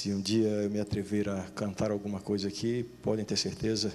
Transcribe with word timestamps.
Se 0.00 0.10
um 0.14 0.20
dia 0.22 0.48
eu 0.48 0.70
me 0.70 0.80
atrever 0.80 1.28
a 1.28 1.42
cantar 1.54 1.90
alguma 1.90 2.20
coisa 2.20 2.48
aqui, 2.48 2.84
podem 3.02 3.22
ter 3.22 3.36
certeza, 3.36 3.92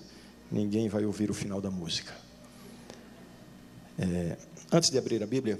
ninguém 0.51 0.88
vai 0.88 1.04
ouvir 1.04 1.31
o 1.31 1.33
final 1.33 1.59
da 1.59 1.71
música. 1.71 2.13
É, 3.97 4.38
antes 4.71 4.91
de 4.91 4.99
abrir 4.99 5.23
a 5.23 5.26
Bíblia, 5.26 5.60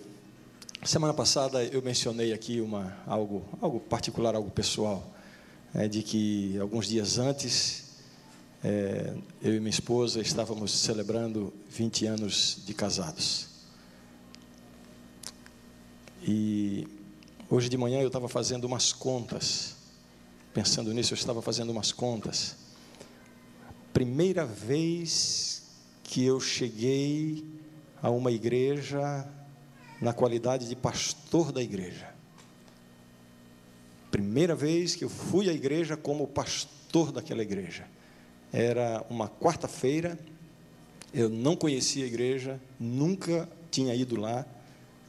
semana 0.84 1.16
passada 1.16 1.64
eu 1.64 1.82
mencionei 1.82 2.32
aqui 2.32 2.62
uma, 2.62 2.96
algo, 3.08 3.44
algo 3.60 3.80
particular, 3.80 4.36
algo 4.36 4.52
pessoal, 4.52 5.12
é, 5.74 5.88
de 5.88 6.04
que 6.04 6.60
alguns 6.60 6.88
dias 6.88 7.18
antes 7.18 7.96
é, 8.64 9.16
eu 9.42 9.56
e 9.56 9.60
minha 9.60 9.72
esposa 9.72 10.22
estávamos 10.22 10.72
celebrando 10.72 11.52
20 11.72 12.06
anos 12.06 12.62
de 12.64 12.74
casados. 12.76 13.48
E 16.22 16.88
hoje 17.50 17.68
de 17.68 17.78
manhã 17.78 18.00
eu 18.00 18.08
estava 18.10 18.30
fazendo 18.30 18.66
umas 18.66 18.94
contas, 18.94 19.75
pensando 20.56 20.94
nisso, 20.94 21.14
eu 21.14 21.18
estava 21.18 21.42
fazendo 21.42 21.70
umas 21.70 21.92
contas. 21.92 22.56
Primeira 23.92 24.46
vez 24.46 25.64
que 26.02 26.24
eu 26.24 26.40
cheguei 26.40 27.46
a 28.02 28.10
uma 28.10 28.32
igreja 28.32 29.28
na 30.00 30.14
qualidade 30.14 30.70
de 30.70 30.74
pastor 30.74 31.52
da 31.52 31.62
igreja. 31.62 32.08
Primeira 34.10 34.56
vez 34.56 34.96
que 34.96 35.04
eu 35.04 35.10
fui 35.10 35.50
à 35.50 35.54
igreja 35.54 35.98
como 35.98 36.26
pastor 36.26 37.12
daquela 37.12 37.42
igreja. 37.42 37.86
Era 38.54 39.06
uma 39.10 39.28
quarta-feira, 39.28 40.18
eu 41.14 41.28
não 41.28 41.58
conhecia 41.58 42.06
a 42.06 42.08
igreja, 42.08 42.62
nunca 42.80 43.50
tinha 43.70 43.94
ido 43.94 44.16
lá, 44.16 44.46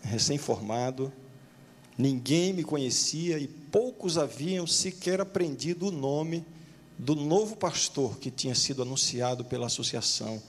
recém-formado, 0.03 1.13
ninguém 1.97 2.53
me 2.53 2.65
conhecia 2.65 3.39
e 3.39 3.47
poucos 3.77 4.17
haviam 4.17 4.67
sequer 4.67 5.21
aprendido 5.21 5.89
o 5.89 5.91
nome 5.91 6.43
do 6.99 7.15
novo 7.15 7.55
pastor 7.55 8.17
que 8.17 8.31
tinha 8.31 8.55
sido 8.55 8.81
anunciado 8.81 9.45
pela 9.45 9.67
associação 9.67 10.43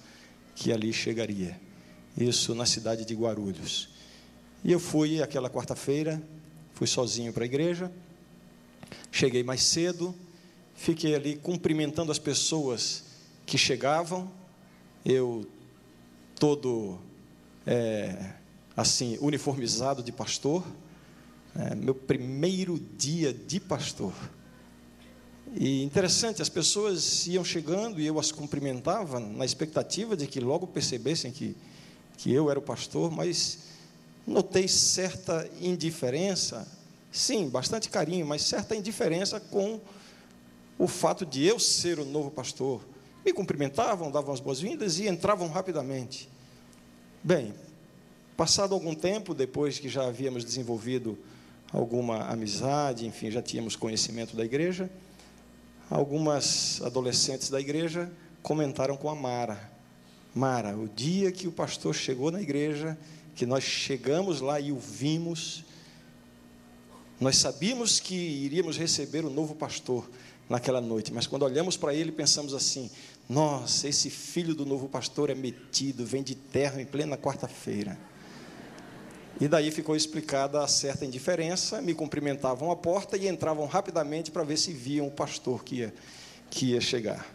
que 0.56 0.72
ali 0.72 0.94
chegaria. 0.94 1.60
Isso 2.18 2.56
na 2.56 2.66
cidade 2.66 3.04
de 3.04 3.14
Guarulhos. 3.14 3.90
E 4.64 4.72
eu 4.72 4.80
fui 4.80 5.22
aquela 5.22 5.50
quarta-feira, 5.50 6.24
fui 6.74 6.88
sozinho 6.88 7.34
para 7.34 7.44
a 7.44 7.46
igreja, 7.46 7.92
cheguei 9.12 9.44
mais 9.44 9.62
cedo, 9.62 10.16
fiquei 10.74 11.14
ali 11.14 11.36
cumprimentando 11.36 12.14
as 12.14 12.20
pessoas 12.20 13.04
que 13.46 13.58
chegavam, 13.58 14.32
eu 15.04 15.46
todo 16.40 16.98
é, 17.66 18.36
assim 18.74 19.18
uniformizado 19.20 20.02
de 20.02 20.14
pastor, 20.14 20.66
é, 21.58 21.74
meu 21.74 21.96
primeiro 21.96 22.80
dia 22.98 23.34
de 23.34 23.60
pastor. 23.60 24.14
E 25.56 25.82
interessante, 25.82 26.40
as 26.40 26.50
pessoas 26.50 27.26
iam 27.26 27.44
chegando 27.44 28.00
e 28.00 28.06
eu 28.06 28.20
as 28.20 28.32
cumprimentava 28.32 29.20
na 29.20 29.44
expectativa 29.44 30.16
de 30.16 30.28
que 30.28 30.40
logo 30.40 30.68
percebessem 30.68 31.32
que, 31.32 31.56
que 32.16 32.32
eu 32.32 32.52
era 32.52 32.60
o 32.60 32.62
pastor, 32.62 33.10
mas 33.10 33.60
notei 34.26 34.68
certa 34.68 35.50
indiferença, 35.60 36.68
sim, 37.12 37.50
bastante 37.50 37.90
carinho, 37.90 38.28
mas 38.28 38.44
certa 38.44 38.76
indiferença 38.76 39.40
com 39.40 39.80
o 40.78 40.88
fato 40.88 41.26
de 41.26 41.44
eu 41.44 41.58
ser 41.60 41.98
o 41.98 42.06
novo 42.06 42.30
pastor. 42.30 42.86
Me 43.26 43.34
cumprimentavam, 43.34 44.12
davam 44.12 44.32
as 44.32 44.40
boas-vindas 44.40 45.00
e 45.00 45.08
entravam 45.08 45.48
rapidamente. 45.50 46.30
Bem, 47.24 47.52
passado 48.36 48.76
algum 48.76 48.94
tempo, 48.94 49.34
depois 49.34 49.80
que 49.80 49.90
já 49.90 50.06
havíamos 50.06 50.46
desenvolvido 50.46 51.18
alguma 51.72 52.28
amizade, 52.28 53.06
enfim, 53.06 53.30
já 53.30 53.42
tínhamos 53.42 53.76
conhecimento 53.76 54.36
da 54.36 54.44
igreja, 54.46 54.90
algumas 55.90 56.82
adolescentes 56.82 57.50
da 57.50 57.60
igreja 57.60 58.12
comentaram 58.42 58.96
com 58.98 59.10
a 59.10 59.16
Mara: 59.16 59.72
Mara, 60.34 60.78
o 60.78 60.88
dia 60.88 61.32
que 61.32 61.48
o 61.48 61.52
pastor 61.52 61.94
chegou 61.94 62.32
na 62.32 62.42
igreja, 62.42 62.98
que 63.36 63.46
nós 63.46 63.64
chegamos 63.64 64.42
lá 64.42 64.60
e 64.60 64.72
o 64.72 64.78
vimos, 64.78 65.64
nós 67.20 67.38
sabíamos 67.38 68.00
que 68.00 68.16
iríamos 68.16 68.78
receber 68.78 69.26
o 69.26 69.30
novo 69.30 69.56
pastor, 69.56 70.08
naquela 70.50 70.80
noite, 70.80 71.14
mas 71.14 71.28
quando 71.28 71.44
olhamos 71.44 71.76
para 71.76 71.94
ele, 71.94 72.12
pensamos 72.12 72.54
assim: 72.54 72.90
nossa, 73.28 73.88
esse 73.88 74.10
filho 74.10 74.56
do 74.56 74.66
novo 74.66 74.88
pastor 74.88 75.30
é 75.30 75.36
metido, 75.36 76.06
vem 76.06 76.24
de 76.24 76.36
terra 76.36 76.82
em 76.82 76.86
plena 76.86 77.18
quarta-feira. 77.18 77.98
E 79.40 79.48
daí 79.48 79.70
ficou 79.70 79.96
explicada 79.96 80.64
a 80.64 80.68
certa 80.68 81.06
indiferença, 81.06 81.80
me 81.82 81.94
cumprimentavam 81.94 82.72
à 82.72 82.76
porta 82.76 83.16
e 83.16 83.28
entravam 83.28 83.68
rapidamente 83.68 84.32
para 84.32 84.44
ver 84.44 84.58
se 84.58 84.74
viam 84.74 85.08
o 85.08 85.12
pastor 85.12 85.64
que 85.64 85.76
ia, 85.76 85.94
que 86.50 86.72
ia 86.72 86.82
chegar. 86.82 87.26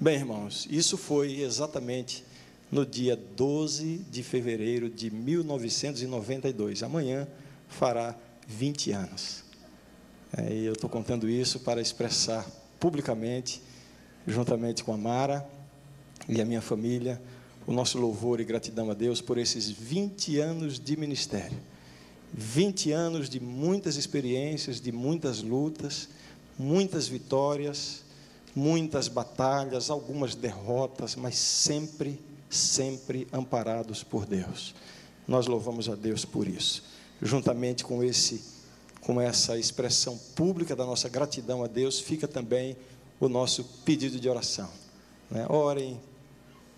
Bem, 0.00 0.16
irmãos, 0.16 0.66
isso 0.68 0.96
foi 0.96 1.40
exatamente 1.40 2.24
no 2.72 2.84
dia 2.84 3.16
12 3.16 3.98
de 4.10 4.22
fevereiro 4.22 4.90
de 4.90 5.10
1992. 5.10 6.82
Amanhã 6.82 7.26
fará 7.68 8.16
20 8.46 8.92
anos. 8.92 9.44
É, 10.36 10.52
e 10.52 10.64
eu 10.64 10.72
estou 10.72 10.90
contando 10.90 11.28
isso 11.28 11.60
para 11.60 11.80
expressar 11.80 12.44
publicamente, 12.80 13.62
juntamente 14.26 14.84
com 14.84 14.92
a 14.92 14.96
Mara 14.96 15.48
e 16.28 16.40
a 16.40 16.44
minha 16.44 16.60
família, 16.60 17.20
o 17.68 17.72
nosso 17.74 17.98
louvor 17.98 18.40
e 18.40 18.46
gratidão 18.46 18.90
a 18.90 18.94
Deus 18.94 19.20
por 19.20 19.36
esses 19.36 19.68
20 19.68 20.38
anos 20.38 20.80
de 20.80 20.96
ministério. 20.96 21.58
20 22.32 22.92
anos 22.92 23.28
de 23.28 23.38
muitas 23.38 23.96
experiências, 23.96 24.80
de 24.80 24.90
muitas 24.90 25.42
lutas, 25.42 26.08
muitas 26.58 27.08
vitórias, 27.08 28.04
muitas 28.56 29.06
batalhas, 29.06 29.90
algumas 29.90 30.34
derrotas, 30.34 31.14
mas 31.14 31.36
sempre, 31.36 32.18
sempre 32.48 33.28
amparados 33.30 34.02
por 34.02 34.24
Deus. 34.24 34.74
Nós 35.26 35.46
louvamos 35.46 35.90
a 35.90 35.94
Deus 35.94 36.24
por 36.24 36.48
isso, 36.48 36.82
juntamente 37.20 37.84
com 37.84 38.02
esse 38.02 38.56
com 39.02 39.20
essa 39.20 39.58
expressão 39.58 40.18
pública 40.34 40.74
da 40.74 40.84
nossa 40.84 41.08
gratidão 41.08 41.62
a 41.62 41.66
Deus, 41.66 42.00
fica 42.00 42.26
também 42.26 42.76
o 43.20 43.28
nosso 43.28 43.64
pedido 43.84 44.18
de 44.18 44.28
oração. 44.28 44.68
Né? 45.30 45.46
Orem 45.48 45.98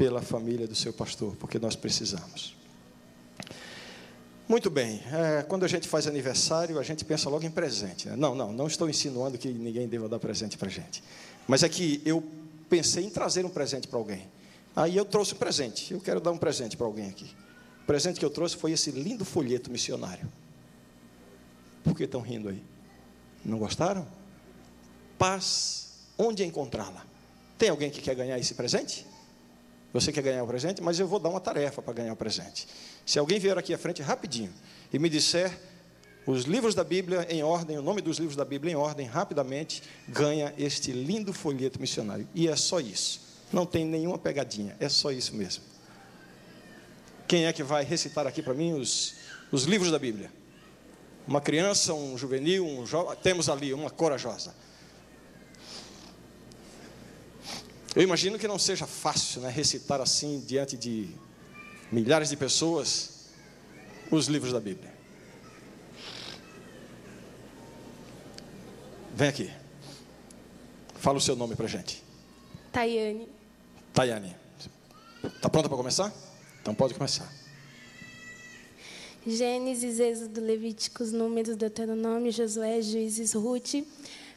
pela 0.01 0.23
família 0.23 0.67
do 0.67 0.75
seu 0.75 0.95
pastor, 0.95 1.37
porque 1.37 1.59
nós 1.59 1.77
precisamos. 1.77 2.57
Muito 4.49 4.71
bem, 4.71 5.03
é, 5.13 5.43
quando 5.43 5.63
a 5.63 5.69
gente 5.69 5.87
faz 5.87 6.07
aniversário, 6.07 6.79
a 6.79 6.83
gente 6.83 7.05
pensa 7.05 7.29
logo 7.29 7.45
em 7.45 7.51
presente. 7.51 8.09
Né? 8.09 8.17
Não, 8.17 8.35
não, 8.35 8.51
não 8.51 8.67
estou 8.67 8.89
insinuando 8.89 9.37
que 9.37 9.49
ninguém 9.49 9.87
deva 9.87 10.09
dar 10.09 10.19
presente 10.19 10.57
para 10.57 10.69
a 10.69 10.71
gente. 10.71 11.05
Mas 11.47 11.63
é 11.63 11.69
que 11.69 12.01
eu 12.03 12.25
pensei 12.71 13.05
em 13.05 13.11
trazer 13.11 13.45
um 13.45 13.51
presente 13.51 13.87
para 13.89 13.99
alguém. 13.99 14.27
Aí 14.75 14.97
eu 14.97 15.05
trouxe 15.05 15.35
um 15.35 15.37
presente. 15.37 15.93
Eu 15.93 16.01
quero 16.01 16.19
dar 16.19 16.31
um 16.31 16.39
presente 16.39 16.79
para 16.79 16.87
alguém 16.87 17.11
aqui. 17.11 17.31
O 17.83 17.87
presente 17.87 18.19
que 18.19 18.25
eu 18.25 18.31
trouxe 18.31 18.57
foi 18.57 18.73
esse 18.73 18.91
lindo 18.91 19.27
folheto 19.27 19.71
missionário. 19.71 20.27
Por 21.85 21.95
que 21.95 22.05
estão 22.05 22.23
rindo 22.23 22.49
aí? 22.49 22.63
Não 23.45 23.59
gostaram? 23.59 24.09
Paz, 25.19 25.91
onde 26.17 26.43
encontrá-la? 26.43 27.05
Tem 27.59 27.69
alguém 27.69 27.91
que 27.91 28.01
quer 28.01 28.15
ganhar 28.15 28.39
esse 28.39 28.55
presente? 28.55 29.05
Você 29.93 30.13
quer 30.13 30.23
ganhar 30.23 30.43
o 30.45 30.47
presente? 30.47 30.83
Mas 30.83 30.99
eu 30.99 31.07
vou 31.07 31.19
dar 31.19 31.29
uma 31.29 31.41
tarefa 31.41 31.83
para 31.83 31.93
ganhar 31.93 32.13
o 32.13 32.17
presente. 32.17 32.67
Se 33.05 33.19
alguém 33.19 33.39
vier 33.39 33.57
aqui 33.59 33.75
à 33.75 33.79
frente 33.79 34.03
rapidinho 34.03 34.53
e 34.93 34.99
me 34.99 35.09
disser 35.09 35.59
os 36.27 36.45
livros 36.45 36.75
da 36.75 36.85
Bíblia 36.85 37.27
em 37.29 37.43
ordem, 37.43 37.79
o 37.79 37.83
nome 37.83 38.01
dos 38.01 38.19
livros 38.19 38.37
da 38.37 38.45
Bíblia 38.45 38.73
em 38.73 38.77
ordem, 38.77 39.07
rapidamente, 39.07 39.83
ganha 40.09 40.55
este 40.57 40.93
lindo 40.93 41.33
folheto 41.33 41.81
missionário. 41.81 42.29
E 42.35 42.47
é 42.47 42.55
só 42.55 42.79
isso. 42.79 43.21
Não 43.53 43.67
tem 43.67 43.85
nenhuma 43.85 44.19
pegadinha, 44.19 44.77
é 44.79 44.89
só 44.89 45.11
isso 45.11 45.35
mesmo. 45.35 45.65
Quem 47.27 47.47
é 47.47 47.53
que 47.53 47.63
vai 47.63 47.85
recitar 47.85 48.27
aqui 48.27 48.43
para 48.43 48.55
mim 48.55 48.75
os, 48.75 49.15
os 49.51 49.65
livros 49.65 49.91
da 49.91 49.99
Bíblia? 49.99 50.31
uma 51.31 51.41
criança, 51.41 51.95
um 51.95 52.19
juvenil, 52.19 52.67
um 52.67 52.85
jovem, 52.85 53.17
temos 53.23 53.49
ali 53.49 53.73
uma 53.73 53.89
corajosa. 53.89 54.53
Eu 57.95 58.03
imagino 58.03 58.39
que 58.39 58.47
não 58.47 58.59
seja 58.59 58.87
fácil 58.87 59.41
né, 59.41 59.51
recitar 59.51 60.01
assim 60.01 60.41
diante 60.47 60.77
de 60.77 61.09
milhares 61.91 62.29
de 62.29 62.37
pessoas 62.37 63.31
os 64.11 64.27
livros 64.27 64.53
da 64.53 64.61
Bíblia. 64.61 64.93
Vem 69.15 69.29
aqui. 69.29 69.51
Fala 70.95 71.19
o 71.19 71.21
seu 71.21 71.35
nome 71.35 71.57
para 71.57 71.67
gente. 71.67 72.03
Tayane. 72.73 73.29
Tayane. 73.93 74.37
Está 75.25 75.49
pronta 75.49 75.69
para 75.69 75.77
começar? 75.77 76.13
Então 76.63 76.75
pode 76.75 76.95
começar. 76.95 77.31
Gênesis, 79.27 80.01
Êxodo, 80.01 80.41
Levíticos, 80.41 81.13
Números, 81.13 81.57
Deuteronômio, 81.57 82.33
Josué, 82.33 82.81
Juízes, 82.81 83.35
Ruth, 83.35 83.75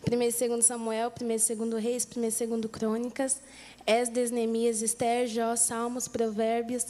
1 0.10 0.22
e 0.22 0.48
2 0.50 0.66
Samuel, 0.66 1.12
1 1.22 1.32
e 1.32 1.56
2 1.56 1.82
Reis, 1.82 2.08
1 2.16 2.24
e 2.24 2.48
2 2.48 2.72
Crônicas, 2.72 3.40
Esdras, 3.88 4.32
Neemias, 4.32 4.82
Esther, 4.82 5.28
Jó, 5.28 5.56
Salmos, 5.56 6.08
Provérbios, 6.08 6.88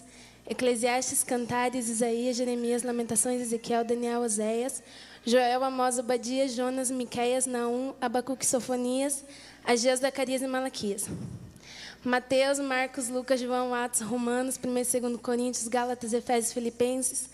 Eclesiastes, 0.48 1.24
Cantares, 1.24 1.88
Isaías, 1.88 2.36
Jeremias, 2.36 2.84
Lamentações, 2.84 3.42
Ezequiel, 3.42 3.86
Daniel, 3.86 4.22
Oséias, 4.22 4.82
Joel, 5.26 5.64
Amós, 5.64 6.00
Obadias, 6.00 6.54
Jonas, 6.54 6.90
Miqueias, 6.92 7.46
Naum, 7.46 7.94
Abacuque, 8.02 8.46
Sofonias, 8.46 9.24
Agias, 9.64 10.00
Zacarias 10.00 10.42
e 10.42 10.48
Malaquias. 10.48 11.08
Mateus, 12.04 12.60
Marcos, 12.60 13.08
Lucas, 13.08 13.40
João, 13.40 13.74
Atos, 13.74 14.02
Romanos, 14.02 14.60
1 14.62 14.78
e 14.78 15.00
2 15.00 15.22
Coríntios, 15.22 15.68
Gálatas, 15.70 16.12
Efésios, 16.12 16.52
Filipenses, 16.52 17.30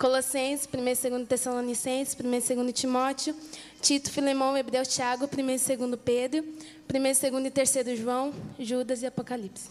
Colossenses, 0.00 0.66
1 0.72 0.78
e 0.78 1.10
2 1.10 1.28
Tessalonicenses, 1.28 2.16
1 2.18 2.52
e 2.52 2.54
2 2.54 2.72
Timóteo, 2.72 3.36
Tito, 3.82 4.10
Filemão, 4.10 4.56
Hebreus, 4.56 4.88
Tiago, 4.88 5.26
1 5.26 5.50
e 5.50 5.76
2 5.76 6.00
Pedro, 6.02 6.42
1 6.42 6.96
e 6.96 7.30
2 7.30 7.44
e 7.46 7.50
3 7.50 7.98
João, 7.98 8.32
Judas 8.58 9.02
e 9.02 9.06
Apocalipse. 9.06 9.68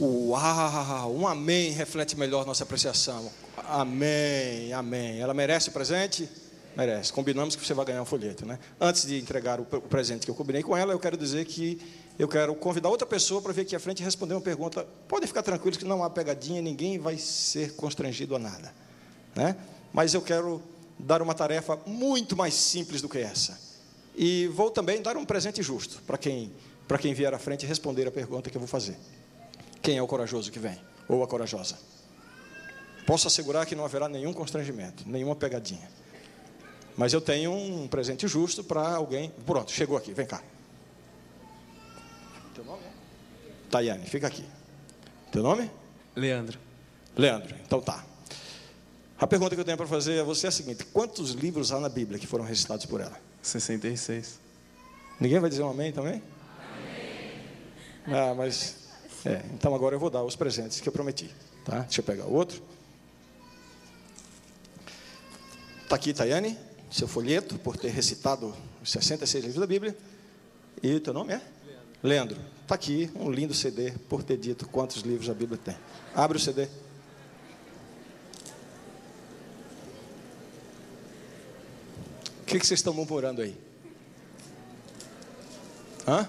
Uau, 0.00 1.14
um 1.14 1.28
amém 1.28 1.72
reflete 1.72 2.18
melhor 2.18 2.46
nossa 2.46 2.64
apreciação. 2.64 3.30
Amém, 3.68 4.72
amém. 4.72 5.20
Ela 5.20 5.34
merece 5.34 5.68
o 5.68 5.72
presente? 5.72 6.26
Merece. 6.74 7.12
Combinamos 7.12 7.54
que 7.54 7.66
você 7.66 7.74
vai 7.74 7.84
ganhar 7.84 8.00
um 8.00 8.06
folheto, 8.06 8.46
né? 8.46 8.58
Antes 8.80 9.06
de 9.06 9.18
entregar 9.18 9.60
o 9.60 9.64
presente 9.64 10.24
que 10.24 10.30
eu 10.30 10.34
combinei 10.34 10.62
com 10.62 10.74
ela, 10.74 10.94
eu 10.94 10.98
quero 10.98 11.18
dizer 11.18 11.44
que 11.44 11.78
eu 12.18 12.28
quero 12.28 12.54
convidar 12.54 12.88
outra 12.88 13.06
pessoa 13.06 13.42
para 13.42 13.52
vir 13.52 13.60
aqui 13.60 13.76
à 13.76 13.80
frente 13.80 14.00
e 14.00 14.04
responder 14.04 14.32
uma 14.32 14.40
pergunta. 14.40 14.86
Podem 15.06 15.26
ficar 15.26 15.42
tranquilos 15.42 15.76
que 15.76 15.84
não 15.84 16.02
há 16.02 16.08
pegadinha, 16.08 16.62
ninguém 16.62 16.98
vai 16.98 17.18
ser 17.18 17.74
constrangido 17.76 18.34
a 18.34 18.38
nada, 18.38 18.74
né? 19.36 19.56
Mas 19.92 20.14
eu 20.14 20.22
quero 20.22 20.62
dar 20.98 21.22
uma 21.22 21.34
tarefa 21.34 21.78
muito 21.86 22.36
mais 22.36 22.54
simples 22.54 23.00
do 23.00 23.08
que 23.08 23.18
essa. 23.18 23.58
E 24.16 24.46
vou 24.48 24.70
também 24.70 25.02
dar 25.02 25.16
um 25.16 25.24
presente 25.24 25.62
justo 25.62 26.02
para 26.06 26.16
quem 26.16 26.50
para 26.88 26.98
quem 26.98 27.12
vier 27.12 27.34
à 27.34 27.38
frente 27.38 27.64
e 27.64 27.66
responder 27.66 28.06
a 28.06 28.12
pergunta 28.12 28.48
que 28.48 28.56
eu 28.56 28.60
vou 28.60 28.68
fazer. 28.68 28.96
Quem 29.82 29.98
é 29.98 30.02
o 30.02 30.06
corajoso 30.06 30.52
que 30.52 30.58
vem? 30.58 30.80
Ou 31.08 31.22
a 31.22 31.26
corajosa? 31.26 31.76
Posso 33.04 33.26
assegurar 33.26 33.66
que 33.66 33.74
não 33.74 33.84
haverá 33.84 34.08
nenhum 34.08 34.32
constrangimento, 34.32 35.02
nenhuma 35.06 35.34
pegadinha. 35.34 35.88
Mas 36.96 37.12
eu 37.12 37.20
tenho 37.20 37.52
um 37.52 37.86
presente 37.88 38.26
justo 38.26 38.64
para 38.64 38.88
alguém. 38.88 39.32
Pronto, 39.44 39.70
chegou 39.70 39.96
aqui, 39.96 40.12
vem 40.12 40.26
cá. 40.26 40.42
Teu 42.54 42.64
nome 42.64 42.82
é? 42.84 42.90
Tayane, 43.70 44.06
fica 44.06 44.26
aqui. 44.26 44.44
Teu 45.30 45.42
nome? 45.42 45.70
Leandro. 46.14 46.58
Leandro, 47.16 47.54
então 47.64 47.80
tá. 47.80 48.04
A 49.18 49.26
pergunta 49.26 49.54
que 49.54 49.60
eu 49.60 49.64
tenho 49.64 49.76
para 49.76 49.86
fazer 49.86 50.20
a 50.20 50.24
você 50.24 50.46
é 50.46 50.48
a 50.48 50.52
seguinte: 50.52 50.84
quantos 50.92 51.30
livros 51.30 51.72
há 51.72 51.80
na 51.80 51.88
Bíblia 51.88 52.18
que 52.18 52.26
foram 52.26 52.44
recitados 52.44 52.84
por 52.84 53.00
ela? 53.00 53.18
66. 53.42 54.38
Ninguém 55.18 55.40
vai 55.40 55.48
dizer 55.48 55.62
um 55.62 55.70
amém 55.70 55.92
também? 55.92 56.22
Amém. 58.06 58.30
Ah, 58.30 58.34
mas. 58.34 58.86
É, 59.24 59.42
então 59.54 59.74
agora 59.74 59.94
eu 59.94 59.98
vou 59.98 60.10
dar 60.10 60.22
os 60.22 60.36
presentes 60.36 60.80
que 60.80 60.88
eu 60.88 60.92
prometi. 60.92 61.34
Tá? 61.64 61.80
Deixa 61.80 62.00
eu 62.00 62.04
pegar 62.04 62.26
o 62.26 62.32
outro. 62.32 62.62
Está 65.82 65.96
aqui, 65.96 66.12
Tayane, 66.12 66.58
seu 66.90 67.08
folheto, 67.08 67.58
por 67.58 67.76
ter 67.76 67.88
recitado 67.88 68.54
os 68.82 68.90
66 68.90 69.44
livros 69.44 69.60
da 69.60 69.66
Bíblia. 69.66 69.96
E 70.82 71.00
teu 71.00 71.14
nome 71.14 71.32
é? 71.32 71.40
Leandro. 72.02 72.36
Está 72.62 72.74
aqui 72.74 73.10
um 73.14 73.30
lindo 73.30 73.54
CD, 73.54 73.92
por 74.08 74.22
ter 74.22 74.36
dito 74.36 74.68
quantos 74.68 75.02
livros 75.02 75.30
a 75.30 75.34
Bíblia 75.34 75.58
tem. 75.64 75.76
Abre 76.14 76.36
o 76.36 76.40
CD. 76.40 76.68
Que, 82.46 82.60
que 82.60 82.66
vocês 82.66 82.78
estão 82.78 82.94
murmurando 82.94 83.42
aí? 83.42 83.56
Hã? 86.06 86.28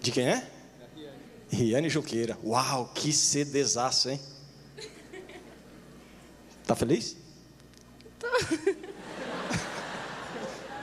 De 0.00 0.10
quem 0.10 0.26
é? 0.26 0.50
Riane 1.50 1.90
Juqueira. 1.90 2.38
Uau, 2.42 2.90
que 2.94 3.12
CDzaço, 3.12 4.08
hein? 4.08 4.20
Tá 6.66 6.74
feliz? 6.74 7.16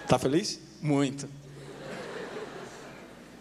Está 0.04 0.18
feliz? 0.20 0.60
Muito. 0.82 1.28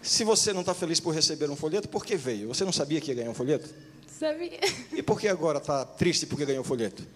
Se 0.03 0.25
você 0.25 0.53
não 0.53 0.61
está 0.61 0.75
feliz 0.75 1.01
por 1.01 1.15
receber 1.15 1.49
um 1.51 1.57
folheto, 1.57 1.89
por 1.89 2.05
que 2.05 2.17
veio? 2.17 2.49
Você 2.49 2.65
não 2.65 2.73
sabia 2.73 3.01
que 3.01 3.11
ia 3.11 3.15
ganhar 3.15 3.31
um 3.31 3.35
folheto? 3.35 3.75
Sabia. 4.07 4.61
E 4.93 5.03
por 5.03 5.19
que 5.19 5.29
agora 5.29 5.59
está 5.59 5.85
triste 5.85 6.27
porque 6.27 6.45
ganhou 6.45 6.63
o 6.63 6.67
folheto? 6.67 7.07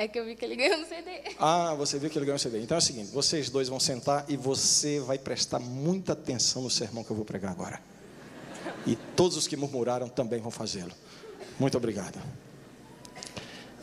É 0.00 0.06
que 0.06 0.16
eu 0.16 0.24
vi 0.24 0.36
que 0.36 0.44
ele 0.44 0.54
ganhou 0.54 0.78
no 0.78 0.86
CD. 0.86 1.10
Ah, 1.40 1.74
você 1.74 1.98
viu 1.98 2.08
que 2.08 2.16
ele 2.16 2.24
ganhou 2.24 2.36
o 2.36 2.38
CD. 2.38 2.60
Então 2.62 2.76
é 2.76 2.78
o 2.78 2.80
seguinte: 2.80 3.10
vocês 3.10 3.50
dois 3.50 3.68
vão 3.68 3.80
sentar 3.80 4.24
e 4.28 4.36
você 4.36 5.00
vai 5.00 5.18
prestar 5.18 5.58
muita 5.58 6.12
atenção 6.12 6.62
no 6.62 6.70
sermão 6.70 7.02
que 7.02 7.10
eu 7.10 7.16
vou 7.16 7.24
pregar 7.24 7.50
agora. 7.50 7.80
E 8.86 8.94
todos 9.16 9.36
os 9.36 9.48
que 9.48 9.56
murmuraram 9.56 10.08
também 10.08 10.40
vão 10.40 10.52
fazê-lo. 10.52 10.92
Muito 11.58 11.76
obrigado. 11.76 12.16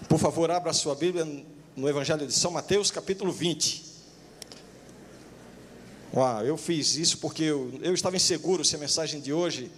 Por 0.08 0.18
favor, 0.18 0.50
abra 0.50 0.72
sua 0.72 0.96
Bíblia 0.96 1.28
no 1.76 1.90
Evangelho 1.90 2.26
de 2.26 2.32
São 2.32 2.50
Mateus, 2.50 2.90
capítulo 2.90 3.34
20. 3.34 3.84
Uau, 6.14 6.46
eu 6.46 6.56
fiz 6.56 6.96
isso 6.96 7.18
porque 7.18 7.44
eu, 7.44 7.78
eu 7.82 7.94
estava 7.94 8.16
inseguro 8.16 8.64
se 8.64 8.74
a 8.74 8.80
mensagem 8.80 9.20
de 9.20 9.34
hoje 9.34 9.70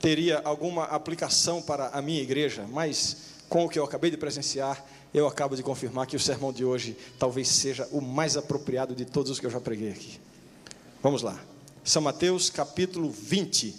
teria 0.00 0.40
alguma 0.44 0.84
aplicação 0.84 1.60
para 1.60 1.88
a 1.88 2.00
minha 2.00 2.22
igreja, 2.22 2.64
mas 2.70 3.34
com 3.48 3.64
o 3.64 3.68
que 3.68 3.78
eu 3.78 3.84
acabei 3.84 4.10
de 4.10 4.16
presenciar, 4.16 4.84
eu 5.16 5.26
acabo 5.26 5.56
de 5.56 5.62
confirmar 5.62 6.06
que 6.06 6.14
o 6.14 6.20
sermão 6.20 6.52
de 6.52 6.62
hoje 6.62 6.94
talvez 7.18 7.48
seja 7.48 7.88
o 7.90 8.02
mais 8.02 8.36
apropriado 8.36 8.94
de 8.94 9.06
todos 9.06 9.32
os 9.32 9.40
que 9.40 9.46
eu 9.46 9.50
já 9.50 9.58
preguei 9.58 9.90
aqui. 9.90 10.20
Vamos 11.02 11.22
lá. 11.22 11.40
São 11.82 12.02
Mateus, 12.02 12.50
capítulo 12.50 13.10
20. 13.10 13.74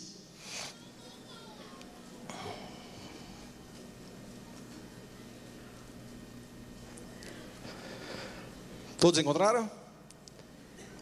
Todos 8.98 9.20
encontraram? 9.20 9.70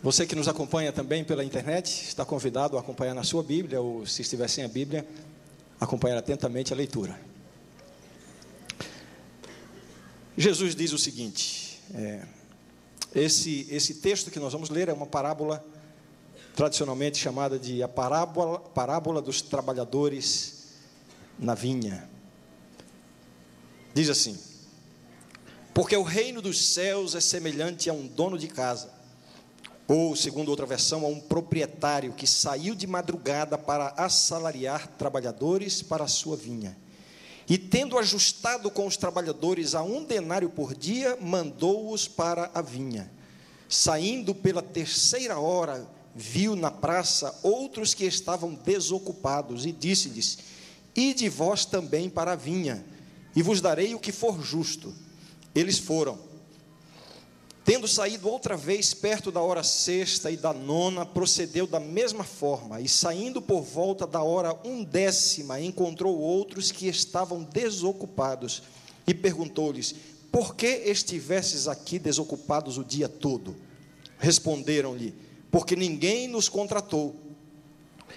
Você 0.04 0.28
que 0.28 0.36
nos 0.36 0.50
acompanha 0.50 0.92
também 0.92 1.24
pela 1.24 1.46
internet, 1.46 2.10
está 2.10 2.26
convidado 2.26 2.76
a 2.76 2.82
acompanhar 2.82 3.14
na 3.14 3.24
sua 3.24 3.42
Bíblia, 3.42 3.80
ou 3.80 4.06
se 4.06 4.22
estiver 4.22 4.50
sem 4.50 4.66
a 4.66 4.68
Bíblia, 4.68 5.08
acompanhar 5.80 6.18
atentamente 6.18 6.74
a 6.74 6.76
leitura. 6.76 7.18
Jesus 10.38 10.76
diz 10.76 10.92
o 10.92 10.98
seguinte: 10.98 11.80
é, 11.94 12.26
esse, 13.14 13.68
esse 13.70 13.96
texto 13.96 14.30
que 14.30 14.40
nós 14.40 14.52
vamos 14.52 14.70
ler 14.70 14.90
é 14.90 14.94
uma 14.94 15.08
parábola 15.08 15.66
tradicionalmente 16.56 17.18
chamada 17.18 17.60
de 17.60 17.82
a 17.82 17.88
parábola, 17.88 18.60
parábola 18.60 19.22
dos 19.22 19.42
trabalhadores 19.42 20.74
na 21.40 21.54
vinha. 21.54 22.10
Diz 23.94 24.10
assim: 24.10 24.38
porque 25.76 25.96
o 25.98 26.04
reino 26.04 26.42
dos 26.42 26.74
céus 26.74 27.16
é 27.16 27.20
semelhante 27.20 27.90
a 27.90 27.94
um 27.94 28.08
dono 28.08 28.38
de 28.38 28.48
casa, 28.48 28.90
ou, 29.86 30.16
segundo 30.16 30.48
outra 30.48 30.66
versão, 30.66 31.06
a 31.06 31.10
um 31.10 31.20
proprietário 31.20 32.14
que 32.14 32.26
saiu 32.26 32.74
de 32.74 32.88
madrugada 32.88 33.58
para 33.58 33.94
assalariar 33.98 34.88
trabalhadores 34.98 35.82
para 35.82 36.06
a 36.06 36.08
sua 36.08 36.38
vinha. 36.38 36.78
E, 37.48 37.58
tendo 37.58 37.98
ajustado 37.98 38.72
com 38.72 38.88
os 38.88 38.98
trabalhadores 38.98 39.76
a 39.76 39.84
um 39.84 40.04
denário 40.04 40.50
por 40.50 40.76
dia, 40.76 41.18
mandou-os 41.22 42.08
para 42.08 42.50
a 42.54 42.62
vinha. 42.62 43.12
Saindo 43.70 44.34
pela 44.34 44.62
terceira 44.62 45.40
hora, 45.40 45.88
viu 46.16 46.56
na 46.56 46.72
praça 46.72 47.38
outros 47.44 47.94
que 47.94 48.06
estavam 48.06 48.54
desocupados 48.54 49.66
e 49.66 49.72
disse-lhes: 49.72 50.40
Ide 50.96 51.30
vós 51.30 51.66
também 51.66 52.10
para 52.10 52.32
a 52.32 52.36
vinha, 52.36 52.84
e 53.36 53.42
vos 53.42 53.62
darei 53.62 53.94
o 53.94 54.00
que 54.00 54.12
for 54.12 54.42
justo. 54.42 54.94
Eles 55.54 55.78
foram. 55.78 56.18
Tendo 57.66 57.88
saído 57.88 58.30
outra 58.30 58.56
vez 58.56 58.94
perto 58.94 59.32
da 59.32 59.42
hora 59.42 59.64
sexta 59.64 60.30
e 60.30 60.38
da 60.38 60.54
nona, 60.54 61.04
procedeu 61.04 61.66
da 61.66 61.80
mesma 61.80 62.24
forma, 62.24 62.80
e 62.80 62.88
saindo 62.88 63.42
por 63.42 63.64
volta 63.64 64.06
da 64.06 64.22
hora 64.22 64.56
undécima, 64.64 65.60
encontrou 65.60 66.16
outros 66.20 66.72
que 66.72 66.88
estavam 66.88 67.42
desocupados, 67.42 68.62
e 69.08 69.16
perguntou-lhes: 69.16 69.96
Por 70.32 70.56
que 70.56 70.68
estivesses 70.68 71.68
aqui 71.68 71.98
desocupados 71.98 72.78
o 72.78 72.84
dia 72.84 73.10
todo? 73.10 73.56
Responderam-lhe: 74.20 75.16
Porque 75.50 75.76
ninguém 75.76 76.28
nos 76.28 76.48
contratou. 76.48 77.16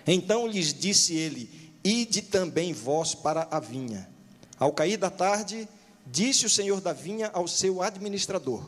Então 0.06 0.46
lhes 0.46 0.74
disse 0.74 1.14
ele: 1.14 1.72
Ide 1.82 2.20
também 2.20 2.74
vós 2.74 3.14
para 3.14 3.48
a 3.50 3.58
vinha. 3.58 4.10
Ao 4.58 4.72
cair 4.72 4.98
da 4.98 5.08
tarde, 5.08 5.66
Disse 6.10 6.46
o 6.46 6.50
senhor 6.50 6.80
da 6.80 6.92
vinha 6.92 7.30
ao 7.34 7.46
seu 7.46 7.82
administrador: 7.82 8.64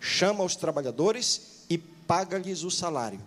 chama 0.00 0.44
os 0.44 0.56
trabalhadores 0.56 1.64
e 1.68 1.78
paga-lhes 1.78 2.62
o 2.62 2.70
salário, 2.70 3.20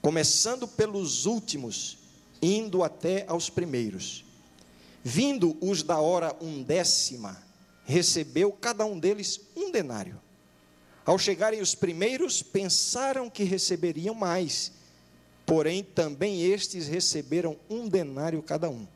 começando 0.00 0.66
pelos 0.66 1.26
últimos, 1.26 1.98
indo 2.40 2.82
até 2.82 3.24
aos 3.28 3.48
primeiros. 3.48 4.24
Vindo 5.04 5.56
os 5.60 5.82
da 5.82 5.98
hora 5.98 6.36
undécima, 6.40 7.42
recebeu 7.84 8.52
cada 8.52 8.84
um 8.84 8.98
deles 8.98 9.40
um 9.56 9.70
denário. 9.70 10.20
Ao 11.04 11.18
chegarem 11.18 11.60
os 11.60 11.74
primeiros, 11.74 12.42
pensaram 12.42 13.28
que 13.28 13.42
receberiam 13.42 14.14
mais, 14.14 14.72
porém 15.44 15.82
também 15.82 16.42
estes 16.42 16.86
receberam 16.86 17.56
um 17.68 17.88
denário 17.88 18.42
cada 18.42 18.70
um. 18.70 18.86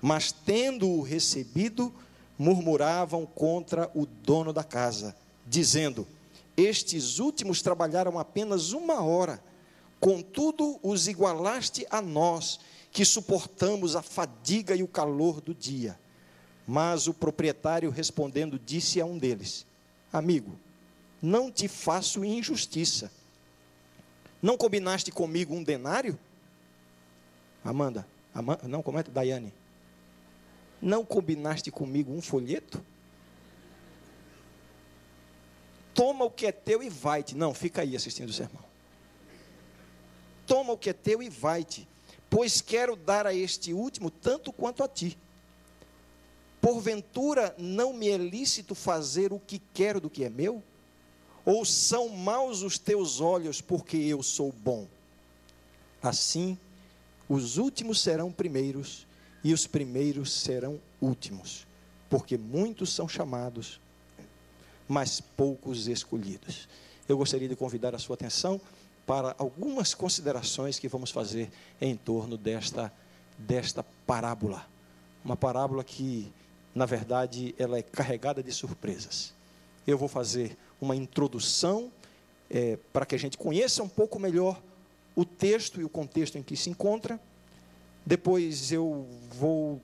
Mas 0.00 0.30
tendo-o 0.30 1.02
recebido, 1.02 1.92
murmuravam 2.38 3.26
contra 3.26 3.90
o 3.94 4.06
dono 4.06 4.52
da 4.52 4.62
casa, 4.62 5.16
dizendo: 5.46 6.06
Estes 6.58 7.20
últimos 7.20 7.62
trabalharam 7.62 8.18
apenas 8.18 8.72
uma 8.72 9.00
hora, 9.00 9.40
contudo 10.00 10.80
os 10.82 11.06
igualaste 11.06 11.86
a 11.88 12.02
nós, 12.02 12.58
que 12.90 13.04
suportamos 13.04 13.94
a 13.94 14.02
fadiga 14.02 14.74
e 14.74 14.82
o 14.82 14.88
calor 14.88 15.40
do 15.40 15.54
dia. 15.54 15.96
Mas 16.66 17.06
o 17.06 17.14
proprietário 17.14 17.90
respondendo 17.90 18.58
disse 18.58 19.00
a 19.00 19.06
um 19.06 19.16
deles: 19.16 19.64
Amigo, 20.12 20.58
não 21.22 21.48
te 21.48 21.68
faço 21.68 22.24
injustiça. 22.24 23.08
Não 24.42 24.56
combinaste 24.56 25.12
comigo 25.12 25.54
um 25.54 25.62
denário? 25.62 26.18
Amanda, 27.64 28.04
não, 28.64 28.82
como 28.82 28.98
é? 28.98 29.04
Daiane. 29.04 29.54
Não 30.82 31.04
combinaste 31.04 31.70
comigo 31.70 32.12
um 32.12 32.20
folheto? 32.20 32.84
Toma 35.98 36.24
o 36.24 36.30
que 36.30 36.46
é 36.46 36.52
teu 36.52 36.80
e 36.80 36.88
vai-te. 36.88 37.36
Não, 37.36 37.52
fica 37.52 37.82
aí 37.82 37.96
assistindo 37.96 38.28
o 38.28 38.32
sermão. 38.32 38.62
Toma 40.46 40.74
o 40.74 40.78
que 40.78 40.90
é 40.90 40.92
teu 40.92 41.20
e 41.20 41.28
vai-te, 41.28 41.88
pois 42.30 42.60
quero 42.60 42.94
dar 42.94 43.26
a 43.26 43.34
este 43.34 43.72
último 43.72 44.08
tanto 44.08 44.52
quanto 44.52 44.84
a 44.84 44.86
ti. 44.86 45.18
Porventura 46.60 47.52
não 47.58 47.92
me 47.92 48.08
é 48.10 48.16
lícito 48.16 48.76
fazer 48.76 49.32
o 49.32 49.40
que 49.40 49.60
quero 49.74 50.00
do 50.00 50.08
que 50.08 50.22
é 50.22 50.30
meu? 50.30 50.62
Ou 51.44 51.64
são 51.64 52.08
maus 52.10 52.62
os 52.62 52.78
teus 52.78 53.20
olhos 53.20 53.60
porque 53.60 53.96
eu 53.96 54.22
sou 54.22 54.52
bom? 54.52 54.86
Assim, 56.00 56.56
os 57.28 57.56
últimos 57.56 58.00
serão 58.00 58.30
primeiros 58.30 59.04
e 59.42 59.52
os 59.52 59.66
primeiros 59.66 60.32
serão 60.32 60.80
últimos, 61.00 61.66
porque 62.08 62.38
muitos 62.38 62.94
são 62.94 63.08
chamados, 63.08 63.80
mas 64.88 65.20
poucos 65.20 65.86
escolhidos. 65.86 66.68
Eu 67.06 67.18
gostaria 67.18 67.48
de 67.48 67.54
convidar 67.54 67.94
a 67.94 67.98
sua 67.98 68.14
atenção 68.14 68.60
para 69.06 69.34
algumas 69.38 69.94
considerações 69.94 70.78
que 70.78 70.88
vamos 70.88 71.10
fazer 71.10 71.50
em 71.80 71.94
torno 71.94 72.36
desta, 72.36 72.92
desta 73.38 73.84
parábola. 74.06 74.66
Uma 75.24 75.36
parábola 75.36 75.84
que, 75.84 76.32
na 76.74 76.86
verdade, 76.86 77.54
ela 77.58 77.78
é 77.78 77.82
carregada 77.82 78.42
de 78.42 78.52
surpresas. 78.52 79.32
Eu 79.86 79.96
vou 79.96 80.08
fazer 80.08 80.56
uma 80.80 80.96
introdução 80.96 81.90
é, 82.50 82.78
para 82.92 83.06
que 83.06 83.14
a 83.14 83.18
gente 83.18 83.36
conheça 83.36 83.82
um 83.82 83.88
pouco 83.88 84.18
melhor 84.18 84.60
o 85.14 85.24
texto 85.24 85.80
e 85.80 85.84
o 85.84 85.88
contexto 85.88 86.36
em 86.36 86.42
que 86.42 86.56
se 86.56 86.70
encontra. 86.70 87.20
Depois 88.04 88.70
eu 88.72 89.06
vou 89.32 89.80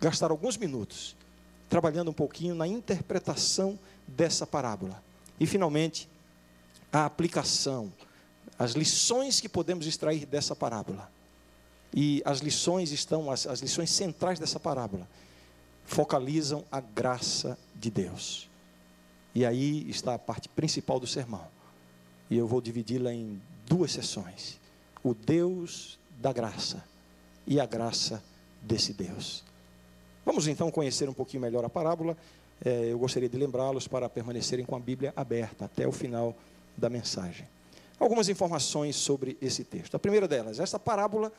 gastar 0.00 0.30
alguns 0.30 0.56
minutos 0.56 1.14
trabalhando 1.70 2.10
um 2.10 2.14
pouquinho 2.14 2.54
na 2.54 2.66
interpretação 2.66 3.78
dessa 4.16 4.46
parábola. 4.46 5.02
E, 5.38 5.46
finalmente, 5.46 6.08
a 6.92 7.04
aplicação, 7.04 7.92
as 8.58 8.72
lições 8.72 9.40
que 9.40 9.48
podemos 9.48 9.86
extrair 9.86 10.26
dessa 10.26 10.54
parábola. 10.54 11.10
E 11.94 12.22
as 12.24 12.40
lições 12.40 12.92
estão, 12.92 13.30
as, 13.30 13.46
as 13.46 13.60
lições 13.60 13.90
centrais 13.90 14.38
dessa 14.38 14.60
parábola, 14.60 15.08
focalizam 15.84 16.64
a 16.70 16.80
graça 16.80 17.58
de 17.74 17.90
Deus. 17.90 18.48
E 19.34 19.44
aí 19.44 19.88
está 19.88 20.14
a 20.14 20.18
parte 20.18 20.48
principal 20.48 21.00
do 21.00 21.06
sermão. 21.06 21.46
E 22.28 22.36
eu 22.36 22.46
vou 22.46 22.60
dividi-la 22.60 23.12
em 23.12 23.40
duas 23.66 23.92
sessões: 23.92 24.60
o 25.02 25.14
Deus 25.14 25.98
da 26.20 26.32
graça 26.32 26.84
e 27.46 27.58
a 27.58 27.66
graça 27.66 28.22
desse 28.62 28.92
Deus. 28.92 29.42
Vamos 30.24 30.46
então 30.46 30.70
conhecer 30.70 31.08
um 31.08 31.14
pouquinho 31.14 31.40
melhor 31.40 31.64
a 31.64 31.68
parábola. 31.68 32.16
É, 32.64 32.92
eu 32.92 32.98
gostaria 32.98 33.28
de 33.28 33.36
lembrá-los 33.36 33.88
para 33.88 34.08
permanecerem 34.08 34.64
com 34.64 34.76
a 34.76 34.80
Bíblia 34.80 35.12
aberta 35.16 35.64
até 35.64 35.86
o 35.86 35.92
final 35.92 36.36
da 36.76 36.90
mensagem. 36.90 37.48
Algumas 37.98 38.28
informações 38.28 38.96
sobre 38.96 39.36
esse 39.40 39.64
texto. 39.64 39.94
A 39.94 39.98
primeira 39.98 40.26
delas, 40.26 40.58
esta 40.58 40.78
parábola 40.78 41.32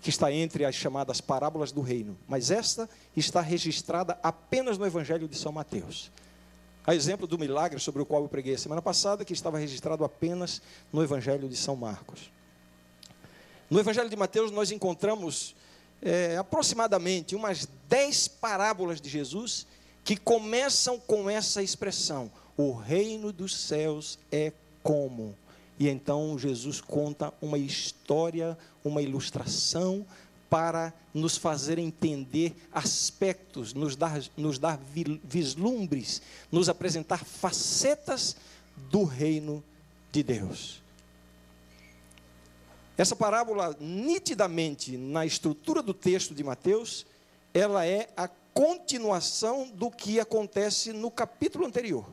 que 0.00 0.10
está 0.10 0.32
entre 0.32 0.64
as 0.64 0.74
chamadas 0.74 1.20
parábolas 1.20 1.70
do 1.70 1.80
reino, 1.80 2.18
mas 2.26 2.50
esta 2.50 2.90
está 3.16 3.40
registrada 3.40 4.18
apenas 4.20 4.76
no 4.76 4.84
Evangelho 4.84 5.28
de 5.28 5.36
São 5.36 5.52
Mateus. 5.52 6.10
A 6.84 6.92
exemplo 6.92 7.26
do 7.26 7.38
milagre 7.38 7.78
sobre 7.78 8.02
o 8.02 8.06
qual 8.06 8.22
eu 8.22 8.28
preguei 8.28 8.54
a 8.54 8.58
semana 8.58 8.82
passada, 8.82 9.24
que 9.24 9.32
estava 9.32 9.58
registrado 9.58 10.04
apenas 10.04 10.60
no 10.92 11.04
Evangelho 11.04 11.48
de 11.48 11.56
São 11.56 11.76
Marcos. 11.76 12.32
No 13.70 13.78
Evangelho 13.78 14.10
de 14.10 14.16
Mateus, 14.16 14.50
nós 14.50 14.72
encontramos 14.72 15.54
é, 16.02 16.36
aproximadamente 16.36 17.36
umas 17.36 17.68
dez 17.88 18.26
parábolas 18.26 19.00
de 19.00 19.08
Jesus 19.08 19.68
que 20.04 20.16
começam 20.16 20.98
com 20.98 21.28
essa 21.28 21.62
expressão: 21.62 22.30
o 22.56 22.72
reino 22.72 23.32
dos 23.32 23.56
céus 23.56 24.18
é 24.30 24.52
como. 24.82 25.34
E 25.78 25.88
então 25.88 26.38
Jesus 26.38 26.80
conta 26.80 27.32
uma 27.40 27.58
história, 27.58 28.56
uma 28.84 29.02
ilustração 29.02 30.06
para 30.48 30.92
nos 31.14 31.36
fazer 31.36 31.78
entender 31.78 32.54
aspectos, 32.70 33.72
nos 33.72 33.96
dar, 33.96 34.20
nos 34.36 34.58
dar 34.58 34.78
vislumbres, 35.24 36.20
nos 36.50 36.68
apresentar 36.68 37.24
facetas 37.24 38.36
do 38.90 39.02
reino 39.04 39.64
de 40.10 40.22
Deus. 40.22 40.82
Essa 42.98 43.16
parábola, 43.16 43.74
nitidamente, 43.80 44.96
na 44.96 45.24
estrutura 45.24 45.82
do 45.82 45.94
texto 45.94 46.34
de 46.34 46.44
Mateus, 46.44 47.06
ela 47.54 47.86
é 47.86 48.10
a 48.16 48.28
continuação 48.52 49.68
do 49.68 49.90
que 49.90 50.20
acontece 50.20 50.92
no 50.92 51.10
capítulo 51.10 51.66
anterior. 51.66 52.06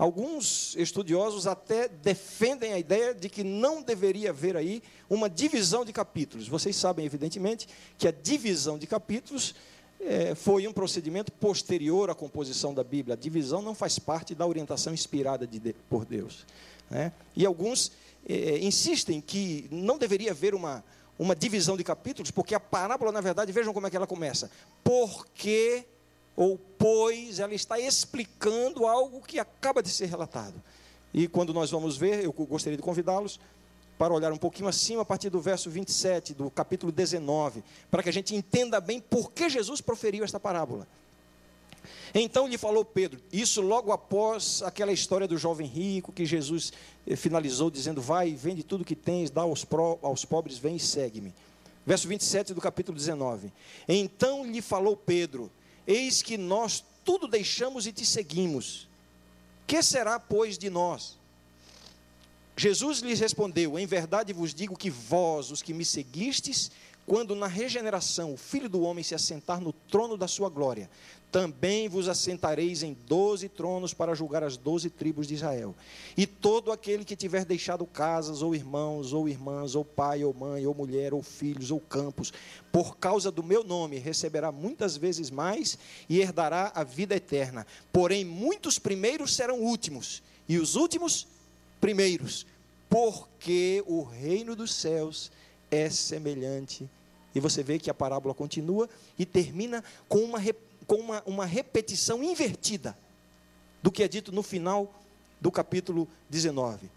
Alguns 0.00 0.74
estudiosos 0.76 1.46
até 1.46 1.86
defendem 1.86 2.72
a 2.72 2.78
ideia 2.78 3.14
de 3.14 3.28
que 3.28 3.44
não 3.44 3.82
deveria 3.82 4.30
haver 4.30 4.56
aí 4.56 4.82
uma 5.10 5.28
divisão 5.28 5.84
de 5.84 5.92
capítulos. 5.92 6.48
Vocês 6.48 6.74
sabem, 6.74 7.04
evidentemente, 7.04 7.68
que 7.98 8.08
a 8.08 8.10
divisão 8.10 8.78
de 8.78 8.86
capítulos 8.86 9.54
é, 10.00 10.34
foi 10.34 10.66
um 10.66 10.72
procedimento 10.72 11.30
posterior 11.32 12.08
à 12.08 12.14
composição 12.14 12.72
da 12.72 12.82
Bíblia. 12.82 13.12
A 13.12 13.18
divisão 13.18 13.60
não 13.60 13.74
faz 13.74 13.98
parte 13.98 14.34
da 14.34 14.46
orientação 14.46 14.94
inspirada 14.94 15.46
de, 15.46 15.74
por 15.90 16.06
Deus. 16.06 16.46
Né? 16.88 17.12
E 17.36 17.44
alguns 17.44 17.92
é, 18.26 18.58
insistem 18.58 19.20
que 19.20 19.68
não 19.70 19.98
deveria 19.98 20.30
haver 20.30 20.54
uma, 20.54 20.82
uma 21.20 21.36
divisão 21.36 21.76
de 21.76 21.84
capítulos, 21.84 22.30
porque 22.30 22.54
a 22.54 22.58
parábola, 22.58 23.12
na 23.12 23.20
verdade, 23.20 23.52
vejam 23.52 23.74
como 23.74 23.86
é 23.86 23.90
que 23.90 23.96
ela 23.96 24.06
começa. 24.06 24.50
Porque 24.82 25.84
ou 26.34 26.58
pois 26.78 27.38
ela 27.38 27.52
está 27.52 27.78
explicando 27.78 28.86
algo 28.86 29.20
que 29.20 29.38
acaba 29.38 29.82
de 29.82 29.90
ser 29.90 30.06
relatado. 30.06 30.54
E 31.12 31.28
quando 31.28 31.52
nós 31.52 31.70
vamos 31.70 31.98
ver, 31.98 32.24
eu 32.24 32.32
gostaria 32.32 32.78
de 32.78 32.82
convidá-los 32.82 33.38
para 33.98 34.14
olhar 34.14 34.32
um 34.32 34.38
pouquinho 34.38 34.66
acima, 34.66 35.02
a 35.02 35.04
partir 35.04 35.28
do 35.28 35.38
verso 35.42 35.68
27 35.68 36.32
do 36.32 36.50
capítulo 36.50 36.90
19, 36.90 37.62
para 37.90 38.02
que 38.02 38.08
a 38.08 38.12
gente 38.12 38.34
entenda 38.34 38.80
bem 38.80 38.98
por 38.98 39.30
que 39.30 39.50
Jesus 39.50 39.82
proferiu 39.82 40.24
esta 40.24 40.40
parábola. 40.40 40.88
Então 42.14 42.46
lhe 42.46 42.58
falou 42.58 42.84
Pedro, 42.84 43.20
isso 43.32 43.60
logo 43.60 43.92
após 43.92 44.62
aquela 44.62 44.92
história 44.92 45.28
do 45.28 45.38
jovem 45.38 45.66
rico 45.66 46.12
que 46.12 46.26
Jesus 46.26 46.72
eh, 47.06 47.16
finalizou 47.16 47.70
dizendo: 47.70 48.00
Vai, 48.00 48.34
vende 48.34 48.62
tudo 48.62 48.84
que 48.84 48.96
tens, 48.96 49.30
dá 49.30 49.42
aos, 49.42 49.66
aos 50.02 50.24
pobres, 50.24 50.58
vem 50.58 50.76
e 50.76 50.80
segue-me. 50.80 51.32
Verso 51.86 52.06
27 52.08 52.54
do 52.54 52.60
capítulo 52.60 52.96
19. 52.96 53.52
Então 53.88 54.44
lhe 54.44 54.60
falou 54.60 54.96
Pedro: 54.96 55.50
Eis 55.86 56.22
que 56.22 56.36
nós 56.36 56.84
tudo 57.04 57.26
deixamos 57.26 57.86
e 57.86 57.92
te 57.92 58.04
seguimos. 58.04 58.88
Que 59.66 59.82
será, 59.82 60.18
pois, 60.18 60.58
de 60.58 60.68
nós? 60.68 61.18
Jesus 62.56 62.98
lhes 63.00 63.20
respondeu: 63.20 63.78
Em 63.78 63.86
verdade 63.86 64.32
vos 64.32 64.52
digo 64.52 64.76
que 64.76 64.90
vós, 64.90 65.50
os 65.50 65.62
que 65.62 65.72
me 65.72 65.84
seguistes, 65.84 66.70
quando 67.06 67.34
na 67.34 67.46
regeneração 67.46 68.34
o 68.34 68.36
Filho 68.36 68.68
do 68.68 68.82
Homem 68.82 69.02
se 69.02 69.14
assentar 69.14 69.60
no 69.60 69.72
trono 69.72 70.16
da 70.16 70.28
sua 70.28 70.48
glória, 70.48 70.90
também 71.30 71.88
vos 71.88 72.08
assentareis 72.08 72.82
em 72.82 72.96
doze 73.06 73.48
tronos 73.48 73.94
para 73.94 74.14
julgar 74.14 74.42
as 74.42 74.56
doze 74.56 74.90
tribos 74.90 75.26
de 75.26 75.34
Israel. 75.34 75.74
E 76.16 76.26
todo 76.26 76.72
aquele 76.72 77.04
que 77.04 77.14
tiver 77.14 77.44
deixado 77.44 77.86
casas, 77.86 78.42
ou 78.42 78.54
irmãos, 78.54 79.12
ou 79.12 79.28
irmãs, 79.28 79.74
ou 79.74 79.84
pai, 79.84 80.24
ou 80.24 80.34
mãe, 80.34 80.66
ou 80.66 80.74
mulher, 80.74 81.14
ou 81.14 81.22
filhos, 81.22 81.70
ou 81.70 81.80
campos, 81.80 82.32
por 82.72 82.96
causa 82.96 83.30
do 83.30 83.42
meu 83.42 83.62
nome, 83.62 83.98
receberá 83.98 84.50
muitas 84.50 84.96
vezes 84.96 85.30
mais 85.30 85.78
e 86.08 86.20
herdará 86.20 86.72
a 86.74 86.82
vida 86.82 87.14
eterna. 87.14 87.66
Porém, 87.92 88.24
muitos 88.24 88.78
primeiros 88.78 89.34
serão 89.34 89.60
últimos, 89.60 90.22
e 90.48 90.58
os 90.58 90.74
últimos 90.74 91.26
primeiros, 91.80 92.44
porque 92.88 93.84
o 93.86 94.02
reino 94.02 94.56
dos 94.56 94.74
céus 94.74 95.30
é 95.70 95.88
semelhante. 95.88 96.88
E 97.32 97.38
você 97.38 97.62
vê 97.62 97.78
que 97.78 97.88
a 97.88 97.94
parábola 97.94 98.34
continua 98.34 98.88
e 99.16 99.24
termina 99.24 99.84
com 100.08 100.18
uma 100.18 100.38
repetição 100.38 100.69
com 100.90 100.96
uma, 100.96 101.22
uma 101.24 101.46
repetição 101.46 102.20
invertida 102.20 102.98
do 103.80 103.92
que 103.92 104.02
é 104.02 104.08
dito 104.08 104.32
no 104.32 104.42
final 104.42 104.92
do 105.40 105.48
capítulo 105.48 106.08
19. 106.28 106.90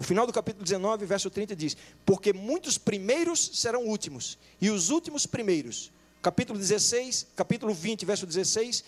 O 0.00 0.02
final 0.02 0.26
do 0.26 0.32
capítulo 0.32 0.64
19, 0.64 1.06
verso 1.06 1.30
30 1.30 1.54
diz: 1.54 1.76
Porque 2.04 2.32
muitos 2.32 2.78
primeiros 2.78 3.52
serão 3.54 3.86
últimos, 3.86 4.36
e 4.60 4.70
os 4.70 4.90
últimos 4.90 5.24
primeiros. 5.24 5.92
Capítulo 6.20 6.58
16, 6.58 7.28
capítulo 7.36 7.72
20, 7.72 8.04
verso 8.04 8.26
16, 8.26 8.82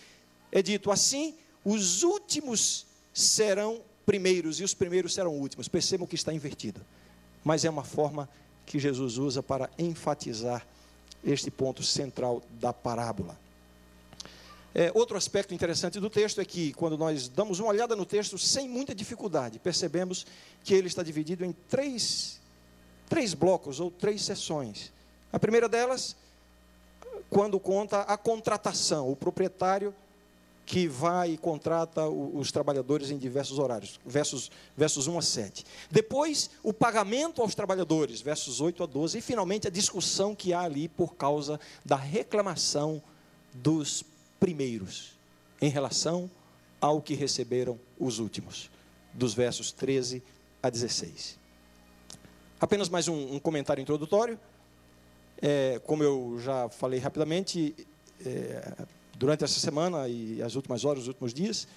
é 0.51 0.61
dito 0.61 0.91
assim: 0.91 1.33
os 1.63 2.03
últimos 2.03 2.85
serão 3.13 3.79
primeiros 4.05 4.59
e 4.59 4.65
os 4.65 4.73
primeiros 4.73 5.13
serão 5.13 5.31
últimos. 5.33 5.69
Percebam 5.69 6.05
que 6.05 6.15
está 6.15 6.33
invertido. 6.33 6.85
Mas 7.41 7.63
é 7.63 7.69
uma 7.69 7.85
forma 7.85 8.27
que 8.65 8.79
Jesus 8.79 9.17
usa 9.17 9.41
para 9.41 9.69
enfatizar 9.79 10.67
este 11.23 11.49
ponto 11.49 11.81
central 11.81 12.41
da 12.59 12.73
parábola. 12.73 13.44
É, 14.77 14.91
outro 14.93 15.15
aspecto 15.15 15.53
interessante 15.53 16.01
do 16.01 16.09
texto 16.09 16.41
é 16.41 16.45
que, 16.45 16.73
quando 16.73 16.97
nós 16.97 17.29
damos 17.29 17.61
uma 17.61 17.69
olhada 17.69 17.95
no 17.95 18.05
texto 18.05 18.37
sem 18.37 18.67
muita 18.67 18.93
dificuldade, 18.93 19.57
percebemos 19.57 20.27
que 20.65 20.73
ele 20.73 20.87
está 20.87 21.01
dividido 21.01 21.45
em 21.45 21.53
três, 21.69 22.41
três 23.07 23.33
blocos 23.33 23.79
ou 23.79 23.89
três 23.89 24.21
sessões. 24.21 24.91
A 25.31 25.39
primeira 25.39 25.69
delas, 25.69 26.13
quando 27.29 27.57
conta 27.57 28.01
a 28.01 28.17
contratação, 28.17 29.09
o 29.09 29.15
proprietário 29.15 29.95
que 30.65 30.89
vai 30.89 31.31
e 31.31 31.37
contrata 31.37 32.05
os 32.09 32.51
trabalhadores 32.51 33.11
em 33.11 33.17
diversos 33.17 33.59
horários, 33.59 33.97
versos, 34.05 34.51
versos 34.75 35.07
1 35.07 35.17
a 35.17 35.21
7. 35.21 35.65
Depois, 35.89 36.49
o 36.61 36.73
pagamento 36.73 37.41
aos 37.41 37.55
trabalhadores, 37.55 38.19
versos 38.19 38.59
8 38.59 38.83
a 38.83 38.85
12. 38.85 39.19
E, 39.19 39.21
finalmente, 39.21 39.67
a 39.67 39.71
discussão 39.71 40.35
que 40.35 40.51
há 40.51 40.61
ali 40.61 40.89
por 40.89 41.15
causa 41.15 41.59
da 41.85 41.95
reclamação 41.95 43.01
dos 43.53 44.03
primeiros, 44.39 45.17
em 45.61 45.69
relação 45.69 46.29
ao 46.79 47.01
que 47.01 47.13
receberam 47.13 47.79
os 47.99 48.19
últimos, 48.19 48.69
dos 49.13 49.33
versos 49.33 49.71
13 49.71 50.21
a 50.61 50.69
16. 50.69 51.37
Apenas 52.59 52.89
mais 52.89 53.07
um, 53.07 53.35
um 53.35 53.39
comentário 53.39 53.81
introdutório. 53.81 54.39
É, 55.41 55.79
como 55.85 56.03
eu 56.03 56.37
já 56.39 56.69
falei 56.69 56.99
rapidamente, 56.99 57.75
é, 58.25 58.85
durante 59.17 59.43
essa 59.43 59.59
semana 59.59 60.07
e 60.07 60.41
as 60.41 60.55
últimas 60.55 60.85
horas, 60.85 61.03
os 61.03 61.07
últimos 61.07 61.33
dias, 61.33 61.67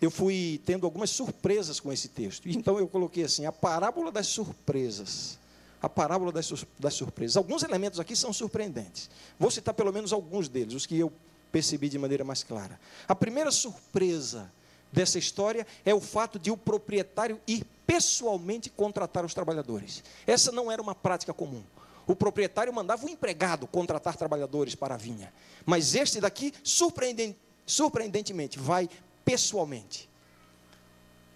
eu 0.00 0.10
fui 0.10 0.60
tendo 0.64 0.84
algumas 0.84 1.10
surpresas 1.10 1.78
com 1.78 1.92
esse 1.92 2.08
texto. 2.08 2.48
Então 2.48 2.78
eu 2.78 2.88
coloquei 2.88 3.24
assim: 3.24 3.46
a 3.46 3.52
parábola 3.52 4.10
das 4.10 4.26
surpresas. 4.26 5.38
A 5.80 5.88
parábola 5.88 6.30
das, 6.30 6.64
das 6.78 6.94
surpresas. 6.94 7.36
Alguns 7.36 7.64
elementos 7.64 7.98
aqui 7.98 8.14
são 8.14 8.32
surpreendentes. 8.32 9.10
Vou 9.36 9.50
citar 9.50 9.74
pelo 9.74 9.92
menos 9.92 10.12
alguns 10.12 10.48
deles, 10.48 10.74
os 10.74 10.86
que 10.86 10.96
eu 10.96 11.12
percebi 11.52 11.88
de 11.88 11.98
maneira 11.98 12.24
mais 12.24 12.42
clara. 12.42 12.80
A 13.06 13.14
primeira 13.14 13.52
surpresa 13.52 14.50
dessa 14.90 15.18
história 15.18 15.66
é 15.84 15.94
o 15.94 16.00
fato 16.00 16.38
de 16.38 16.50
o 16.50 16.56
proprietário 16.56 17.40
ir 17.46 17.64
pessoalmente 17.86 18.70
contratar 18.70 19.24
os 19.24 19.34
trabalhadores. 19.34 20.02
Essa 20.26 20.50
não 20.50 20.72
era 20.72 20.82
uma 20.82 20.94
prática 20.94 21.32
comum. 21.32 21.62
O 22.06 22.16
proprietário 22.16 22.72
mandava 22.72 23.06
o 23.06 23.08
empregado 23.08 23.66
contratar 23.66 24.16
trabalhadores 24.16 24.74
para 24.74 24.94
a 24.94 24.98
vinha. 24.98 25.32
Mas 25.64 25.94
este 25.94 26.20
daqui, 26.20 26.52
surpreendentemente, 26.64 28.58
vai 28.58 28.88
pessoalmente. 29.24 30.08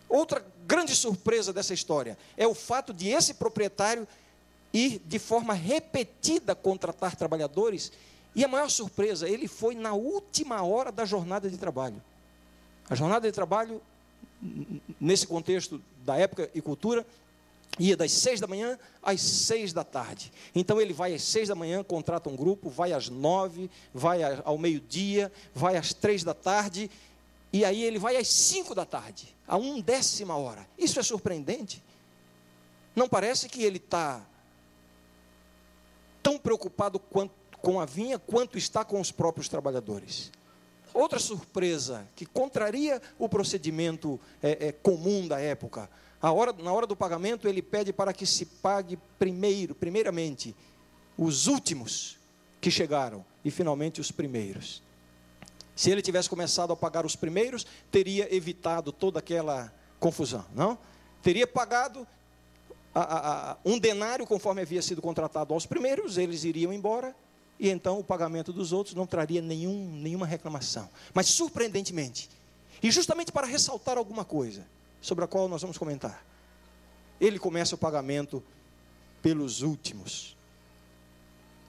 Outra 0.09 0.45
grande 0.67 0.95
surpresa 0.95 1.53
dessa 1.53 1.75
história 1.75 2.19
é 2.37 2.47
o 2.47 2.55
fato 2.55 2.93
de 2.93 3.09
esse 3.09 3.35
proprietário 3.35 4.09
ir 4.73 5.01
de 5.05 5.19
forma 5.19 5.55
repetida 5.55 6.55
contratar 6.55 7.17
trabalhadores. 7.17 7.93
E 8.37 8.45
a 8.45 8.49
maior 8.49 8.69
surpresa, 8.69 9.27
ele 9.27 9.49
foi 9.49 9.75
na 9.75 9.95
última 9.95 10.63
hora 10.63 10.93
da 10.93 11.07
jornada 11.07 11.49
de 11.49 11.57
trabalho. 11.57 12.03
A 12.89 12.95
jornada 12.95 13.27
de 13.27 13.33
trabalho, 13.33 13.81
nesse 15.01 15.27
contexto 15.27 15.83
da 16.05 16.17
época 16.17 16.51
e 16.55 16.61
cultura, 16.61 17.07
ia 17.79 17.97
das 17.97 18.13
seis 18.13 18.39
da 18.39 18.47
manhã 18.47 18.79
às 19.03 19.23
seis 19.23 19.73
da 19.73 19.83
tarde. 19.83 20.31
Então 20.55 20.79
ele 20.79 20.93
vai 20.93 21.15
às 21.15 21.23
seis 21.23 21.49
da 21.49 21.55
manhã, 21.55 21.83
contrata 21.83 22.29
um 22.29 22.37
grupo, 22.37 22.69
vai 22.69 22.93
às 22.93 23.09
nove, 23.09 23.71
vai 23.95 24.21
ao 24.45 24.59
meio-dia, 24.59 25.33
vai 25.55 25.79
às 25.79 25.95
três 25.95 26.23
da 26.23 26.35
tarde, 26.35 26.91
e 27.51 27.65
aí 27.65 27.83
ele 27.83 27.99
vai 27.99 28.19
às 28.19 28.29
cinco 28.29 28.75
da 28.75 28.85
tarde, 28.85 29.35
a 29.49 29.57
um 29.57 29.81
décima 29.81 30.37
hora. 30.37 30.69
Isso 30.77 31.01
é 31.01 31.03
surpreendente. 31.03 31.83
Não 32.95 33.09
parece 33.09 33.49
que 33.49 33.63
ele 33.63 33.79
está 33.79 34.23
tão 36.23 36.39
preocupado 36.39 36.99
quanto, 36.99 37.33
com 37.67 37.81
a 37.81 37.85
vinha 37.85 38.17
quanto 38.17 38.57
está 38.57 38.85
com 38.85 39.01
os 39.01 39.11
próprios 39.11 39.49
trabalhadores. 39.49 40.31
Outra 40.95 41.19
surpresa 41.19 42.07
que 42.15 42.25
contraria 42.25 43.03
o 43.19 43.29
procedimento 43.29 44.21
é, 44.41 44.69
é, 44.69 44.73
comum 44.73 45.27
da 45.27 45.41
época 45.41 45.91
Hora, 46.23 46.53
na 46.53 46.73
hora 46.73 46.87
do 46.87 46.95
pagamento, 46.95 47.49
ele 47.49 47.61
pede 47.61 47.93
para 47.93 48.13
que 48.13 48.25
se 48.25 48.47
pague 48.47 48.97
primeiro, 49.19 49.75
primeiramente, 49.75 50.55
os 51.19 51.49
últimos 51.49 52.19
que 52.61 52.71
chegaram 52.71 53.25
e 53.45 53.51
finalmente 53.51 54.01
os 54.01 54.13
primeiros. 54.13 54.81
Se 55.75 55.91
ele 55.91 56.03
tivesse 56.03 56.31
começado 56.31 56.73
a 56.73 56.77
pagar 56.77 57.05
os 57.05 57.17
primeiros, 57.17 57.67
teria 57.91 58.33
evitado 58.33 58.93
toda 58.93 59.19
aquela 59.19 59.73
confusão, 59.99 60.45
não? 60.55 60.79
Teria 61.21 61.49
pagado 61.49 62.07
a, 62.95 63.01
a, 63.01 63.51
a, 63.53 63.57
um 63.65 63.77
denário 63.77 64.25
conforme 64.25 64.63
havia 64.63 64.83
sido 64.83 65.03
contratado 65.03 65.53
aos 65.53 65.67
primeiros, 65.67 66.17
eles 66.17 66.45
iriam 66.45 66.73
embora 66.73 67.15
e 67.59 67.71
então 67.71 67.99
o 67.99 68.05
pagamento 68.05 68.53
dos 68.53 68.73
outros 68.73 68.95
não 68.95 69.07
traria 69.07 69.41
nenhum, 69.41 69.91
nenhuma 70.01 70.27
reclamação. 70.27 70.89
Mas 71.15 71.27
surpreendentemente, 71.29 72.29
e 72.83 72.91
justamente 72.91 73.33
para 73.33 73.47
ressaltar 73.47 73.97
alguma 73.97 74.25
coisa, 74.25 74.67
sobre 75.01 75.25
a 75.25 75.29
qual 75.29 75.49
nós 75.49 75.63
vamos 75.63 75.79
comentar. 75.79 76.25
Ele 77.21 77.39
começa 77.39 77.75
o 77.75 77.79
pagamento 77.79 78.43
pelos 79.23 79.63
últimos. 79.63 80.37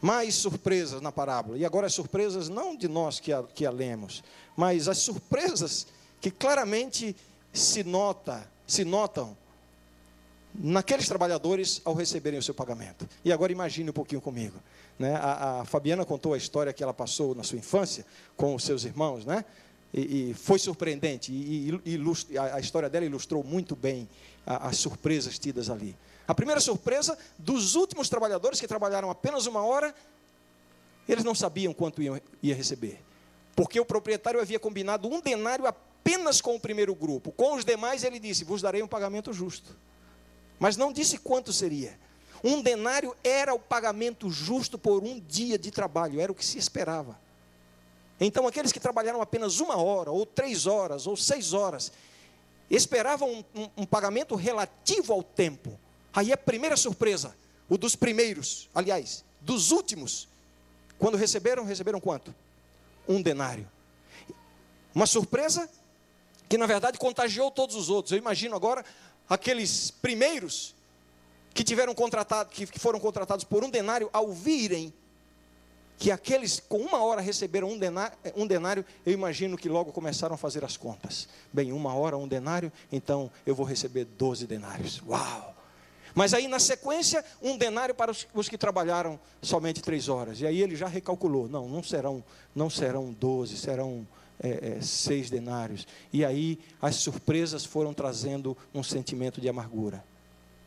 Mais 0.02 0.36
surpresas 0.36 1.02
na 1.02 1.12
parábola. 1.12 1.58
E 1.58 1.66
agora 1.66 1.88
as 1.88 1.94
surpresas 1.94 2.50
não 2.50 2.76
de 2.76 2.88
nós 2.88 3.20
que 3.20 3.32
a, 3.32 3.44
que 3.44 3.66
a 3.66 3.72
lemos, 3.72 4.24
mas 4.56 4.88
as 4.88 4.98
surpresas 4.98 5.88
que 6.20 6.32
claramente 6.32 7.16
se 7.54 7.84
nota, 7.84 8.48
se 8.66 8.84
notam 8.84 9.38
naqueles 10.54 11.08
trabalhadores 11.08 11.82
ao 11.86 11.94
receberem 11.94 12.40
o 12.40 12.44
seu 12.44 12.54
pagamento. 12.54 13.08
E 13.24 13.32
agora 13.32 13.52
imagine 13.52 13.90
um 13.90 13.94
pouquinho 13.94 14.22
comigo. 14.22 14.60
Né? 14.98 15.16
A, 15.16 15.62
a, 15.62 15.66
Fabiana 15.66 16.06
contou 16.06 16.34
a 16.34 16.38
história 16.38 16.74
que 16.74 16.82
ela 16.82 16.94
passou 16.94 17.36
na 17.36 17.44
sua 17.44 17.58
infância 17.58 18.06
com 18.36 18.56
os 18.56 18.64
seus 18.64 18.84
irmãos, 18.84 19.26
né? 19.26 19.46
E, 19.94 20.32
e 20.32 20.34
foi 20.34 20.60
surpreendente, 20.60 21.32
e, 21.32 21.70
e 21.86 22.38
a, 22.38 22.56
a, 22.56 22.60
história 22.60 22.90
dela 22.90 23.06
ilustrou 23.06 23.44
muito 23.44 23.76
bem 23.76 24.08
as 24.46 24.78
surpresas 24.78 25.40
tidas 25.40 25.70
ali. 25.70 25.96
A 26.28 26.36
primeira 26.36 26.60
surpresa 26.60 27.18
dos 27.38 27.76
últimos 27.76 28.10
trabalhadores 28.10 28.60
que 28.60 28.68
trabalharam 28.68 29.10
apenas 29.10 29.46
uma 29.46 29.64
hora, 29.64 29.96
eles 31.08 31.24
não 31.24 31.34
sabiam 31.34 31.74
quanto 31.74 32.02
iam, 32.02 32.20
ia 32.44 32.54
receber, 32.54 33.00
porque 33.56 33.80
o 33.80 33.86
proprietário 33.86 34.42
havia 34.42 34.60
combinado 34.60 35.08
um 35.08 35.22
denário 35.22 35.66
apenas 35.66 36.42
com 36.42 36.56
o 36.56 36.60
primeiro 36.60 36.94
grupo, 36.94 37.32
com 37.32 37.56
os 37.56 37.64
demais 37.64 38.04
ele 38.04 38.20
disse: 38.20 38.44
Vos 38.44 38.62
darei 38.62 38.84
um 38.84 38.88
pagamento 38.88 39.32
justo, 39.32 39.76
mas 40.60 40.76
não 40.76 40.92
disse 40.92 41.18
quanto 41.18 41.54
seria. 41.54 41.98
Um 42.44 42.62
denário 42.62 43.16
era 43.24 43.54
o 43.54 43.60
pagamento 43.60 44.30
justo 44.30 44.78
por 44.78 45.04
um 45.04 45.20
dia 45.20 45.58
de 45.58 45.72
trabalho, 45.72 46.20
era 46.20 46.32
o 46.32 46.36
que 46.36 46.46
se 46.46 46.58
esperava. 46.58 47.20
Então, 48.20 48.48
aqueles 48.48 48.72
que 48.72 48.80
trabalharam 48.80 49.22
apenas 49.22 49.60
uma 49.60 49.78
hora, 49.78 50.12
ou 50.12 50.26
três 50.26 50.66
horas, 50.66 51.06
ou 51.06 51.16
seis 51.16 51.54
horas, 51.54 51.92
esperavam 52.70 53.32
um, 53.32 53.62
um, 53.62 53.70
um 53.78 53.86
pagamento 53.86 54.36
relativo 54.36 55.14
ao 55.14 55.24
tempo. 55.24 55.80
Aí 56.14 56.34
a 56.34 56.38
primeira 56.38 56.76
surpresa, 56.76 57.36
o 57.70 57.78
dos 57.78 57.96
primeiros, 57.96 58.70
aliás, 58.74 59.24
dos 59.40 59.72
últimos, 59.72 60.28
quando 60.98 61.16
receberam, 61.16 61.64
receberam 61.64 62.00
quanto? 62.00 62.34
Um 63.08 63.22
denário. 63.22 63.70
Uma 64.94 65.06
surpresa 65.06 65.70
que 66.50 66.58
na 66.58 66.66
verdade 66.66 66.98
contagiou 66.98 67.52
todos 67.52 67.76
os 67.76 67.90
outros. 67.90 68.12
Eu 68.12 68.18
imagino 68.18 68.56
agora 68.56 68.84
aqueles 69.30 69.92
primeiros 69.92 70.74
que 71.58 71.64
tiveram 71.64 71.96
contratado, 71.96 72.52
que 72.52 72.80
foram 72.80 73.00
contratados 73.00 73.44
por 73.44 73.64
um 73.64 73.70
denário 73.72 74.12
ao 74.14 74.32
virem 74.32 74.94
que 75.98 76.12
aqueles 76.12 76.60
com 76.60 76.78
uma 76.78 77.04
hora 77.04 77.20
receberam 77.20 77.72
um 77.72 77.80
denário, 77.80 78.16
um 78.36 78.46
denário, 78.46 78.86
eu 79.04 79.12
imagino 79.12 79.58
que 79.58 79.68
logo 79.68 79.92
começaram 79.92 80.36
a 80.36 80.38
fazer 80.38 80.64
as 80.64 80.78
contas. 80.78 81.28
Bem, 81.52 81.74
uma 81.74 81.96
hora, 81.96 82.16
um 82.16 82.28
denário, 82.28 82.72
então 82.92 83.32
eu 83.44 83.56
vou 83.56 83.66
receber 83.66 84.06
12 84.06 84.46
denários. 84.46 85.02
Uau! 85.08 85.56
Mas 86.14 86.36
aí 86.36 86.48
na 86.48 86.60
sequência, 86.60 87.26
um 87.42 87.58
denário 87.58 87.96
para 87.96 88.12
os, 88.12 88.28
os 88.36 88.48
que 88.48 88.56
trabalharam 88.56 89.20
somente 89.42 89.82
três 89.82 90.10
horas. 90.10 90.40
E 90.40 90.46
aí 90.46 90.62
ele 90.62 90.76
já 90.76 90.88
recalculou: 90.88 91.50
não, 91.50 91.68
não 91.68 91.82
serão, 91.82 92.24
não 92.54 92.70
serão 92.70 93.12
12, 93.12 93.58
serão 93.58 94.08
é, 94.40 94.78
é, 94.78 94.82
seis 94.82 95.32
denários. 95.32 95.88
E 96.14 96.24
aí 96.24 96.60
as 96.80 96.98
surpresas 96.98 97.66
foram 97.66 97.96
trazendo 97.96 98.56
um 98.76 98.84
sentimento 98.84 99.42
de 99.42 99.50
amargura. 99.50 100.06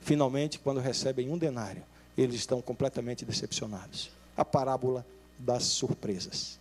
Finalmente, 0.00 0.58
quando 0.58 0.80
recebem 0.80 1.30
um 1.30 1.38
denário, 1.38 1.82
eles 2.16 2.36
estão 2.36 2.60
completamente 2.60 3.24
decepcionados. 3.24 4.10
A 4.36 4.44
parábola 4.44 5.06
das 5.38 5.64
surpresas. 5.64 6.58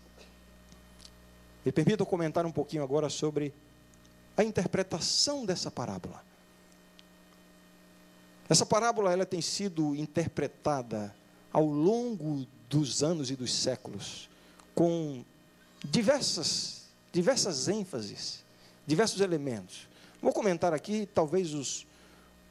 Me 1.65 1.71
permita 1.71 2.06
comentar 2.06 2.45
um 2.45 2.52
pouquinho 2.52 2.84
agora 2.84 3.10
sobre 3.10 3.54
a 4.38 4.43
interpretação 4.43 5.45
dessa 5.45 5.69
parábola. 5.69 6.23
Essa 8.47 8.65
parábola 8.65 9.12
ela 9.12 9.25
tem 9.25 9.41
sido 9.41 9.95
interpretada 9.95 11.13
ao 11.52 11.65
longo 11.65 12.47
dos 12.69 13.04
anos 13.04 13.30
e 13.30 13.36
dos 13.36 13.54
séculos 13.54 14.30
com 14.73 15.23
diversas 15.84 16.80
diversas 17.12 17.67
ênfases, 17.67 18.43
diversos 18.86 19.21
elementos. 19.21 19.88
Vou 20.21 20.34
comentar 20.34 20.73
aqui, 20.73 21.08
talvez, 21.13 21.54
os, 21.54 21.86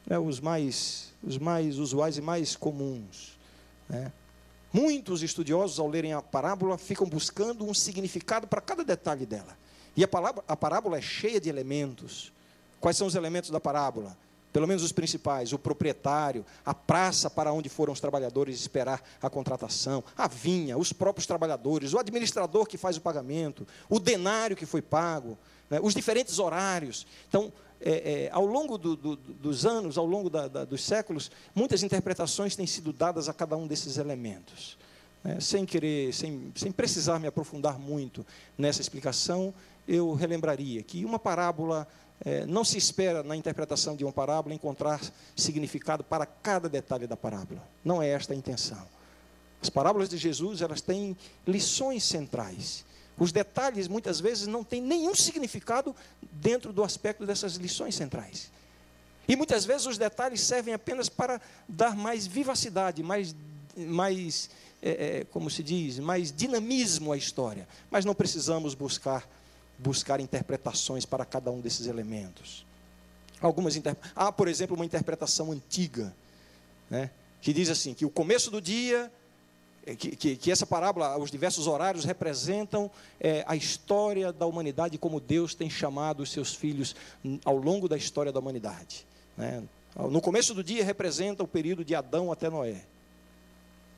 né, 0.08 0.18
os, 0.18 0.40
mais, 0.40 1.12
os 1.22 1.36
mais 1.38 1.78
usuais 1.78 2.16
e 2.16 2.20
mais 2.20 2.56
comuns. 2.56 3.38
Né? 3.88 4.10
Muitos 4.72 5.22
estudiosos, 5.22 5.78
ao 5.78 5.88
lerem 5.88 6.12
a 6.12 6.22
parábola, 6.22 6.78
ficam 6.78 7.06
buscando 7.06 7.64
um 7.64 7.74
significado 7.74 8.46
para 8.46 8.60
cada 8.60 8.84
detalhe 8.84 9.26
dela. 9.26 9.56
E 9.96 10.04
a, 10.04 10.08
a 10.46 10.56
parábola 10.56 10.98
é 10.98 11.02
cheia 11.02 11.40
de 11.40 11.48
elementos. 11.48 12.32
Quais 12.80 12.96
são 12.96 13.06
os 13.06 13.14
elementos 13.14 13.50
da 13.50 13.60
parábola? 13.60 14.16
Pelo 14.52 14.66
menos 14.66 14.82
os 14.82 14.92
principais: 14.92 15.52
o 15.52 15.58
proprietário, 15.58 16.44
a 16.64 16.72
praça 16.74 17.28
para 17.28 17.52
onde 17.52 17.68
foram 17.68 17.92
os 17.92 18.00
trabalhadores 18.00 18.58
esperar 18.60 19.02
a 19.20 19.28
contratação, 19.28 20.02
a 20.16 20.28
vinha, 20.28 20.78
os 20.78 20.92
próprios 20.92 21.26
trabalhadores, 21.26 21.92
o 21.92 21.98
administrador 21.98 22.66
que 22.66 22.78
faz 22.78 22.96
o 22.96 23.00
pagamento, 23.00 23.66
o 23.88 23.98
denário 23.98 24.56
que 24.56 24.66
foi 24.66 24.80
pago, 24.80 25.36
né, 25.68 25.78
os 25.82 25.94
diferentes 25.94 26.38
horários. 26.38 27.06
Então, 27.28 27.52
é, 27.80 28.24
é, 28.24 28.30
ao 28.32 28.44
longo 28.44 28.76
do, 28.76 28.96
do, 28.96 29.16
dos 29.16 29.64
anos, 29.64 29.96
ao 29.96 30.06
longo 30.06 30.28
da, 30.28 30.48
da, 30.48 30.64
dos 30.64 30.84
séculos, 30.84 31.30
muitas 31.54 31.82
interpretações 31.82 32.56
têm 32.56 32.66
sido 32.66 32.92
dadas 32.92 33.28
a 33.28 33.32
cada 33.32 33.56
um 33.56 33.66
desses 33.66 33.98
elementos. 33.98 34.76
Né? 35.22 35.38
Sem 35.40 35.64
querer, 35.64 36.12
sem, 36.12 36.52
sem 36.54 36.72
precisar 36.72 37.18
me 37.18 37.26
aprofundar 37.26 37.78
muito 37.78 38.26
nessa 38.56 38.80
explicação, 38.80 39.54
eu 39.86 40.12
relembraria 40.14 40.82
que 40.82 41.04
uma 41.04 41.18
parábola 41.18 41.86
é, 42.24 42.44
não 42.46 42.64
se 42.64 42.76
espera 42.76 43.22
na 43.22 43.36
interpretação 43.36 43.94
de 43.94 44.04
uma 44.04 44.12
parábola 44.12 44.54
encontrar 44.54 45.00
significado 45.36 46.02
para 46.02 46.26
cada 46.26 46.68
detalhe 46.68 47.06
da 47.06 47.16
parábola. 47.16 47.62
Não 47.84 48.02
é 48.02 48.08
esta 48.08 48.32
a 48.32 48.36
intenção. 48.36 48.82
As 49.62 49.70
parábolas 49.70 50.08
de 50.08 50.16
Jesus 50.16 50.62
elas 50.62 50.80
têm 50.80 51.16
lições 51.46 52.04
centrais 52.04 52.84
os 53.18 53.32
detalhes 53.32 53.88
muitas 53.88 54.20
vezes 54.20 54.46
não 54.46 54.62
têm 54.62 54.80
nenhum 54.80 55.14
significado 55.14 55.94
dentro 56.32 56.72
do 56.72 56.84
aspecto 56.84 57.26
dessas 57.26 57.54
lições 57.54 57.94
centrais. 57.94 58.50
E 59.26 59.36
muitas 59.36 59.64
vezes 59.64 59.86
os 59.86 59.98
detalhes 59.98 60.40
servem 60.40 60.72
apenas 60.72 61.08
para 61.08 61.40
dar 61.68 61.94
mais 61.94 62.26
vivacidade, 62.26 63.02
mais, 63.02 63.34
mais 63.76 64.48
é, 64.80 64.90
é, 65.18 65.24
como 65.24 65.50
se 65.50 65.62
diz, 65.62 65.98
mais 65.98 66.32
dinamismo 66.32 67.12
à 67.12 67.16
história. 67.16 67.68
Mas 67.90 68.04
não 68.04 68.14
precisamos 68.14 68.74
buscar, 68.74 69.28
buscar 69.78 70.20
interpretações 70.20 71.04
para 71.04 71.24
cada 71.24 71.50
um 71.50 71.60
desses 71.60 71.86
elementos. 71.86 72.64
Algumas 73.40 73.76
inter... 73.76 73.96
Há, 74.14 74.32
por 74.32 74.48
exemplo, 74.48 74.74
uma 74.74 74.84
interpretação 74.84 75.52
antiga, 75.52 76.14
né, 76.88 77.10
que 77.42 77.52
diz 77.52 77.68
assim: 77.68 77.94
que 77.94 78.06
o 78.06 78.10
começo 78.10 78.50
do 78.50 78.60
dia 78.60 79.12
que, 79.96 80.16
que, 80.16 80.36
que, 80.36 80.50
essa 80.50 80.66
parábola, 80.66 81.16
os 81.18 81.30
diversos 81.30 81.66
horários 81.66 82.04
representam 82.04 82.90
é, 83.20 83.44
a 83.46 83.56
história 83.56 84.32
da 84.32 84.46
humanidade, 84.46 84.98
como 84.98 85.20
Deus 85.20 85.54
tem 85.54 85.70
chamado 85.70 86.22
os 86.22 86.30
seus 86.30 86.54
filhos 86.54 86.94
ao 87.44 87.56
longo 87.56 87.88
da 87.88 87.96
história 87.96 88.32
da 88.32 88.40
humanidade. 88.40 89.06
Né? 89.36 89.62
No 89.96 90.20
começo 90.20 90.54
do 90.54 90.62
dia 90.62 90.84
representa 90.84 91.42
o 91.42 91.48
período 91.48 91.84
de 91.84 91.94
Adão 91.94 92.30
até 92.30 92.48
Noé. 92.48 92.84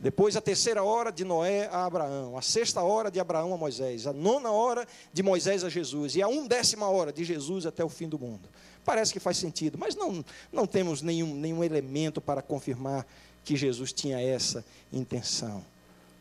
Depois 0.00 0.34
a 0.34 0.40
terceira 0.40 0.82
hora 0.82 1.12
de 1.12 1.24
Noé 1.24 1.68
a 1.70 1.84
Abraão, 1.84 2.38
a 2.38 2.40
sexta 2.40 2.82
hora 2.82 3.10
de 3.10 3.20
Abraão 3.20 3.52
a 3.52 3.56
Moisés, 3.58 4.06
a 4.06 4.14
nona 4.14 4.50
hora 4.50 4.88
de 5.12 5.22
Moisés 5.22 5.62
a 5.62 5.68
Jesus 5.68 6.16
e 6.16 6.22
a 6.22 6.28
undécima 6.28 6.88
hora 6.88 7.12
de 7.12 7.22
Jesus 7.22 7.66
até 7.66 7.84
o 7.84 7.88
fim 7.90 8.08
do 8.08 8.18
mundo. 8.18 8.48
Parece 8.82 9.12
que 9.12 9.20
faz 9.20 9.36
sentido, 9.36 9.76
mas 9.76 9.94
não, 9.94 10.24
não 10.50 10.66
temos 10.66 11.02
nenhum, 11.02 11.34
nenhum 11.34 11.62
elemento 11.62 12.18
para 12.18 12.40
confirmar 12.40 13.06
que 13.44 13.56
Jesus 13.56 13.92
tinha 13.92 14.18
essa 14.18 14.64
intenção. 14.90 15.62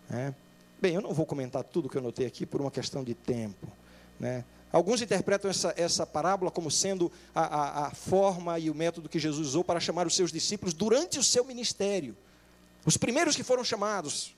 Né? 0.10 0.34
Bem, 0.82 0.96
eu 0.96 1.02
não 1.02 1.14
vou 1.14 1.26
comentar 1.26 1.64
tudo 1.64 1.90
que 1.90 1.98
eu 1.98 2.02
notei 2.02 2.26
aqui 2.26 2.46
por 2.46 2.62
uma 2.62 2.72
questão 2.72 3.04
de 3.04 3.14
tempo. 3.14 3.68
Né? 4.20 4.44
Alguns 4.72 5.02
interpretam 5.02 5.50
essa, 5.50 5.74
essa 5.76 6.06
parábola 6.06 6.52
como 6.52 6.70
sendo 6.70 7.12
a, 7.34 7.42
a, 7.42 7.88
a, 7.88 7.92
forma 7.92 8.58
e 8.60 8.70
o 8.70 8.76
método 8.76 9.10
que 9.10 9.20
Jesus 9.20 9.48
usou 9.48 9.64
para 9.64 9.80
chamar 9.80 10.06
os 10.06 10.16
seus 10.16 10.32
discípulos 10.32 10.74
durante 10.74 11.18
o 11.18 11.24
seu 11.24 11.44
ministério. 11.44 12.16
Os 12.86 12.96
primeiros 12.96 13.36
que 13.36 13.44
foram 13.44 13.64
chamados 13.64 14.36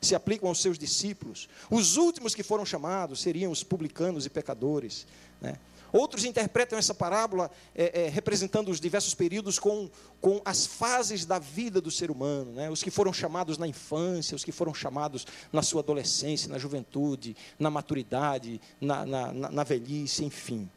se 0.00 0.14
aplicam 0.14 0.48
aos 0.48 0.62
seus 0.62 0.78
discípulos. 0.78 1.48
Os 1.70 1.96
últimos 1.96 2.34
que 2.34 2.42
foram 2.42 2.64
chamados 2.64 3.20
seriam 3.20 3.50
os 3.50 3.62
publicanos 3.62 4.24
e 4.24 4.30
pecadores. 4.30 5.06
Né? 5.40 5.56
Outros 5.92 6.24
interpretam 6.24 6.78
essa 6.78 6.94
parábola 6.94 7.50
é, 7.74 8.04
é, 8.04 8.08
representando 8.08 8.70
os 8.70 8.80
diversos 8.80 9.14
períodos 9.14 9.58
com, 9.58 9.88
com 10.20 10.40
as 10.44 10.66
fases 10.66 11.24
da 11.24 11.38
vida 11.38 11.80
do 11.80 11.90
ser 11.90 12.10
humano, 12.10 12.52
né? 12.52 12.70
os 12.70 12.82
que 12.82 12.90
foram 12.90 13.12
chamados 13.12 13.56
na 13.58 13.66
infância, 13.66 14.34
os 14.34 14.44
que 14.44 14.52
foram 14.52 14.74
chamados 14.74 15.26
na 15.52 15.62
sua 15.62 15.80
adolescência, 15.80 16.48
na 16.48 16.58
juventude, 16.58 17.36
na 17.58 17.70
maturidade, 17.70 18.60
na, 18.80 19.06
na, 19.06 19.32
na 19.32 19.64
velhice, 19.64 20.24
enfim. 20.24 20.68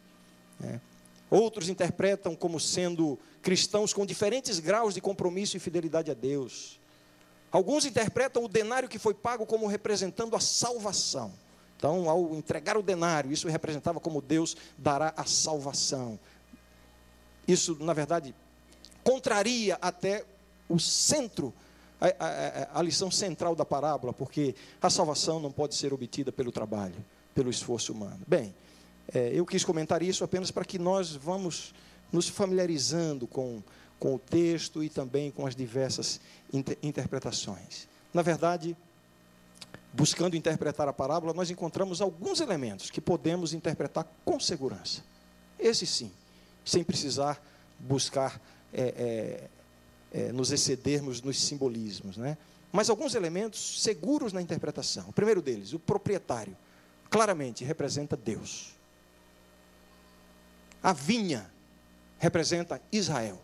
Né? 0.58 0.80
Outros 1.30 1.68
interpretam 1.68 2.34
como 2.34 2.58
sendo 2.58 3.18
cristãos 3.40 3.92
com 3.92 4.04
diferentes 4.04 4.58
graus 4.58 4.94
de 4.94 5.00
compromisso 5.00 5.56
e 5.56 5.60
fidelidade 5.60 6.10
a 6.10 6.14
Deus. 6.14 6.80
Alguns 7.52 7.84
interpretam 7.84 8.44
o 8.44 8.48
denário 8.48 8.88
que 8.88 8.98
foi 8.98 9.14
pago 9.14 9.44
como 9.44 9.66
representando 9.66 10.36
a 10.36 10.40
salvação. 10.40 11.32
Então, 11.80 12.10
ao 12.10 12.34
entregar 12.34 12.76
o 12.76 12.82
denário, 12.82 13.32
isso 13.32 13.48
representava 13.48 13.98
como 13.98 14.20
Deus 14.20 14.54
dará 14.76 15.14
a 15.16 15.24
salvação. 15.24 16.20
Isso, 17.48 17.74
na 17.80 17.94
verdade, 17.94 18.34
contraria 19.02 19.78
até 19.80 20.26
o 20.68 20.78
centro, 20.78 21.54
a, 21.98 22.08
a, 22.08 22.80
a, 22.80 22.82
lição 22.82 23.10
central 23.10 23.56
da 23.56 23.64
parábola, 23.64 24.12
porque 24.12 24.54
a 24.82 24.90
salvação 24.90 25.40
não 25.40 25.50
pode 25.50 25.74
ser 25.74 25.94
obtida 25.94 26.30
pelo 26.30 26.52
trabalho, 26.52 27.02
pelo 27.34 27.48
esforço 27.48 27.94
humano. 27.94 28.20
Bem, 28.28 28.54
é, 29.14 29.30
eu 29.32 29.46
quis 29.46 29.64
comentar 29.64 30.02
isso 30.02 30.22
apenas 30.22 30.50
para 30.50 30.66
que 30.66 30.78
nós 30.78 31.16
vamos 31.16 31.72
nos 32.12 32.28
familiarizando 32.28 33.26
com, 33.26 33.62
com 33.98 34.16
o 34.16 34.18
texto 34.18 34.84
e 34.84 34.90
também 34.90 35.30
com 35.30 35.46
as 35.46 35.56
diversas 35.56 36.20
inter, 36.52 36.76
interpretações. 36.82 37.88
Na 38.12 38.20
verdade, 38.20 38.76
buscando 39.92 40.36
interpretar 40.36 40.88
a 40.88 40.92
parábola, 40.92 41.32
nós 41.34 41.50
encontramos 41.50 42.00
alguns 42.00 42.40
elementos 42.40 42.90
que 42.90 43.00
podemos 43.00 43.52
interpretar 43.52 44.06
com 44.24 44.38
segurança. 44.38 45.02
Esse 45.58 45.86
sim, 45.86 46.10
sem 46.64 46.84
precisar 46.84 47.42
buscar 47.78 48.40
é, 48.72 49.48
é, 50.12 50.20
é, 50.28 50.32
nos 50.32 50.52
excedermos 50.52 51.20
nos 51.20 51.40
simbolismos. 51.40 52.16
Né? 52.16 52.36
Mas 52.72 52.88
alguns 52.88 53.14
elementos 53.14 53.82
seguros 53.82 54.32
na 54.32 54.40
interpretação. 54.40 55.08
O 55.08 55.12
primeiro 55.12 55.42
deles, 55.42 55.72
o 55.72 55.78
proprietário, 55.78 56.56
claramente 57.08 57.64
representa 57.64 58.16
Deus. 58.16 58.70
A 60.82 60.92
vinha 60.92 61.50
representa 62.18 62.80
Israel. 62.92 63.40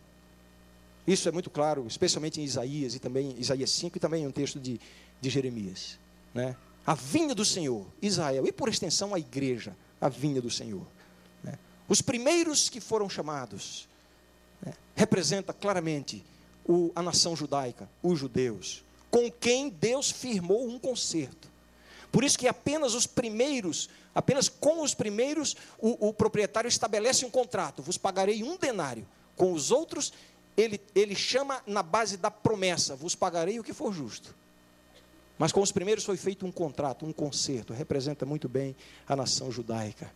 Isso 1.07 1.29
é 1.29 1.33
muito 1.33 1.51
claro, 1.51 1.87
especialmente 1.87 2.41
em 2.41 2.45
Isaías 2.45 2.95
e 2.95 2.99
também 2.99 3.35
Isaías 3.39 3.71
5 3.71 3.97
e 3.97 4.01
também 4.01 4.25
em 4.25 4.27
um 4.27 4.33
texto 4.33 4.59
de, 4.59 4.81
de 5.21 5.31
Jeremias 5.31 5.99
né? 6.37 6.57
a 6.87 6.95
vinha 6.95 7.35
do 7.35 7.45
Senhor, 7.45 7.87
Israel, 8.01 8.47
e 8.47 8.53
por 8.53 8.69
extensão 8.69 9.15
a 9.15 9.19
igreja, 9.19 9.75
a 10.01 10.09
vinha 10.09 10.41
do 10.41 10.51
Senhor. 10.51 10.87
Né? 11.43 11.59
Os 11.89 12.03
primeiros 12.03 12.69
que 12.69 12.79
foram 12.79 13.09
chamados 13.09 13.89
né, 14.63 14.75
representa 14.95 15.53
claramente 15.53 16.25
o, 16.65 16.93
a 16.95 17.03
nação 17.03 17.35
judaica, 17.35 17.89
os 18.03 18.19
judeus, 18.19 18.85
com 19.11 19.31
quem 19.31 19.71
Deus 19.71 20.11
firmou 20.11 20.69
um 20.69 20.79
concerto. 20.79 21.51
Por 22.13 22.23
isso 22.23 22.39
que 22.39 22.47
apenas 22.47 22.95
os 22.95 23.07
primeiros, 23.07 23.89
apenas 24.15 24.49
com 24.49 24.83
os 24.83 24.95
primeiros, 24.95 25.57
o, 25.79 26.09
o 26.09 26.13
proprietário 26.13 26.69
estabelece 26.69 27.25
um 27.25 27.31
contrato: 27.31 27.83
vos 27.83 27.99
pagarei 27.99 28.43
um 28.43 28.57
denário. 28.57 29.07
Com 29.35 29.53
os 29.53 29.71
outros, 29.71 30.13
ele, 30.57 30.81
ele 30.95 31.15
chama 31.15 31.63
na 31.67 31.83
base 31.83 32.17
da 32.17 32.31
promessa: 32.31 32.95
vos 32.95 33.15
pagarei 33.15 33.59
o 33.59 33.65
que 33.65 33.73
for 33.73 33.93
justo. 33.93 34.35
Mas 35.39 35.53
com 35.53 35.61
os 35.61 35.71
primeiros 35.71 36.05
foi 36.05 36.17
feito 36.17 36.47
um 36.47 36.53
contrato, 36.53 37.05
um 37.05 37.13
concerto, 37.13 37.73
representa 37.73 38.25
muito 38.25 38.49
bem 38.49 38.75
a 39.07 39.15
nação 39.15 39.51
judaica. 39.53 40.11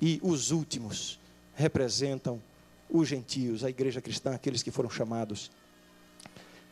E 0.00 0.18
os 0.22 0.50
últimos 0.50 1.20
representam 1.54 2.40
os 2.88 3.06
gentios, 3.06 3.62
a 3.62 3.70
igreja 3.70 4.00
cristã, 4.00 4.34
aqueles 4.34 4.62
que 4.62 4.70
foram 4.70 4.88
chamados 4.88 5.50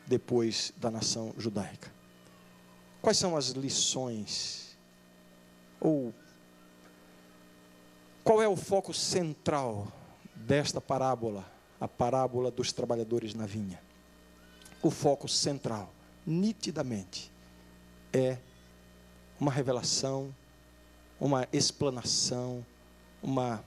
depois 0.07 0.73
da 0.77 0.91
nação 0.91 1.35
judaica. 1.37 1.93
Quais 3.03 3.19
são 3.19 3.37
as 3.37 3.49
lições? 3.49 4.77
Ou 5.79 6.15
qual 8.25 8.41
é 8.41 8.49
o 8.49 8.57
foco 8.57 8.95
central 8.95 9.93
desta 10.35 10.81
parábola, 10.81 11.45
a 11.81 11.87
parábola 11.87 12.51
dos 12.51 12.73
trabalhadores 12.73 13.35
na 13.35 13.45
vinha? 13.45 13.81
O 14.83 14.91
foco 14.91 15.29
central, 15.29 15.93
nitidamente, 16.27 17.31
é 18.13 18.39
uma 19.39 19.51
revelação, 19.51 20.35
uma 21.21 21.47
explanação, 21.53 22.65
uma 23.23 23.65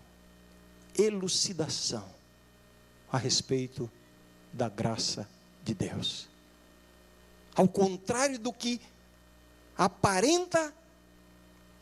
elucidação 0.97 2.07
a 3.11 3.17
respeito 3.17 3.89
da 4.51 4.69
graça 4.69 5.27
de 5.63 5.73
Deus. 5.73 6.27
Ao 7.55 7.67
contrário 7.67 8.39
do 8.39 8.51
que 8.53 8.81
aparenta 9.77 10.73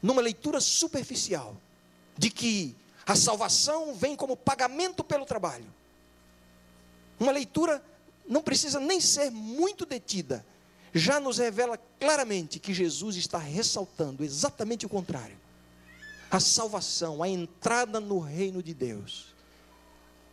numa 0.01 0.21
leitura 0.21 0.59
superficial, 0.59 1.55
de 2.17 2.29
que 2.29 2.75
A 3.07 3.15
salvação 3.15 3.95
vem 3.95 4.17
como 4.17 4.35
pagamento 4.35 5.01
pelo 5.01 5.25
trabalho. 5.25 5.73
Uma 7.17 7.31
leitura 7.31 7.81
não 8.27 8.43
precisa 8.43 8.81
nem 8.81 8.99
ser 8.99 9.31
muito 9.31 9.85
detida, 9.85 10.45
já 10.97 11.19
nos 11.19 11.37
revela 11.37 11.77
claramente 11.99 12.59
que 12.59 12.73
Jesus 12.73 13.15
está 13.15 13.37
ressaltando 13.37 14.23
exatamente 14.23 14.85
o 14.85 14.89
contrário. 14.89 15.37
A 16.29 16.39
salvação, 16.39 17.23
a 17.23 17.29
entrada 17.29 17.99
no 17.99 18.19
reino 18.19 18.61
de 18.61 18.73
Deus, 18.73 19.33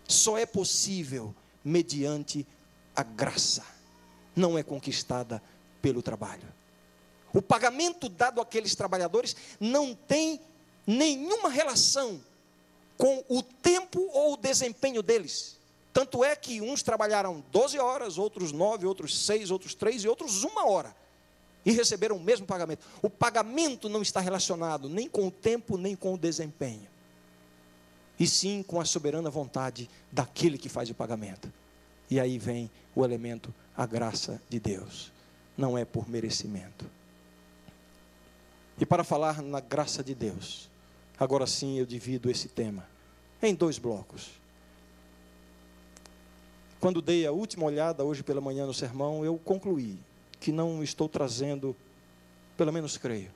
só 0.07 0.37
é 0.37 0.47
possível 0.47 1.35
mediante 1.65 2.47
a 2.95 3.03
graça, 3.03 3.65
não 4.35 4.59
é 4.59 4.63
conquistada 4.63 5.43
pelo 5.81 6.03
trabalho. 6.03 6.53
O 7.33 7.43
pagamento 7.43 8.09
dado 8.09 8.41
àqueles 8.41 8.75
trabalhadores 8.75 9.35
não 9.59 9.95
tem 9.95 10.41
nenhuma 10.87 11.49
relação 11.49 12.21
com 12.97 13.25
o 13.29 13.43
tempo 13.43 14.01
ou 14.13 14.35
o 14.35 14.37
desempenho 14.37 15.03
deles. 15.03 15.59
Tanto 15.95 16.25
é 16.25 16.35
que 16.35 16.61
uns 16.61 16.83
trabalharam 16.83 17.45
12 17.53 17.79
horas, 17.79 18.19
outros 18.19 18.51
9, 18.51 18.85
outros 18.85 19.17
6, 19.17 19.53
outros 19.53 19.77
3 19.77 20.03
e 20.03 20.09
outros 20.09 20.43
uma 20.43 20.69
hora. 20.69 20.93
E 21.65 21.71
receberam 21.71 22.17
o 22.17 22.21
mesmo 22.21 22.45
pagamento. 22.45 22.85
O 23.01 23.09
pagamento 23.09 23.89
não 23.89 24.03
está 24.03 24.21
relacionado 24.21 24.89
nem 24.89 25.09
com 25.09 25.29
o 25.29 25.31
tempo, 25.31 25.79
nem 25.79 25.95
com 25.95 26.13
o 26.13 26.19
desempenho. 26.19 26.89
E 28.19 28.27
sim 28.27 28.61
com 28.65 28.81
a 28.81 28.85
soberana 28.85 29.31
vontade 29.31 29.89
daquele 30.11 30.59
que 30.59 30.69
faz 30.69 30.91
o 30.91 30.95
pagamento. 30.95 31.51
E 32.11 32.19
aí 32.19 32.39
vem 32.39 32.69
o 32.93 33.05
elemento, 33.05 33.55
a 33.77 33.87
graça 33.87 34.43
de 34.51 34.59
Deus. 34.59 35.13
Não 35.57 35.79
é 35.79 35.85
por 35.85 36.09
merecimento. 36.09 36.85
E 38.81 38.85
para 38.85 39.05
falar 39.05 39.41
na 39.41 39.61
graça 39.61 40.03
de 40.03 40.13
Deus, 40.13 40.69
agora 41.17 41.47
sim 41.47 41.79
eu 41.79 41.87
divido 41.87 42.29
esse 42.29 42.49
tema 42.49 42.85
em 43.41 43.55
dois 43.55 43.79
blocos. 43.79 44.43
Quando 46.85 47.01
dei 47.01 47.27
a 47.27 47.33
última 47.33 47.65
olhada 47.65 48.05
hoje 48.05 48.23
pela 48.23 48.43
manhã 48.43 48.67
no 48.67 48.75
sermão, 48.75 49.25
eu 49.25 49.39
concluí 49.39 49.99
que 50.39 50.53
não 50.53 50.85
estou 50.85 51.09
trazendo, 51.09 51.75
pelo 52.59 52.71
menos 52.71 52.99
creio, 52.99 53.31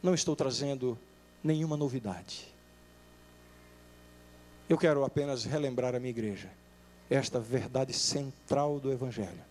não 0.00 0.14
estou 0.14 0.36
trazendo 0.36 0.96
nenhuma 1.42 1.76
novidade. 1.76 2.46
Eu 4.68 4.78
quero 4.78 5.02
apenas 5.02 5.44
relembrar 5.44 5.96
a 5.96 5.98
minha 5.98 6.10
igreja 6.10 6.48
esta 7.10 7.40
verdade 7.40 7.92
central 7.92 8.78
do 8.78 8.92
Evangelho. 8.92 9.42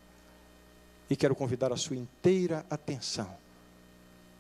E 1.10 1.16
quero 1.18 1.36
convidar 1.36 1.74
a 1.74 1.76
sua 1.76 1.98
inteira 1.98 2.66
atenção 2.70 3.36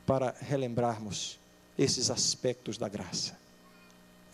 para 0.05 0.33
relembrarmos 0.39 1.37
esses 1.77 2.09
aspectos 2.09 2.77
da 2.77 2.87
graça. 2.87 3.37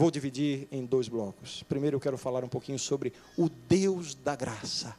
Vou 0.01 0.09
dividir 0.09 0.67
em 0.71 0.83
dois 0.83 1.07
blocos. 1.07 1.61
Primeiro 1.69 1.97
eu 1.97 1.99
quero 1.99 2.17
falar 2.17 2.43
um 2.43 2.47
pouquinho 2.47 2.79
sobre 2.79 3.13
o 3.37 3.47
Deus 3.47 4.15
da 4.15 4.35
graça, 4.35 4.95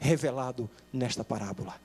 revelado 0.00 0.68
nesta 0.92 1.22
parábola. 1.22 1.80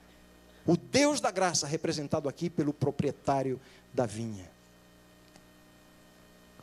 O 0.66 0.76
Deus 0.76 1.20
da 1.20 1.30
graça, 1.30 1.64
representado 1.64 2.28
aqui 2.28 2.50
pelo 2.50 2.72
proprietário 2.72 3.60
da 3.94 4.04
vinha. 4.04 4.50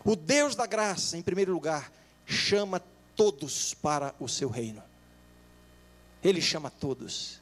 O 0.04 0.14
Deus 0.18 0.56
da 0.56 0.66
graça, 0.66 1.18
em 1.18 1.22
primeiro 1.22 1.54
lugar, 1.54 1.90
chama 2.26 2.82
todos 3.16 3.74
para 3.74 4.14
o 4.20 4.28
seu 4.28 4.50
reino. 4.50 4.84
Ele 6.22 6.42
chama 6.42 6.70
todos. 6.70 7.40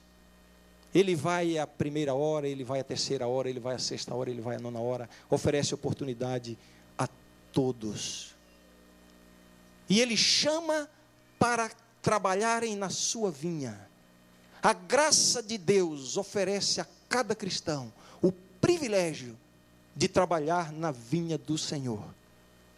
Ele 0.94 1.16
vai 1.16 1.58
à 1.58 1.66
primeira 1.66 2.14
hora, 2.14 2.48
ele 2.48 2.64
vai 2.64 2.80
à 2.80 2.84
terceira 2.84 3.28
hora, 3.28 3.50
ele 3.50 3.60
vai 3.60 3.74
à 3.74 3.80
sexta 3.80 4.14
hora, 4.14 4.30
ele 4.30 4.40
vai 4.40 4.58
à 4.58 4.60
nona 4.60 4.80
hora, 4.80 5.10
oferece 5.32 5.74
oportunidade 5.74 6.56
a 6.96 7.10
todos. 7.52 8.31
E 9.92 10.00
ele 10.00 10.16
chama 10.16 10.90
para 11.38 11.70
trabalharem 12.02 12.78
na 12.78 12.90
sua 12.90 13.30
vinha. 13.30 13.78
A 14.64 14.72
graça 14.72 15.44
de 15.44 15.58
Deus 15.58 16.16
oferece 16.16 16.80
a 16.80 16.88
cada 17.10 17.36
cristão 17.36 17.92
o 18.22 18.32
privilégio 18.32 19.38
de 19.94 20.08
trabalhar 20.08 20.72
na 20.72 20.92
vinha 20.92 21.38
do 21.38 21.58
Senhor. 21.58 22.02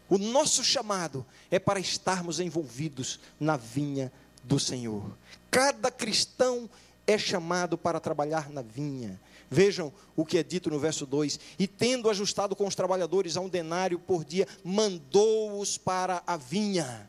O 0.09 0.17
nosso 0.17 0.63
chamado 0.63 1.23
é 1.51 1.59
para 1.59 1.79
estarmos 1.79 2.39
envolvidos 2.39 3.19
na 3.39 3.57
vinha 3.57 4.11
do 4.43 4.59
Senhor. 4.59 5.15
Cada 5.51 5.91
cristão 5.91 6.67
é 7.05 7.15
chamado 7.15 7.77
para 7.77 7.99
trabalhar 7.99 8.49
na 8.49 8.63
vinha. 8.63 9.21
Vejam 9.53 9.93
o 10.15 10.25
que 10.25 10.39
é 10.39 10.43
dito 10.43 10.67
no 10.71 10.79
verso 10.79 11.05
2: 11.05 11.39
E 11.59 11.67
tendo 11.67 12.09
ajustado 12.09 12.55
com 12.55 12.65
os 12.65 12.73
trabalhadores 12.73 13.37
a 13.37 13.41
um 13.41 13.47
denário 13.47 13.99
por 13.99 14.25
dia, 14.25 14.47
mandou-os 14.63 15.77
para 15.77 16.23
a 16.25 16.35
vinha. 16.35 17.07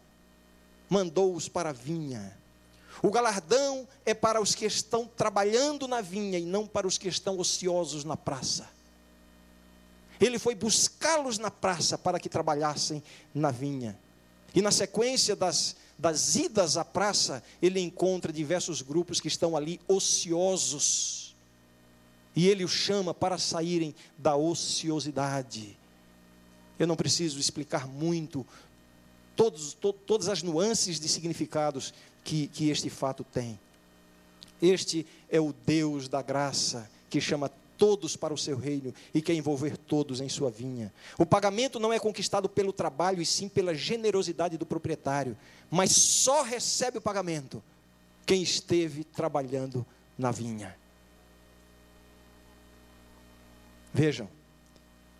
Mandou-os 0.91 1.49
para 1.49 1.71
a 1.71 1.73
vinha. 1.73 2.37
O 3.03 3.11
galardão 3.11 3.89
é 4.05 4.13
para 4.13 4.43
os 4.43 4.55
que 4.55 4.67
estão 4.67 5.07
trabalhando 5.07 5.89
na 5.89 6.03
vinha 6.03 6.39
e 6.39 6.45
não 6.45 6.67
para 6.67 6.87
os 6.87 6.99
que 6.99 7.09
estão 7.09 7.39
ociosos 7.39 8.05
na 8.05 8.17
praça. 8.17 8.69
Ele 10.21 10.39
foi 10.39 10.55
buscá-los 10.55 11.39
na 11.39 11.51
praça 11.51 11.97
para 11.97 12.21
que 12.21 12.29
trabalhassem 12.29 13.03
na 13.35 13.51
vinha. 13.51 13.99
E 14.55 14.61
na 14.61 14.71
sequência 14.71 15.35
das, 15.35 15.77
das 15.99 16.37
idas 16.37 16.77
à 16.77 16.85
praça, 16.85 17.43
ele 17.63 17.81
encontra 17.81 18.31
diversos 18.31 18.83
grupos 18.83 19.19
que 19.19 19.29
estão 19.29 19.57
ali 19.57 19.81
ociosos 19.89 21.24
e 22.35 22.49
ele 22.49 22.65
os 22.65 22.73
chama 22.73 23.15
para 23.15 23.39
saírem 23.39 23.95
da 24.19 24.37
ociosidade. 24.37 25.77
Eu 26.79 26.87
não 26.87 26.97
preciso 26.97 27.39
explicar 27.39 27.87
muito 27.87 28.47
todos, 29.37 29.75
to, 29.75 29.93
todas 29.93 30.29
as 30.29 30.43
nuances 30.43 30.99
de 30.99 31.09
significados 31.09 31.95
que, 32.23 32.49
que 32.49 32.69
este 32.71 32.91
fato 32.91 33.25
tem. 33.25 33.59
Este 34.61 35.07
é 35.29 35.41
o 35.41 35.53
Deus 35.53 36.09
da 36.09 36.23
graça 36.23 36.91
que 37.11 37.21
chama 37.21 37.51
todos 37.77 38.17
para 38.17 38.33
o 38.33 38.39
seu 38.39 38.57
reino 38.57 38.95
e 39.13 39.21
quer 39.21 39.35
envolver 39.35 39.77
todos 39.77 40.21
em 40.21 40.29
sua 40.29 40.51
vinha. 40.51 40.93
O 41.19 41.27
pagamento 41.27 41.79
não 41.79 41.93
é 41.93 41.99
conquistado 41.99 42.49
pelo 42.49 42.73
trabalho 42.73 43.21
e 43.21 43.27
sim 43.27 43.49
pela 43.49 43.75
generosidade 43.75 44.57
do 44.57 44.67
proprietário, 44.67 45.37
mas 45.71 45.93
só 45.93 46.43
recebe 46.43 46.99
o 46.99 47.03
pagamento 47.03 47.63
quem 48.25 48.43
esteve 48.43 49.05
trabalhando 49.05 49.85
na 50.17 50.31
vinha. 50.31 50.77
Vejam, 53.95 54.29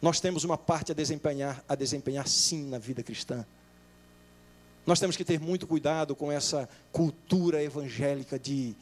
nós 0.03 0.19
temos 0.19 0.43
uma 0.43 0.59
parte 0.59 0.91
a 0.91 0.95
desempenhar, 0.95 1.65
a 1.69 1.77
desempenhar 1.77 2.27
sim 2.27 2.69
na 2.69 2.77
vida 2.77 3.05
cristã. 3.05 3.47
Nós 4.85 4.99
temos 4.99 5.17
que 5.17 5.25
ter 5.25 5.39
muito 5.39 5.65
cuidado 5.65 6.17
com 6.17 6.31
essa 6.31 6.69
cultura 6.91 7.63
evangélica 7.63 8.37
de 8.37 8.75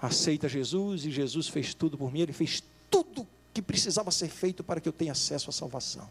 aceita 0.00 0.48
Jesus 0.48 1.04
e 1.04 1.10
Jesus 1.10 1.46
fez 1.46 1.74
tudo 1.74 1.98
por 1.98 2.10
mim, 2.10 2.20
ele 2.20 2.32
fez 2.32 2.64
tudo 2.90 3.28
que 3.52 3.60
precisava 3.60 4.10
ser 4.10 4.28
feito 4.28 4.64
para 4.64 4.80
que 4.80 4.88
eu 4.88 4.92
tenha 4.92 5.12
acesso 5.12 5.50
à 5.50 5.52
salvação. 5.52 6.08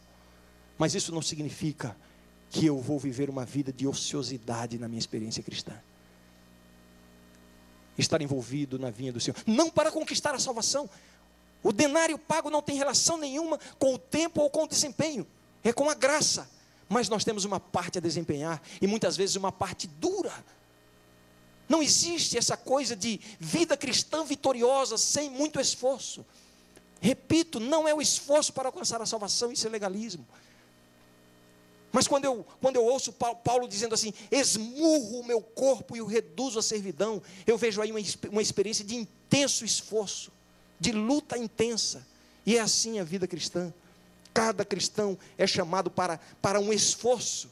Mas 0.78 0.94
isso 0.94 1.12
não 1.12 1.22
significa 1.24 1.98
que 2.52 2.68
eu 2.68 2.80
vou 2.80 3.00
viver 3.00 3.32
uma 3.32 3.46
vida 3.46 3.74
de 3.74 3.88
ociosidade 3.88 4.78
na 4.78 4.88
minha 4.88 5.00
experiência 5.00 5.42
cristã. 5.42 5.74
Estar 7.98 8.22
envolvido 8.22 8.78
na 8.78 8.92
vinha 8.92 9.12
do 9.12 9.20
Senhor, 9.20 9.36
não 9.48 9.72
para 9.72 9.92
conquistar 9.92 10.36
a 10.36 10.40
salvação, 10.40 10.88
o 11.64 11.72
denário 11.72 12.18
pago 12.18 12.50
não 12.50 12.62
tem 12.62 12.78
relação 12.78 13.18
nenhuma 13.18 13.60
com 13.80 13.94
o 13.94 13.98
tempo 13.98 14.42
ou 14.42 14.50
com 14.50 14.64
o 14.64 14.68
desempenho, 14.68 15.28
é 15.64 15.74
com 15.74 15.90
a 15.90 15.94
graça. 15.94 16.50
Mas 16.90 17.10
nós 17.10 17.26
temos 17.26 17.44
uma 17.44 17.60
parte 17.60 17.98
a 17.98 18.02
desempenhar 18.02 18.62
e 18.82 18.88
muitas 18.88 19.18
vezes 19.18 19.36
uma 19.36 19.52
parte 19.52 19.88
dura. 19.88 20.34
Não 21.68 21.84
existe 21.84 22.38
essa 22.38 22.56
coisa 22.56 22.96
de 22.96 23.20
vida 23.40 23.76
cristã 23.76 24.24
vitoriosa 24.24 24.98
sem 24.98 25.30
muito 25.30 25.60
esforço. 25.60 26.26
Repito, 27.02 27.60
não 27.60 27.88
é 27.88 27.94
o 27.94 28.02
esforço 28.02 28.54
para 28.54 28.70
alcançar 28.70 29.02
a 29.02 29.06
salvação, 29.06 29.52
isso 29.52 29.68
é 29.68 29.70
legalismo. 29.70 30.26
Mas 31.92 32.08
quando 32.08 32.26
eu, 32.26 32.46
quando 32.62 32.78
eu 32.78 32.86
ouço 32.86 33.12
Paulo 33.12 33.68
dizendo 33.68 33.94
assim, 33.94 34.14
esmurro 34.32 35.20
o 35.20 35.26
meu 35.26 35.42
corpo 35.42 35.96
e 35.96 36.02
o 36.02 36.06
reduzo 36.06 36.60
à 36.60 36.62
servidão, 36.62 37.22
eu 37.46 37.58
vejo 37.58 37.82
aí 37.82 37.92
uma, 37.92 38.00
uma 38.30 38.42
experiência 38.42 38.86
de 38.86 38.96
intenso 38.96 39.66
esforço 39.66 40.32
de 40.80 40.92
luta 40.92 41.38
intensa. 41.38 42.06
E 42.46 42.58
é 42.58 42.62
assim 42.62 43.00
a 43.00 43.04
vida 43.04 43.28
cristã. 43.28 43.74
Cada 44.34 44.64
cristão 44.64 45.18
é 45.38 45.48
chamado 45.48 45.90
para, 45.90 46.20
para 46.42 46.60
um 46.60 46.72
esforço. 46.72 47.50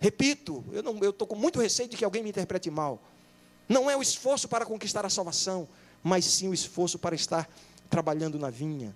Repito, 0.00 0.64
eu 0.72 1.10
estou 1.10 1.26
com 1.26 1.36
muito 1.36 1.60
receio 1.60 1.88
de 1.88 1.96
que 1.96 2.04
alguém 2.04 2.22
me 2.22 2.30
interprete 2.30 2.70
mal. 2.70 3.00
Não 3.68 3.90
é 3.90 3.96
o 3.96 4.02
esforço 4.02 4.48
para 4.48 4.66
conquistar 4.66 5.04
a 5.06 5.10
salvação, 5.10 5.68
mas 6.02 6.24
sim 6.24 6.48
o 6.48 6.54
esforço 6.54 6.98
para 6.98 7.14
estar 7.14 7.48
trabalhando 7.88 8.38
na 8.38 8.50
vinha. 8.50 8.94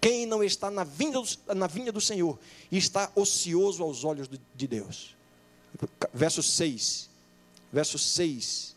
Quem 0.00 0.24
não 0.24 0.42
está 0.42 0.70
na 0.70 0.84
vinha, 0.84 1.12
do, 1.12 1.54
na 1.54 1.66
vinha 1.66 1.92
do 1.92 2.00
Senhor 2.00 2.38
está 2.70 3.10
ocioso 3.14 3.82
aos 3.82 4.04
olhos 4.04 4.28
de 4.54 4.66
Deus. 4.66 5.16
Verso 6.12 6.42
6. 6.42 7.10
Verso 7.72 7.98
6. 7.98 8.74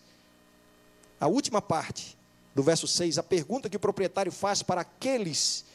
A 1.19 1.27
última 1.27 1.61
parte 1.61 2.17
do 2.53 2.61
verso 2.61 2.87
6, 2.87 3.17
a 3.17 3.23
pergunta 3.23 3.69
que 3.69 3.77
o 3.77 3.79
proprietário 3.79 4.31
faz 4.31 4.61
para 4.61 4.81
aqueles 4.81 5.65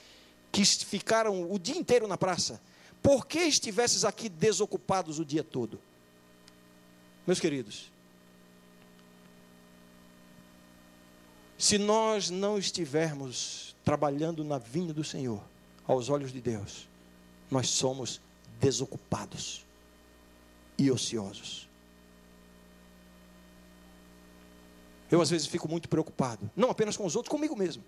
que 0.52 0.64
ficaram 0.64 1.50
o 1.50 1.58
dia 1.58 1.76
inteiro 1.76 2.06
na 2.06 2.16
praça: 2.16 2.60
Por 3.02 3.26
que 3.26 3.38
estivesses 3.40 4.04
aqui 4.04 4.28
desocupados 4.28 5.18
o 5.18 5.24
dia 5.24 5.42
todo? 5.42 5.80
Meus 7.26 7.40
queridos, 7.40 7.90
se 11.58 11.76
nós 11.76 12.30
não 12.30 12.56
estivermos 12.56 13.76
trabalhando 13.84 14.44
na 14.44 14.58
vinha 14.58 14.94
do 14.94 15.04
Senhor, 15.04 15.42
aos 15.86 16.08
olhos 16.08 16.32
de 16.32 16.40
Deus, 16.40 16.88
nós 17.50 17.68
somos 17.68 18.20
desocupados 18.60 19.64
e 20.78 20.90
ociosos. 20.90 21.67
Eu 25.10 25.20
às 25.22 25.30
vezes 25.30 25.46
fico 25.46 25.68
muito 25.68 25.88
preocupado, 25.88 26.50
não 26.54 26.70
apenas 26.70 26.96
com 26.96 27.06
os 27.06 27.16
outros, 27.16 27.30
comigo 27.30 27.56
mesmo. 27.56 27.82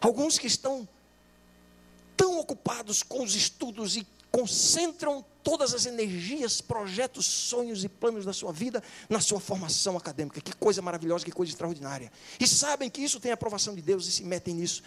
Alguns 0.00 0.38
que 0.38 0.46
estão 0.46 0.88
tão 2.16 2.38
ocupados 2.38 3.02
com 3.02 3.22
os 3.22 3.34
estudos 3.34 3.96
e 3.96 4.06
concentram 4.30 5.24
todas 5.42 5.74
as 5.74 5.86
energias, 5.86 6.60
projetos, 6.60 7.26
sonhos 7.26 7.82
e 7.82 7.88
planos 7.88 8.24
da 8.24 8.32
sua 8.32 8.52
vida 8.52 8.82
na 9.08 9.20
sua 9.20 9.40
formação 9.40 9.96
acadêmica. 9.96 10.40
Que 10.40 10.54
coisa 10.54 10.80
maravilhosa, 10.82 11.24
que 11.24 11.32
coisa 11.32 11.50
extraordinária. 11.50 12.12
E 12.38 12.46
sabem 12.46 12.88
que 12.88 13.02
isso 13.02 13.18
tem 13.18 13.30
a 13.30 13.34
aprovação 13.34 13.74
de 13.74 13.82
Deus 13.82 14.06
e 14.06 14.12
se 14.12 14.22
metem 14.22 14.54
nisso. 14.54 14.82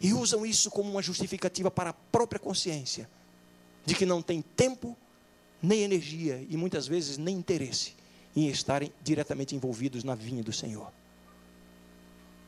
E 0.00 0.12
usam 0.12 0.46
isso 0.46 0.70
como 0.70 0.90
uma 0.90 1.02
justificativa 1.02 1.70
para 1.70 1.90
a 1.90 1.92
própria 1.92 2.38
consciência 2.38 3.08
de 3.84 3.94
que 3.94 4.06
não 4.06 4.22
tem 4.22 4.42
tempo, 4.42 4.96
nem 5.62 5.82
energia 5.82 6.44
e 6.48 6.56
muitas 6.56 6.86
vezes 6.86 7.18
nem 7.18 7.36
interesse 7.36 7.94
em 8.34 8.48
estarem 8.48 8.92
diretamente 9.02 9.54
envolvidos 9.54 10.04
na 10.04 10.14
vinha 10.14 10.42
do 10.42 10.52
Senhor. 10.52 10.92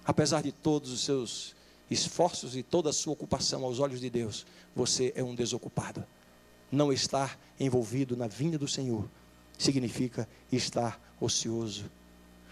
Apesar 0.05 0.43
de 0.43 0.53
todos 0.53 0.91
os 0.91 1.05
seus 1.05 1.55
esforços 1.91 2.57
e 2.57 2.63
toda 2.63 2.91
a 2.91 2.93
sua 2.93 3.13
ocupação 3.13 3.65
aos 3.65 3.79
olhos 3.79 4.01
de 4.01 4.11
Deus, 4.11 4.47
você 4.75 5.13
é 5.17 5.23
um 5.23 5.35
desocupado. 5.35 6.05
Não 6.71 6.93
estar 6.93 7.39
envolvido 7.59 8.17
na 8.17 8.27
vinha 8.27 8.59
do 8.59 8.69
Senhor 8.69 9.09
significa 9.59 10.29
estar 10.51 11.01
ocioso. 11.21 11.91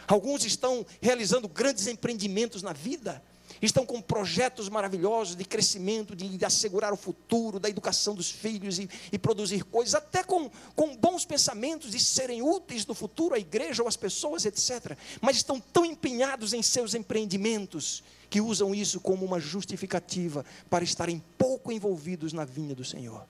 Alguns 0.07 0.44
estão 0.44 0.85
realizando 1.01 1.49
grandes 1.49 1.87
empreendimentos 1.87 2.62
na 2.62 2.73
vida, 2.73 3.23
estão 3.62 3.87
com 3.87 4.01
projetos 4.01 4.69
maravilhosos 4.69 5.37
de 5.37 5.45
crescimento, 5.45 6.14
de, 6.14 6.37
de 6.37 6.45
assegurar 6.45 6.93
o 6.93 6.97
futuro, 6.97 7.59
da 7.59 7.69
educação 7.69 8.14
dos 8.14 8.31
filhos 8.31 8.79
e, 8.79 8.88
e, 9.12 9.19
produzir 9.19 9.64
coisas, 9.64 9.95
até 9.95 10.23
com, 10.23 10.51
com 10.75 10.97
bons 10.97 11.25
pensamentos 11.25 11.90
de 11.90 12.01
serem 12.01 12.43
úteis 12.43 12.87
no 12.87 12.95
futuro 12.95 13.35
à 13.35 13.38
igreja 13.38 13.83
ou 13.83 13.88
às 13.88 13.97
pessoas, 13.97 14.45
etc. 14.45 14.97
Mas 15.21 15.37
estão 15.37 15.61
tão 15.61 15.85
empenhados 15.85 16.53
em 16.53 16.62
seus 16.62 16.95
empreendimentos 16.95 18.03
que 18.31 18.40
usam 18.40 18.75
isso 18.75 19.01
como 19.01 19.25
uma 19.25 19.38
justificativa 19.38 20.45
para 20.69 20.83
estarem 20.83 21.23
pouco 21.38 21.71
envolvidos 21.71 22.33
na 22.33 22.45
vinha 22.45 22.75
do 22.75 22.85
Senhor. 22.85 23.25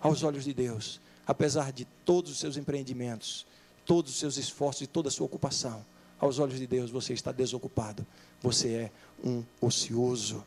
Aos 0.00 0.24
olhos 0.24 0.44
de 0.44 0.52
Deus, 0.52 1.00
apesar 1.26 1.72
de 1.72 1.84
todos 2.04 2.32
os 2.32 2.40
seus 2.40 2.56
empreendimentos, 2.56 3.46
todos 3.86 4.12
os 4.12 4.18
seus 4.18 4.36
esforços 4.36 4.82
e 4.82 4.86
toda 4.86 5.08
a 5.08 5.12
sua 5.12 5.26
ocupação, 5.26 5.84
aos 6.18 6.38
olhos 6.38 6.58
de 6.58 6.66
Deus 6.66 6.90
você 6.90 7.12
está 7.12 7.32
desocupado, 7.32 8.06
você 8.40 8.68
é 8.68 8.92
um 9.22 9.44
ocioso. 9.60 10.44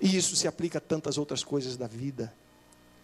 E 0.00 0.16
isso 0.16 0.36
se 0.36 0.48
aplica 0.48 0.78
a 0.78 0.80
tantas 0.80 1.16
outras 1.16 1.44
coisas 1.44 1.76
da 1.76 1.86
vida. 1.86 2.32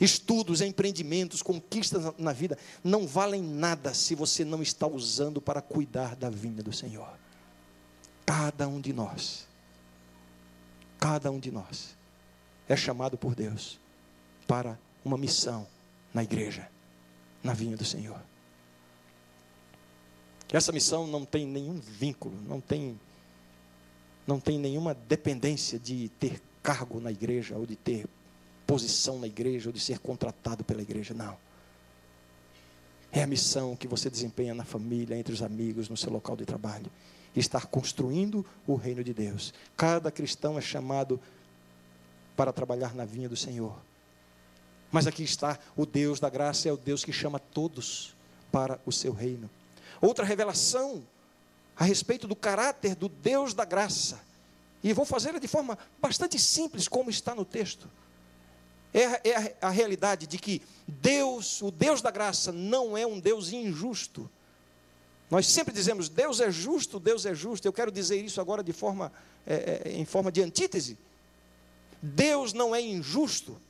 Estudos, 0.00 0.60
empreendimentos, 0.60 1.42
conquistas 1.42 2.14
na 2.18 2.32
vida 2.32 2.56
não 2.84 3.06
valem 3.06 3.42
nada 3.42 3.92
se 3.92 4.14
você 4.14 4.44
não 4.44 4.62
está 4.62 4.86
usando 4.86 5.40
para 5.40 5.60
cuidar 5.60 6.14
da 6.14 6.30
vinda 6.30 6.62
do 6.62 6.72
Senhor. 6.72 7.08
Cada 8.24 8.68
um 8.68 8.80
de 8.80 8.92
nós, 8.92 9.46
cada 11.00 11.30
um 11.30 11.40
de 11.40 11.50
nós 11.50 11.96
é 12.68 12.76
chamado 12.76 13.16
por 13.16 13.34
Deus 13.34 13.78
para 14.46 14.78
uma 15.04 15.18
missão 15.18 15.66
na 16.12 16.22
igreja, 16.22 16.68
na 17.42 17.52
vinha 17.52 17.76
do 17.76 17.84
Senhor. 17.84 18.20
Essa 20.52 20.72
missão 20.72 21.06
não 21.06 21.24
tem 21.24 21.46
nenhum 21.46 21.78
vínculo, 21.78 22.34
não 22.46 22.60
tem 22.60 22.98
não 24.28 24.38
tem 24.38 24.58
nenhuma 24.58 24.92
dependência 24.92 25.78
de 25.78 26.10
ter 26.20 26.38
cargo 26.62 27.00
na 27.00 27.10
igreja, 27.10 27.56
ou 27.56 27.64
de 27.64 27.74
ter 27.74 28.06
posição 28.66 29.18
na 29.18 29.26
igreja, 29.26 29.70
ou 29.70 29.72
de 29.72 29.80
ser 29.80 29.98
contratado 30.00 30.62
pela 30.62 30.82
igreja, 30.82 31.14
não. 31.14 31.34
É 33.10 33.22
a 33.22 33.26
missão 33.26 33.74
que 33.74 33.88
você 33.88 34.10
desempenha 34.10 34.54
na 34.54 34.66
família, 34.66 35.16
entre 35.16 35.32
os 35.32 35.42
amigos, 35.42 35.88
no 35.88 35.96
seu 35.96 36.12
local 36.12 36.36
de 36.36 36.44
trabalho. 36.44 36.90
Estar 37.34 37.64
construindo 37.68 38.44
o 38.66 38.74
reino 38.74 39.02
de 39.02 39.14
Deus. 39.14 39.54
Cada 39.74 40.10
cristão 40.10 40.58
é 40.58 40.60
chamado 40.60 41.18
para 42.36 42.52
trabalhar 42.52 42.94
na 42.94 43.06
vinha 43.06 43.30
do 43.30 43.36
Senhor. 43.36 43.80
Mas 44.92 45.06
aqui 45.06 45.22
está 45.22 45.58
o 45.74 45.86
Deus 45.86 46.20
da 46.20 46.28
graça, 46.28 46.68
é 46.68 46.72
o 46.72 46.76
Deus 46.76 47.02
que 47.02 47.14
chama 47.14 47.38
todos 47.38 48.14
para 48.52 48.78
o 48.84 48.92
seu 48.92 49.14
reino. 49.14 49.48
Outra 50.02 50.22
revelação 50.22 51.02
a 51.78 51.84
respeito 51.84 52.26
do 52.26 52.34
caráter 52.34 52.96
do 52.96 53.08
Deus 53.08 53.54
da 53.54 53.64
graça. 53.64 54.20
E 54.82 54.92
vou 54.92 55.04
fazê-la 55.04 55.38
de 55.38 55.46
forma 55.46 55.78
bastante 56.00 56.38
simples, 56.38 56.88
como 56.88 57.08
está 57.08 57.34
no 57.34 57.44
texto. 57.44 57.88
É, 58.92 59.30
é 59.30 59.36
a, 59.36 59.68
a 59.68 59.70
realidade 59.70 60.26
de 60.26 60.38
que 60.38 60.60
Deus, 60.86 61.62
o 61.62 61.70
Deus 61.70 62.02
da 62.02 62.10
graça, 62.10 62.50
não 62.50 62.98
é 62.98 63.06
um 63.06 63.20
Deus 63.20 63.52
injusto. 63.52 64.28
Nós 65.30 65.46
sempre 65.46 65.72
dizemos 65.72 66.08
Deus 66.08 66.40
é 66.40 66.50
justo, 66.50 66.98
Deus 66.98 67.24
é 67.24 67.34
justo. 67.34 67.66
Eu 67.66 67.72
quero 67.72 67.92
dizer 67.92 68.24
isso 68.24 68.40
agora 68.40 68.62
de 68.62 68.72
forma, 68.72 69.12
é, 69.46 69.82
é, 69.84 69.92
em 69.92 70.04
forma 70.04 70.32
de 70.32 70.42
antítese. 70.42 70.98
Deus 72.02 72.52
não 72.52 72.74
é 72.74 72.80
injusto. 72.80 73.60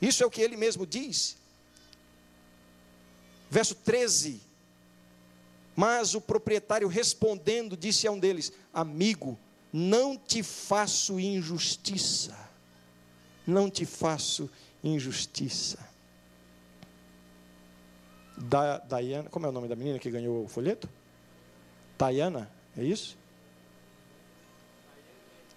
Isso 0.00 0.22
é 0.22 0.26
o 0.26 0.30
que 0.30 0.40
ele 0.40 0.56
mesmo 0.56 0.86
diz. 0.86 1.36
Verso 3.50 3.74
13 3.74 4.49
mas 5.80 6.14
o 6.14 6.20
proprietário 6.20 6.88
respondendo 6.88 7.74
disse 7.74 8.06
a 8.06 8.12
um 8.12 8.18
deles: 8.18 8.52
Amigo, 8.70 9.38
não 9.72 10.14
te 10.14 10.42
faço 10.42 11.18
injustiça. 11.18 12.36
Não 13.46 13.70
te 13.70 13.86
faço 13.86 14.50
injustiça. 14.84 15.78
Da, 18.36 18.76
Diana, 18.76 19.30
como 19.30 19.46
é 19.46 19.48
o 19.48 19.52
nome 19.52 19.68
da 19.68 19.74
menina 19.74 19.98
que 19.98 20.10
ganhou 20.10 20.44
o 20.44 20.48
folheto? 20.48 20.86
Tayana, 21.96 22.50
é 22.76 22.84
isso? 22.84 23.16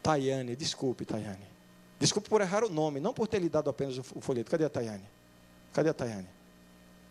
Tayane, 0.01 0.55
desculpe, 0.55 1.03
Tayane. 1.03 1.47
Desculpe 1.99 2.29
por 2.29 2.39
errar 2.39 2.63
o 2.63 2.69
nome, 2.69 3.01
não 3.01 3.13
por 3.13 3.27
ter 3.27 3.39
lhe 3.39 3.49
dado 3.49 3.69
apenas 3.69 3.97
o 3.97 4.21
folheto. 4.21 4.49
Cadê 4.49 4.63
a 4.63 4.69
Tayane? 4.69 5.05
Cadê 5.73 5.89
a 5.89 5.93
Tayane? 5.93 6.29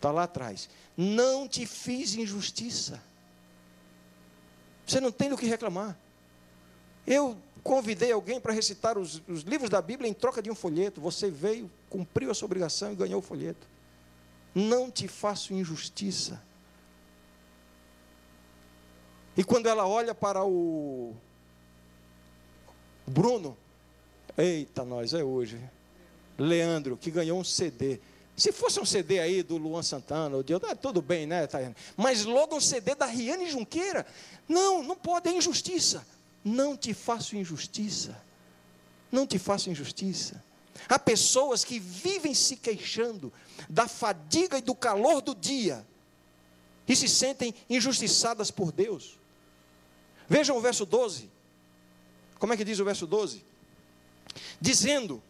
Está 0.03 0.11
lá 0.11 0.23
atrás. 0.23 0.69
Não 0.97 1.47
te 1.47 1.65
fiz 1.65 2.13
injustiça. 2.13 3.01
Você 4.85 4.99
não 4.99 5.13
tem 5.13 5.29
do 5.29 5.37
que 5.37 5.45
reclamar. 5.45 5.97
Eu 7.07 7.37
convidei 7.63 8.11
alguém 8.11 8.37
para 8.37 8.51
recitar 8.51 8.97
os, 8.97 9.21
os, 9.29 9.43
livros 9.43 9.69
da 9.69 9.81
Bíblia 9.81 10.09
em 10.09 10.13
troca 10.13 10.41
de 10.41 10.51
um 10.51 10.55
folheto. 10.55 10.99
Você 10.99 11.31
veio, 11.31 11.71
cumpriu 11.89 12.29
a 12.29 12.33
sua 12.33 12.47
obrigação 12.47 12.91
e 12.91 12.95
ganhou 12.95 13.19
o 13.19 13.21
folheto. 13.21 13.65
Não 14.53 14.91
te 14.91 15.07
faço 15.07 15.53
injustiça. 15.53 16.43
E 19.37 19.43
quando 19.45 19.67
ela 19.67 19.87
olha 19.87 20.13
para 20.13 20.43
o 20.43 21.15
Bruno, 23.07 23.57
eita, 24.37 24.83
nós, 24.83 25.13
é 25.13 25.23
hoje. 25.23 25.57
Leandro, 26.37 26.97
que 26.97 27.09
ganhou 27.09 27.39
um 27.39 27.43
CD. 27.43 28.01
Se 28.35 28.51
fosse 28.51 28.79
um 28.79 28.85
CD 28.85 29.19
aí 29.19 29.43
do 29.43 29.57
Luan 29.57 29.83
Santana, 29.83 30.37
ou 30.37 30.43
de 30.43 30.53
ah, 30.53 30.75
tudo 30.75 31.01
bem, 31.01 31.27
né, 31.27 31.45
Tayane? 31.45 31.75
Mas 31.95 32.25
logo 32.25 32.55
um 32.55 32.61
CD 32.61 32.95
da 32.95 33.05
Riane 33.05 33.49
Junqueira. 33.49 34.05
Não, 34.47 34.81
não 34.81 34.95
pode, 34.95 35.29
é 35.29 35.33
injustiça. 35.33 36.05
Não 36.43 36.75
te 36.75 36.93
faço 36.93 37.35
injustiça. 37.35 38.19
Não 39.11 39.27
te 39.27 39.37
faço 39.37 39.69
injustiça. 39.69 40.43
Há 40.89 40.97
pessoas 40.97 41.63
que 41.63 41.79
vivem 41.79 42.33
se 42.33 42.55
queixando 42.55 43.31
da 43.69 43.87
fadiga 43.87 44.57
e 44.57 44.61
do 44.61 44.73
calor 44.73 45.21
do 45.21 45.35
dia 45.35 45.85
e 46.87 46.95
se 46.95 47.07
sentem 47.07 47.53
injustiçadas 47.69 48.51
por 48.51 48.71
Deus. 48.71 49.17
Vejam 50.27 50.57
o 50.57 50.61
verso 50.61 50.85
12. 50.85 51.29
Como 52.39 52.51
é 52.51 52.57
que 52.57 52.65
diz 52.65 52.79
o 52.79 52.85
verso 52.85 53.07
12? 53.07 53.43
Dizendo, 54.59 55.21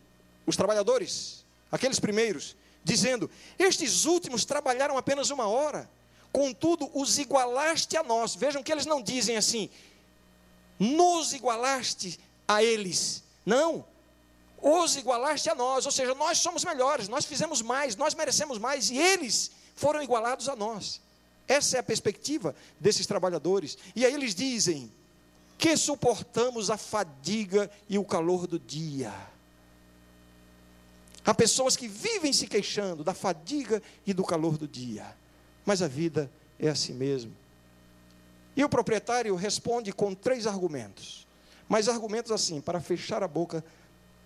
os 0.45 0.55
trabalhadores, 0.55 1.45
aqueles 1.71 1.99
primeiros, 1.99 2.55
dizendo: 2.83 3.29
Estes 3.57 4.05
últimos 4.05 4.45
trabalharam 4.45 4.97
apenas 4.97 5.29
uma 5.29 5.47
hora, 5.47 5.89
contudo 6.31 6.89
os 6.93 7.17
igualaste 7.17 7.95
a 7.95 8.03
nós. 8.03 8.35
Vejam 8.35 8.63
que 8.63 8.71
eles 8.71 8.85
não 8.85 9.01
dizem 9.01 9.37
assim, 9.37 9.69
nos 10.79 11.33
igualaste 11.33 12.19
a 12.47 12.63
eles. 12.63 13.23
Não, 13.45 13.85
os 14.61 14.95
igualaste 14.95 15.49
a 15.49 15.55
nós, 15.55 15.85
ou 15.85 15.91
seja, 15.91 16.15
nós 16.15 16.37
somos 16.37 16.63
melhores, 16.63 17.09
nós 17.09 17.25
fizemos 17.25 17.61
mais, 17.61 17.95
nós 17.95 18.15
merecemos 18.15 18.57
mais, 18.57 18.89
e 18.89 18.97
eles 18.97 19.51
foram 19.75 20.01
igualados 20.01 20.47
a 20.47 20.55
nós. 20.55 21.01
Essa 21.47 21.77
é 21.77 21.79
a 21.81 21.83
perspectiva 21.83 22.55
desses 22.79 23.05
trabalhadores. 23.05 23.77
E 23.95 24.05
aí 24.05 24.13
eles 24.13 24.33
dizem 24.33 24.89
que 25.57 25.75
suportamos 25.75 26.69
a 26.69 26.77
fadiga 26.77 27.69
e 27.89 27.97
o 27.97 28.05
calor 28.05 28.47
do 28.47 28.57
dia. 28.57 29.13
Há 31.25 31.33
pessoas 31.33 31.75
que 31.75 31.87
vivem 31.87 32.33
se 32.33 32.47
queixando 32.47 33.03
da 33.03 33.13
fadiga 33.13 33.81
e 34.05 34.13
do 34.13 34.23
calor 34.23 34.57
do 34.57 34.67
dia. 34.67 35.15
Mas 35.65 35.81
a 35.81 35.87
vida 35.87 36.29
é 36.59 36.69
assim 36.69 36.93
mesmo. 36.93 37.33
E 38.55 38.63
o 38.63 38.69
proprietário 38.69 39.35
responde 39.35 39.91
com 39.93 40.13
três 40.13 40.45
argumentos. 40.45 41.25
Mas 41.67 41.87
argumentos 41.87 42.31
assim, 42.31 42.59
para 42.59 42.81
fechar 42.81 43.23
a 43.23 43.27
boca 43.27 43.63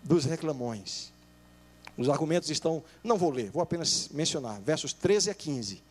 dos 0.04 0.26
reclamões. 0.26 1.12
Os 1.98 2.10
argumentos 2.10 2.50
estão, 2.50 2.84
não 3.04 3.18
vou 3.18 3.32
ler, 3.32 3.50
vou 3.50 3.62
apenas 3.62 4.10
mencionar, 4.10 4.60
versos 4.62 4.94
13 4.94 5.30
a 5.30 5.34
15. 5.34 5.84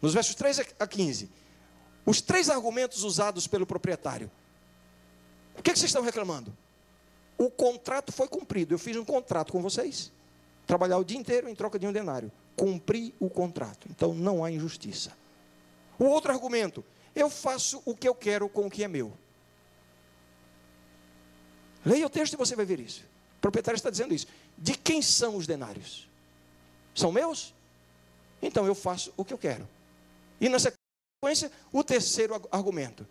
Nos 0.00 0.14
versos 0.14 0.34
13 0.34 0.66
a 0.78 0.86
15, 0.86 1.28
os 2.06 2.20
três 2.20 2.48
argumentos 2.48 3.02
usados 3.02 3.46
pelo 3.46 3.66
proprietário. 3.66 4.30
O 5.56 5.62
que, 5.62 5.70
é 5.70 5.72
que 5.72 5.78
vocês 5.78 5.90
estão 5.90 6.02
reclamando? 6.02 6.56
O 7.36 7.50
contrato 7.50 8.12
foi 8.12 8.28
cumprido. 8.28 8.72
Eu 8.72 8.78
fiz 8.78 8.96
um 8.96 9.04
contrato 9.04 9.52
com 9.52 9.60
vocês. 9.60 10.12
Trabalhar 10.68 10.98
o 10.98 11.04
dia 11.04 11.16
inteiro 11.16 11.48
em 11.48 11.54
troca 11.54 11.78
de 11.78 11.86
um 11.86 11.92
denário. 11.92 12.30
Cumpri 12.54 13.14
o 13.18 13.30
contrato. 13.30 13.88
Então 13.90 14.12
não 14.12 14.44
há 14.44 14.50
injustiça. 14.50 15.16
O 15.98 16.04
outro 16.04 16.30
argumento, 16.30 16.84
eu 17.14 17.30
faço 17.30 17.82
o 17.86 17.96
que 17.96 18.06
eu 18.06 18.14
quero 18.14 18.50
com 18.50 18.66
o 18.66 18.70
que 18.70 18.84
é 18.84 18.88
meu. 18.88 19.10
Leia 21.86 22.04
o 22.04 22.10
texto 22.10 22.34
e 22.34 22.36
você 22.36 22.54
vai 22.54 22.66
ver 22.66 22.80
isso. 22.80 23.02
O 23.38 23.40
proprietário 23.40 23.76
está 23.76 23.88
dizendo 23.88 24.12
isso. 24.12 24.26
De 24.58 24.76
quem 24.76 25.00
são 25.00 25.36
os 25.36 25.46
denários? 25.46 26.06
São 26.94 27.10
meus? 27.10 27.54
Então 28.42 28.66
eu 28.66 28.74
faço 28.74 29.10
o 29.16 29.24
que 29.24 29.32
eu 29.32 29.38
quero. 29.38 29.66
E 30.38 30.50
na 30.50 30.58
sequência, 30.58 31.50
o 31.72 31.82
terceiro 31.82 32.34
argumento. 32.52 33.06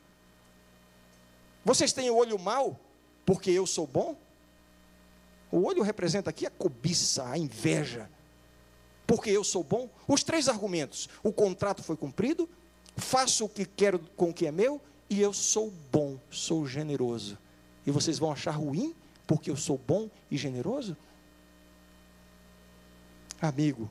Vocês 1.66 1.92
têm 1.92 2.12
o 2.12 2.16
olho 2.16 2.38
mau 2.38 2.80
porque 3.26 3.50
eu 3.50 3.66
sou 3.66 3.88
bom? 3.88 4.16
O 5.52 5.64
olho 5.64 5.82
representa 5.82 6.30
aqui 6.30 6.46
a 6.46 6.50
cobiça, 6.50 7.28
a 7.28 7.38
inveja. 7.38 8.10
Porque 9.06 9.30
eu 9.30 9.44
sou 9.44 9.64
bom? 9.64 9.90
Os 10.08 10.24
três 10.24 10.50
argumentos: 10.50 11.08
o 11.24 11.32
contrato 11.32 11.82
foi 11.82 11.96
cumprido, 11.96 12.50
faço 12.96 13.46
o 13.46 13.50
que 13.50 13.66
quero 13.66 14.00
com 14.16 14.30
o 14.30 14.34
que 14.34 14.46
é 14.46 14.52
meu, 14.52 14.82
e 15.10 15.22
eu 15.22 15.32
sou 15.32 15.72
bom, 15.92 16.20
sou 16.30 16.68
generoso. 16.68 17.38
E 17.86 17.92
vocês 17.92 18.20
vão 18.20 18.32
achar 18.32 18.52
ruim 18.52 18.94
porque 19.26 19.50
eu 19.50 19.56
sou 19.56 19.78
bom 19.78 20.10
e 20.30 20.38
generoso? 20.38 20.96
Amigo, 23.42 23.90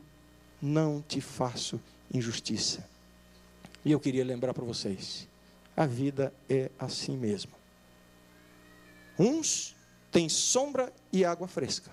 não 0.60 1.00
te 1.00 1.20
faço 1.20 1.80
injustiça. 2.12 2.86
E 3.84 3.92
eu 3.92 4.00
queria 4.00 4.24
lembrar 4.24 4.52
para 4.52 4.64
vocês: 4.64 5.28
a 5.76 5.86
vida 5.86 6.32
é 6.48 6.70
assim 6.78 7.16
mesmo. 7.16 7.52
Uns 9.18 9.75
têm 10.16 10.30
sombra 10.30 10.90
e 11.12 11.26
água 11.26 11.46
fresca, 11.46 11.90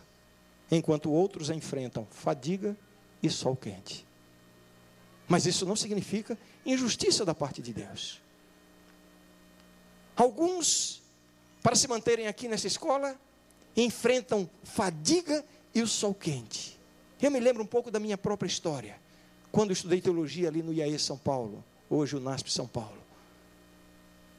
enquanto 0.72 1.12
outros 1.12 1.50
enfrentam 1.50 2.08
fadiga 2.10 2.74
e 3.22 3.30
sol 3.30 3.54
quente. 3.54 4.08
Mas 5.28 5.46
isso 5.46 5.66
não 5.66 5.76
significa 5.76 6.38
injustiça 6.66 7.26
da 7.26 7.36
parte 7.36 7.62
de 7.62 7.74
Deus. 7.74 8.22
Alguns, 10.16 11.02
para 11.62 11.76
se 11.76 11.86
manterem 11.86 12.28
aqui 12.28 12.48
nessa 12.48 12.66
escola, 12.66 13.20
enfrentam 13.76 14.50
fadiga 14.64 15.44
e 15.76 15.82
o 15.82 15.88
sol 15.88 16.14
quente. 16.14 16.80
Eu 17.22 17.30
me 17.30 17.42
lembro 17.42 17.62
um 17.62 17.68
pouco 17.68 17.92
da 17.92 18.00
minha 18.00 18.18
própria 18.18 18.48
história, 18.48 18.96
quando 19.52 19.74
estudei 19.74 20.00
teologia 20.00 20.48
ali 20.48 20.64
no 20.64 20.72
IAE 20.72 20.98
São 20.98 21.18
Paulo, 21.18 21.62
hoje 21.90 22.16
o 22.16 22.22
NASP 22.22 22.50
São 22.50 22.68
Paulo. 22.68 23.04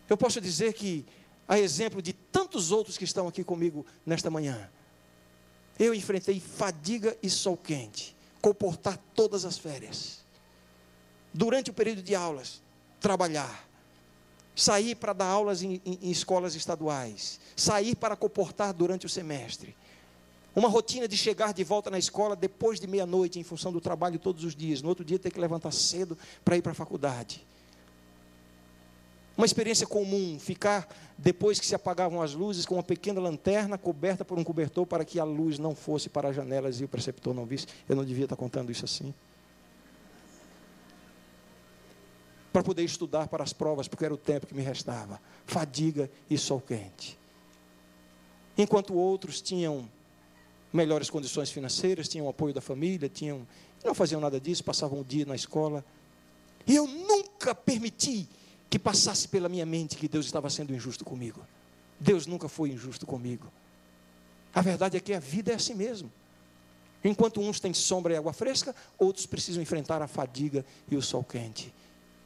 Eu 0.08 0.16
posso 0.16 0.40
dizer 0.40 0.72
que, 0.72 1.04
a 1.46 1.58
exemplo 1.58 2.00
de 2.00 2.23
tantos 2.54 2.70
outros 2.70 2.96
que 2.96 3.02
estão 3.02 3.26
aqui 3.26 3.42
comigo 3.42 3.84
nesta 4.06 4.30
manhã, 4.30 4.70
eu 5.76 5.92
enfrentei 5.92 6.38
fadiga 6.38 7.16
e 7.20 7.28
sol 7.28 7.56
quente, 7.56 8.14
comportar 8.40 8.96
todas 9.12 9.44
as 9.44 9.58
férias 9.58 10.20
durante 11.32 11.70
o 11.70 11.74
período 11.74 12.00
de 12.00 12.14
aulas, 12.14 12.62
trabalhar, 13.00 13.68
sair 14.54 14.94
para 14.94 15.12
dar 15.12 15.26
aulas 15.26 15.64
em, 15.64 15.82
em, 15.84 15.98
em 16.00 16.10
escolas 16.12 16.54
estaduais, 16.54 17.40
sair 17.56 17.96
para 17.96 18.14
comportar 18.14 18.72
durante 18.72 19.04
o 19.04 19.08
semestre. 19.08 19.76
Uma 20.54 20.68
rotina 20.68 21.08
de 21.08 21.16
chegar 21.16 21.52
de 21.52 21.64
volta 21.64 21.90
na 21.90 21.98
escola 21.98 22.36
depois 22.36 22.78
de 22.78 22.86
meia-noite, 22.86 23.40
em 23.40 23.42
função 23.42 23.72
do 23.72 23.80
trabalho 23.80 24.20
todos 24.20 24.44
os 24.44 24.54
dias. 24.54 24.80
No 24.80 24.90
outro 24.90 25.04
dia, 25.04 25.18
ter 25.18 25.32
que 25.32 25.40
levantar 25.40 25.72
cedo 25.72 26.16
para 26.44 26.56
ir 26.56 26.62
para 26.62 26.70
a 26.70 26.76
faculdade. 26.76 27.44
Uma 29.36 29.46
experiência 29.46 29.86
comum, 29.86 30.38
ficar 30.38 30.88
depois 31.18 31.58
que 31.58 31.66
se 31.66 31.74
apagavam 31.74 32.22
as 32.22 32.34
luzes 32.34 32.64
com 32.64 32.74
uma 32.74 32.82
pequena 32.82 33.20
lanterna 33.20 33.76
coberta 33.76 34.24
por 34.24 34.38
um 34.38 34.44
cobertor 34.44 34.86
para 34.86 35.04
que 35.04 35.18
a 35.18 35.24
luz 35.24 35.58
não 35.58 35.74
fosse 35.74 36.08
para 36.08 36.28
as 36.28 36.36
janelas 36.36 36.80
e 36.80 36.84
o 36.84 36.88
preceptor 36.88 37.34
não 37.34 37.44
visse. 37.44 37.66
Eu 37.88 37.96
não 37.96 38.04
devia 38.04 38.24
estar 38.24 38.36
contando 38.36 38.70
isso 38.70 38.84
assim. 38.84 39.12
para 42.54 42.62
poder 42.62 42.84
estudar 42.84 43.26
para 43.26 43.42
as 43.42 43.52
provas, 43.52 43.88
porque 43.88 44.04
era 44.04 44.14
o 44.14 44.16
tempo 44.16 44.46
que 44.46 44.54
me 44.54 44.62
restava. 44.62 45.20
Fadiga 45.44 46.08
e 46.30 46.38
sol 46.38 46.60
quente. 46.60 47.18
Enquanto 48.56 48.94
outros 48.94 49.40
tinham 49.40 49.90
melhores 50.72 51.10
condições 51.10 51.50
financeiras, 51.50 52.06
tinham 52.06 52.28
apoio 52.28 52.54
da 52.54 52.60
família, 52.60 53.08
tinham, 53.08 53.44
não 53.84 53.92
faziam 53.92 54.20
nada 54.20 54.38
disso, 54.38 54.62
passavam 54.62 55.00
o 55.00 55.04
dia 55.04 55.26
na 55.26 55.34
escola. 55.34 55.84
E 56.64 56.76
eu 56.76 56.86
nunca 56.86 57.56
permiti 57.56 58.28
que 58.70 58.78
passasse 58.78 59.28
pela 59.28 59.48
minha 59.48 59.66
mente 59.66 59.96
que 59.96 60.08
Deus 60.08 60.26
estava 60.26 60.50
sendo 60.50 60.74
injusto 60.74 61.04
comigo. 61.04 61.46
Deus 61.98 62.26
nunca 62.26 62.48
foi 62.48 62.70
injusto 62.70 63.06
comigo. 63.06 63.52
A 64.54 64.60
verdade 64.60 64.96
é 64.96 65.00
que 65.00 65.12
a 65.12 65.20
vida 65.20 65.52
é 65.52 65.54
assim 65.54 65.74
mesmo. 65.74 66.10
Enquanto 67.02 67.40
uns 67.40 67.60
têm 67.60 67.74
sombra 67.74 68.14
e 68.14 68.16
água 68.16 68.32
fresca, 68.32 68.74
outros 68.98 69.26
precisam 69.26 69.62
enfrentar 69.62 70.00
a 70.00 70.06
fadiga 70.06 70.64
e 70.90 70.96
o 70.96 71.02
sol 71.02 71.22
quente. 71.22 71.72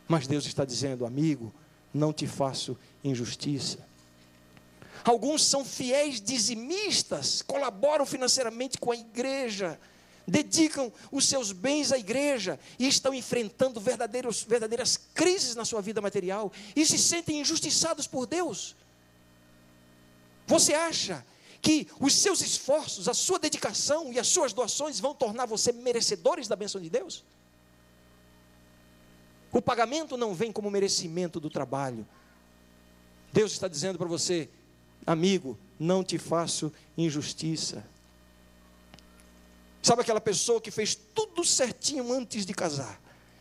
Mas 0.07 0.27
Deus 0.27 0.47
está 0.47 0.65
dizendo, 0.65 1.05
amigo, 1.05 1.53
não 1.93 2.13
te 2.13 2.27
faço 2.27 2.79
injustiça. 3.03 3.87
Alguns 5.05 5.45
são 5.45 5.65
fiéis 5.65 6.21
dizimistas, 6.21 7.43
colaboram 7.43 8.07
financeiramente 8.07 8.79
com 8.79 8.93
a 8.93 8.97
igreja, 8.97 9.79
dedicam 10.29 10.93
os 11.11 11.27
seus 11.27 11.51
bens 11.51 11.91
à 11.91 11.99
igreja 11.99 12.61
e 12.79 12.87
estão 12.87 13.15
enfrentando 13.15 13.81
verdadeiras 13.81 15.01
crises 15.15 15.55
na 15.55 15.65
sua 15.65 15.81
vida 15.81 16.01
material 16.01 16.53
e 16.77 16.85
se 16.85 16.99
sentem 16.99 17.41
injustiçados 17.41 18.07
por 18.07 18.27
Deus. 18.27 18.77
Você 20.47 20.75
acha 20.75 21.25
que 21.61 21.89
os 21.99 22.15
seus 22.15 22.41
esforços, 22.41 23.09
a 23.09 23.15
sua 23.15 23.39
dedicação 23.39 24.13
e 24.13 24.19
as 24.19 24.29
suas 24.29 24.53
doações 24.53 25.01
vão 25.01 25.15
tornar 25.15 25.47
você 25.47 25.73
merecedores 25.73 26.47
da 26.47 26.55
bênção 26.55 26.81
de 26.81 26.91
Deus? 26.91 27.25
O 29.51 29.63
pagamento 29.63 30.17
não 30.17 30.35
vem 30.35 30.53
como 30.53 30.71
merecimento 30.71 31.41
do 31.41 31.49
trabalho. 31.49 32.07
Deus 33.33 33.53
está 33.53 33.67
dizendo 33.67 33.99
para 33.99 34.07
você, 34.07 34.49
amigo, 35.07 35.59
não 35.79 36.05
te 36.05 36.19
faço 36.19 36.73
injustiça. 36.97 37.85
Sabe 39.89 40.03
aquela 40.03 40.21
pessoa 40.21 40.61
que 40.61 40.71
fez 40.71 40.95
tudo 40.95 41.43
certinho 41.43 42.13
antes 42.13 42.45
de 42.45 42.53
casar? 42.53 43.01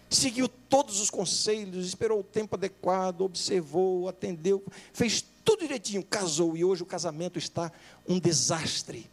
Seguiu 0.10 0.48
todos 0.48 1.02
os 1.02 1.10
conselhos, 1.10 1.86
esperou 1.86 2.22
o 2.22 2.24
tempo 2.24 2.56
adequado, 2.56 3.20
observou, 3.20 4.08
atendeu, 4.08 4.64
fez 4.94 5.22
tudo 5.44 5.64
direitinho, 5.64 6.02
casou 6.06 6.56
e 6.56 6.64
hoje 6.64 6.84
o 6.84 6.86
casamento 6.86 7.38
está 7.38 7.70
um 8.08 8.18
desastre. 8.18 9.12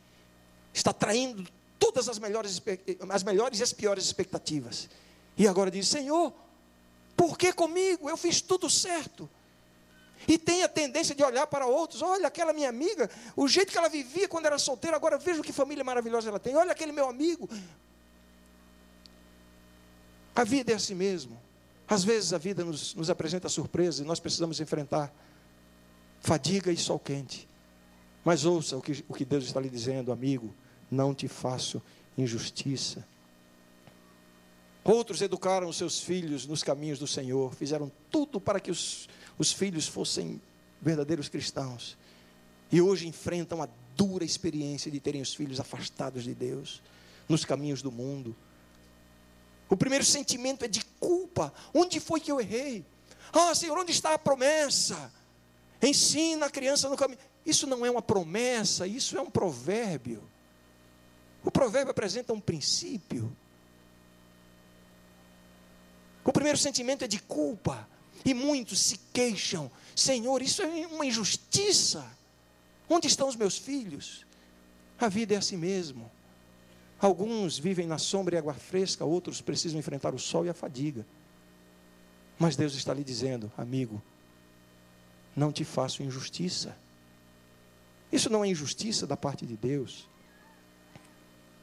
Está 0.72 0.92
traindo 0.92 1.44
todas 1.76 2.08
as 2.08 2.20
melhores, 2.20 2.62
as 3.10 3.24
melhores 3.24 3.58
e 3.58 3.64
as 3.64 3.72
piores 3.72 4.04
expectativas. 4.04 4.88
E 5.36 5.48
agora 5.48 5.72
diz: 5.72 5.88
Senhor, 5.88 6.32
por 7.16 7.36
que 7.36 7.52
comigo? 7.52 8.08
Eu 8.08 8.16
fiz 8.16 8.40
tudo 8.40 8.70
certo. 8.70 9.28
E 10.26 10.38
tem 10.38 10.62
a 10.62 10.68
tendência 10.68 11.14
de 11.14 11.22
olhar 11.22 11.46
para 11.46 11.66
outros. 11.66 12.02
Olha, 12.02 12.26
aquela 12.26 12.52
minha 12.52 12.68
amiga, 12.68 13.10
o 13.36 13.46
jeito 13.46 13.72
que 13.72 13.78
ela 13.78 13.88
vivia 13.88 14.28
quando 14.28 14.46
era 14.46 14.58
solteira, 14.58 14.96
agora 14.96 15.18
veja 15.18 15.42
que 15.42 15.52
família 15.52 15.84
maravilhosa 15.84 16.28
ela 16.28 16.40
tem. 16.40 16.56
Olha 16.56 16.72
aquele 16.72 16.92
meu 16.92 17.08
amigo. 17.08 17.48
A 20.34 20.44
vida 20.44 20.72
é 20.72 20.74
assim 20.74 20.94
mesmo. 20.94 21.40
Às 21.86 22.02
vezes 22.02 22.32
a 22.32 22.38
vida 22.38 22.64
nos, 22.64 22.94
nos 22.94 23.10
apresenta 23.10 23.48
surpresas 23.48 24.00
e 24.00 24.04
nós 24.04 24.18
precisamos 24.18 24.58
enfrentar 24.60 25.12
fadiga 26.20 26.72
e 26.72 26.76
sol 26.76 26.98
quente. 26.98 27.48
Mas 28.24 28.44
ouça 28.46 28.76
o 28.76 28.80
que, 28.80 29.04
o 29.06 29.14
que 29.14 29.24
Deus 29.24 29.44
está 29.44 29.60
lhe 29.60 29.68
dizendo, 29.68 30.10
amigo: 30.10 30.54
não 30.90 31.14
te 31.14 31.28
faço 31.28 31.82
injustiça. 32.16 33.06
Outros 34.82 35.22
educaram 35.22 35.72
seus 35.72 36.00
filhos 36.00 36.46
nos 36.46 36.62
caminhos 36.62 36.98
do 36.98 37.06
Senhor, 37.06 37.54
fizeram 37.54 37.90
tudo 38.10 38.40
para 38.40 38.60
que 38.60 38.70
os, 38.70 39.08
os 39.38 39.52
filhos 39.52 39.86
fossem 39.86 40.40
verdadeiros 40.80 41.28
cristãos. 41.28 41.96
E 42.70 42.80
hoje 42.80 43.06
enfrentam 43.06 43.62
a 43.62 43.68
dura 43.96 44.24
experiência 44.24 44.90
de 44.90 45.00
terem 45.00 45.22
os 45.22 45.34
filhos 45.34 45.60
afastados 45.60 46.24
de 46.24 46.34
Deus, 46.34 46.82
nos 47.28 47.44
caminhos 47.44 47.82
do 47.82 47.92
mundo. 47.92 48.34
O 49.68 49.76
primeiro 49.76 50.04
sentimento 50.04 50.64
é 50.64 50.68
de 50.68 50.84
culpa. 51.00 51.52
Onde 51.72 52.00
foi 52.00 52.20
que 52.20 52.30
eu 52.30 52.40
errei? 52.40 52.84
Ah, 53.32 53.54
Senhor, 53.54 53.76
onde 53.78 53.92
está 53.92 54.14
a 54.14 54.18
promessa? 54.18 55.12
Ensina 55.82 56.46
a 56.46 56.50
criança 56.50 56.88
no 56.88 56.96
caminho. 56.96 57.18
Isso 57.44 57.66
não 57.66 57.84
é 57.84 57.90
uma 57.90 58.02
promessa, 58.02 58.86
isso 58.86 59.16
é 59.16 59.20
um 59.20 59.30
provérbio. 59.30 60.22
O 61.44 61.50
provérbio 61.50 61.90
apresenta 61.90 62.32
um 62.32 62.40
princípio. 62.40 63.34
O 66.24 66.32
primeiro 66.32 66.56
sentimento 66.56 67.04
é 67.04 67.08
de 67.08 67.20
culpa. 67.20 67.86
E 68.24 68.32
muitos 68.32 68.80
se 68.80 68.98
queixam: 69.12 69.70
Senhor, 69.94 70.40
isso 70.42 70.62
é 70.62 70.86
uma 70.86 71.04
injustiça. 71.04 72.04
Onde 72.88 73.06
estão 73.06 73.28
os 73.28 73.36
meus 73.36 73.58
filhos? 73.58 74.24
A 74.98 75.08
vida 75.08 75.34
é 75.34 75.36
assim 75.36 75.56
mesmo. 75.56 76.10
Alguns 76.98 77.58
vivem 77.58 77.86
na 77.86 77.98
sombra 77.98 78.36
e 78.36 78.38
água 78.38 78.54
fresca, 78.54 79.04
outros 79.04 79.40
precisam 79.40 79.78
enfrentar 79.78 80.14
o 80.14 80.18
sol 80.18 80.46
e 80.46 80.48
a 80.48 80.54
fadiga. 80.54 81.04
Mas 82.38 82.56
Deus 82.56 82.74
está 82.74 82.94
lhe 82.94 83.04
dizendo, 83.04 83.52
amigo, 83.56 84.02
não 85.36 85.52
te 85.52 85.64
faço 85.64 86.02
injustiça. 86.02 86.76
Isso 88.10 88.30
não 88.30 88.44
é 88.44 88.48
injustiça 88.48 89.06
da 89.06 89.16
parte 89.16 89.44
de 89.44 89.56
Deus. 89.56 90.08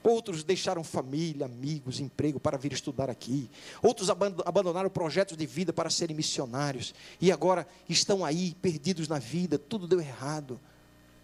Outros 0.03 0.43
deixaram 0.43 0.83
família, 0.83 1.45
amigos, 1.45 1.99
emprego 1.99 2.39
para 2.39 2.57
vir 2.57 2.73
estudar 2.73 3.09
aqui. 3.09 3.49
Outros 3.83 4.09
abandonaram 4.09 4.89
projetos 4.89 5.37
de 5.37 5.45
vida 5.45 5.71
para 5.71 5.91
serem 5.91 6.15
missionários. 6.15 6.93
E 7.19 7.31
agora 7.31 7.67
estão 7.87 8.25
aí, 8.25 8.55
perdidos 8.61 9.07
na 9.07 9.19
vida, 9.19 9.59
tudo 9.59 9.87
deu 9.87 9.99
errado. 10.01 10.59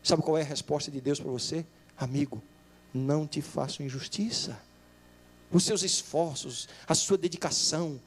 Sabe 0.03 0.21
qual 0.21 0.37
é 0.37 0.41
a 0.41 0.45
resposta 0.45 0.91
de 0.91 1.01
Deus 1.01 1.19
para 1.19 1.31
você? 1.31 1.65
Amigo, 1.97 2.41
não 2.93 3.25
te 3.25 3.41
faço 3.41 3.81
injustiça. 3.81 4.59
Os 5.51 5.63
seus 5.63 5.81
esforços, 5.81 6.69
a 6.87 6.93
sua 6.93 7.17
dedicação. 7.17 7.99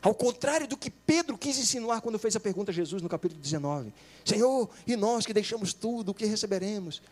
Ao 0.00 0.14
contrário 0.14 0.68
do 0.68 0.76
que 0.76 0.90
Pedro 0.90 1.36
quis 1.36 1.58
insinuar 1.58 2.00
quando 2.00 2.18
fez 2.18 2.36
a 2.36 2.40
pergunta 2.40 2.70
a 2.70 2.74
Jesus 2.74 3.02
no 3.02 3.08
capítulo 3.08 3.40
19: 3.40 3.92
Senhor, 4.24 4.70
e 4.86 4.94
nós 4.94 5.26
que 5.26 5.32
deixamos 5.32 5.72
tudo, 5.72 6.10
o 6.10 6.14
que 6.14 6.26
receberemos? 6.26 7.02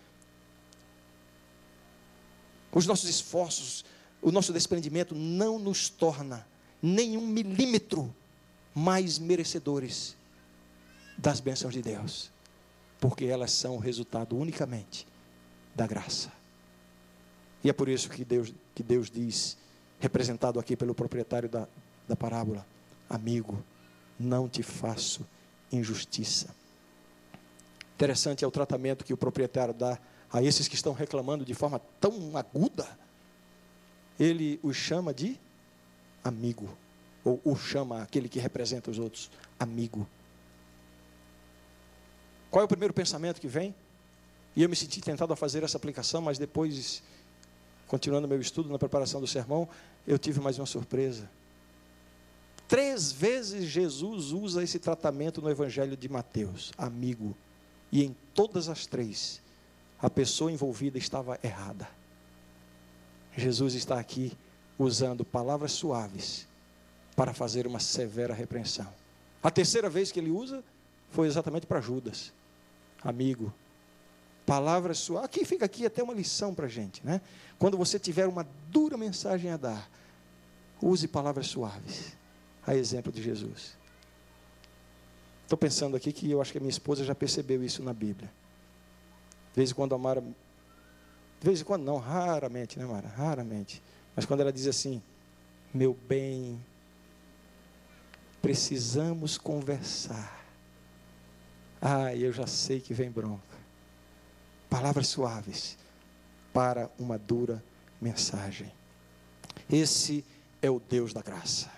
Os 2.73 2.87
nossos 2.87 3.09
esforços, 3.09 3.85
o 4.21 4.31
nosso 4.31 4.53
desprendimento 4.53 5.15
não 5.15 5.59
nos 5.59 5.89
torna 5.89 6.47
nenhum 6.81 7.27
milímetro 7.27 8.15
mais 8.75 9.19
merecedores 9.19 10.17
das 11.19 11.41
bênçãos 11.41 11.75
de 11.75 11.83
Deus, 11.83 12.31
porque 12.99 13.27
elas 13.27 13.53
são 13.53 13.79
resultado 13.79 14.37
unicamente 14.37 15.07
da 15.75 15.87
graça. 15.87 16.33
E 17.63 17.69
é 17.69 17.73
por 17.73 17.89
isso 17.89 18.09
que 18.09 18.25
Deus, 18.25 18.53
que 18.75 18.83
Deus 18.83 19.11
diz, 19.11 19.57
representado 20.01 20.59
aqui 20.59 20.77
pelo 20.77 20.95
proprietário 20.95 21.49
da, 21.49 21.69
da 22.09 22.17
parábola: 22.17 22.67
Amigo, 23.09 23.63
não 24.19 24.49
te 24.49 24.63
faço 24.63 25.27
injustiça. 25.71 26.55
Interessante 27.95 28.45
é 28.45 28.49
o 28.49 28.51
tratamento 28.51 29.05
que 29.05 29.13
o 29.13 29.17
proprietário 29.17 29.73
dá 29.73 29.99
a 30.33 30.43
esses 30.43 30.67
que 30.67 30.75
estão 30.75 30.93
reclamando 30.93 31.45
de 31.45 31.55
forma 31.55 31.81
tão 32.01 32.37
aguda. 32.37 32.89
Ele 34.19 34.59
os 34.63 34.77
chama 34.77 35.13
de 35.13 35.39
amigo, 36.25 36.77
ou 37.25 37.41
o 37.45 37.57
chama 37.57 38.03
aquele 38.03 38.29
que 38.29 38.39
representa 38.39 38.91
os 38.91 38.99
outros, 38.99 39.31
amigo. 39.59 40.09
Qual 42.51 42.63
é 42.63 42.65
o 42.65 42.69
primeiro 42.69 42.95
pensamento 42.95 43.41
que 43.41 43.49
vem? 43.49 43.75
E 44.55 44.63
eu 44.63 44.69
me 44.69 44.77
senti 44.77 45.01
tentado 45.01 45.33
a 45.33 45.37
fazer 45.37 45.63
essa 45.63 45.77
aplicação, 45.77 46.21
mas 46.21 46.39
depois 46.39 47.03
continuando 47.93 48.27
meu 48.27 48.41
estudo 48.41 48.71
na 48.71 48.79
preparação 48.79 49.21
do 49.21 49.27
sermão, 49.27 49.69
eu 50.07 50.19
tive 50.19 50.41
mais 50.41 50.59
uma 50.59 50.65
surpresa. 50.65 51.29
Três 52.67 53.13
vezes 53.13 53.65
Jesus 53.65 54.33
usa 54.33 54.63
esse 54.63 54.79
tratamento 54.79 55.43
no 55.43 55.51
Evangelho 55.51 55.95
de 55.95 56.09
Mateus, 56.09 56.73
amigo. 56.79 57.37
E 57.93 58.03
em 58.03 58.17
todas 58.33 58.71
as 58.71 58.87
três, 58.87 59.43
a 60.03 60.11
pessoa 60.11 60.51
envolvida 60.51 60.99
estava 60.99 61.39
errada. 61.45 61.89
Jesus 63.37 63.75
está 63.75 64.01
aqui 64.01 64.37
usando 64.77 65.25
palavras 65.25 65.73
suaves 65.73 66.49
para 67.15 67.33
fazer 67.33 67.69
uma 67.69 67.79
severa 67.79 68.35
repreensão. 68.35 68.93
A 69.41 69.51
terceira 69.51 69.89
vez 69.89 70.11
que 70.11 70.19
ele 70.19 70.31
usa 70.31 70.63
foi 71.11 71.29
exatamente 71.29 71.67
para 71.67 71.81
Judas, 71.81 72.33
amigo. 73.03 73.55
Palavras 74.45 74.99
suaves. 74.99 75.27
Aqui 75.27 75.45
fica 75.45 75.65
aqui 75.65 75.87
até 75.87 76.03
uma 76.03 76.13
lição 76.13 76.53
para 76.53 76.67
a 76.67 76.69
gente, 76.69 77.05
né? 77.07 77.21
Quando 77.59 77.79
você 77.79 77.97
tiver 77.97 78.27
uma 78.27 78.47
dura 78.71 78.97
mensagem 78.97 79.53
a 79.53 79.57
dar, 79.57 79.89
use 80.81 81.07
palavras 81.07 81.47
suaves, 81.47 82.17
a 82.67 82.75
exemplo 82.75 83.13
de 83.13 83.23
Jesus. 83.23 83.77
Estou 85.45 85.57
pensando 85.57 85.97
aqui 85.97 86.13
que 86.13 86.29
eu 86.29 86.41
acho 86.41 86.51
que 86.51 86.59
a 86.59 86.61
minha 86.61 86.71
esposa 86.71 87.05
já 87.05 87.15
percebeu 87.15 87.63
isso 87.63 87.83
na 87.85 87.93
Bíblia. 87.93 88.33
De 89.53 89.57
vez 89.57 89.71
em 89.71 89.75
quando 89.75 89.95
a 89.95 89.99
Mara. 89.99 90.21
De 90.21 91.47
vez 91.47 91.61
em 91.61 91.65
quando 91.65 91.83
não, 91.83 91.99
raramente, 91.99 92.79
né, 92.79 92.87
Mara? 92.87 93.09
Raramente. 93.09 93.83
Mas 94.17 94.25
quando 94.25 94.41
ela 94.41 94.53
diz 94.53 94.67
assim, 94.67 95.03
meu 95.73 95.97
bem, 96.09 96.59
precisamos 98.41 99.39
conversar. 99.39 100.43
Ah, 101.81 102.15
eu 102.15 102.33
já 102.33 102.47
sei 102.47 102.81
que 102.81 102.95
vem 102.95 103.11
bronca. 103.11 103.43
Palavras 104.71 105.09
suaves 105.09 105.77
para 106.53 106.91
uma 106.99 107.19
dura 107.19 107.63
mensagem. 108.01 108.73
Esse 109.71 110.25
é 110.61 110.71
o 110.71 110.81
Deus 110.81 111.13
da 111.13 111.23
graça. 111.23 111.71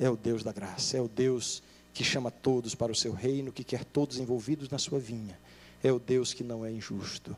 É 0.00 0.08
o 0.10 0.16
Deus 0.16 0.42
da 0.42 0.52
graça. 0.52 0.96
É 0.96 1.00
o 1.00 1.08
Deus 1.08 1.62
que 1.94 2.04
chama 2.04 2.30
todos 2.30 2.74
para 2.74 2.92
o 2.92 2.94
seu 2.94 3.12
reino, 3.12 3.52
que 3.52 3.64
quer 3.64 3.84
todos 3.84 4.18
envolvidos 4.18 4.68
na 4.68 4.78
sua 4.78 4.98
vinha. 4.98 5.38
É 5.82 5.92
o 5.92 5.98
Deus 5.98 6.34
que 6.34 6.44
não 6.44 6.64
é 6.64 6.70
injusto. 6.70 7.36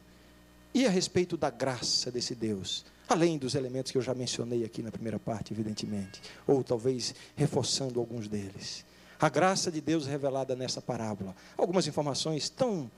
E 0.72 0.86
a 0.86 0.90
respeito 0.90 1.36
da 1.36 1.50
graça 1.50 2.10
desse 2.10 2.34
Deus, 2.34 2.84
além 3.08 3.36
dos 3.36 3.54
elementos 3.54 3.90
que 3.90 3.98
eu 3.98 4.02
já 4.02 4.14
mencionei 4.14 4.64
aqui 4.64 4.82
na 4.82 4.92
primeira 4.92 5.18
parte, 5.18 5.52
evidentemente, 5.52 6.20
ou 6.46 6.62
talvez 6.62 7.14
reforçando 7.34 7.98
alguns 7.98 8.28
deles. 8.28 8.84
A 9.20 9.28
graça 9.28 9.70
de 9.70 9.80
Deus 9.80 10.06
revelada 10.06 10.54
nessa 10.56 10.80
parábola. 10.80 11.34
Algumas 11.58 11.86
informações 11.86 12.48
tão 12.48 12.90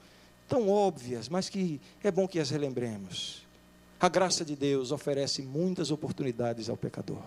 tão 0.49 0.69
óbvias, 0.69 1.31
mas 1.31 1.49
que 1.49 1.81
é 2.05 2.11
bom 2.11 2.29
que 2.29 2.39
as 2.39 2.51
relembremos. 2.51 3.43
A 3.99 4.09
graça 4.09 4.45
de 4.45 4.55
Deus 4.55 4.93
oferece 4.93 5.41
muitas 5.41 5.91
oportunidades 5.91 6.69
ao 6.69 6.77
pecador. 6.77 7.23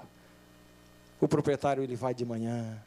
O 1.19 1.27
proprietário 1.27 1.81
ele 1.81 1.95
vai 1.95 2.13
de 2.13 2.23
manhã, 2.23 2.77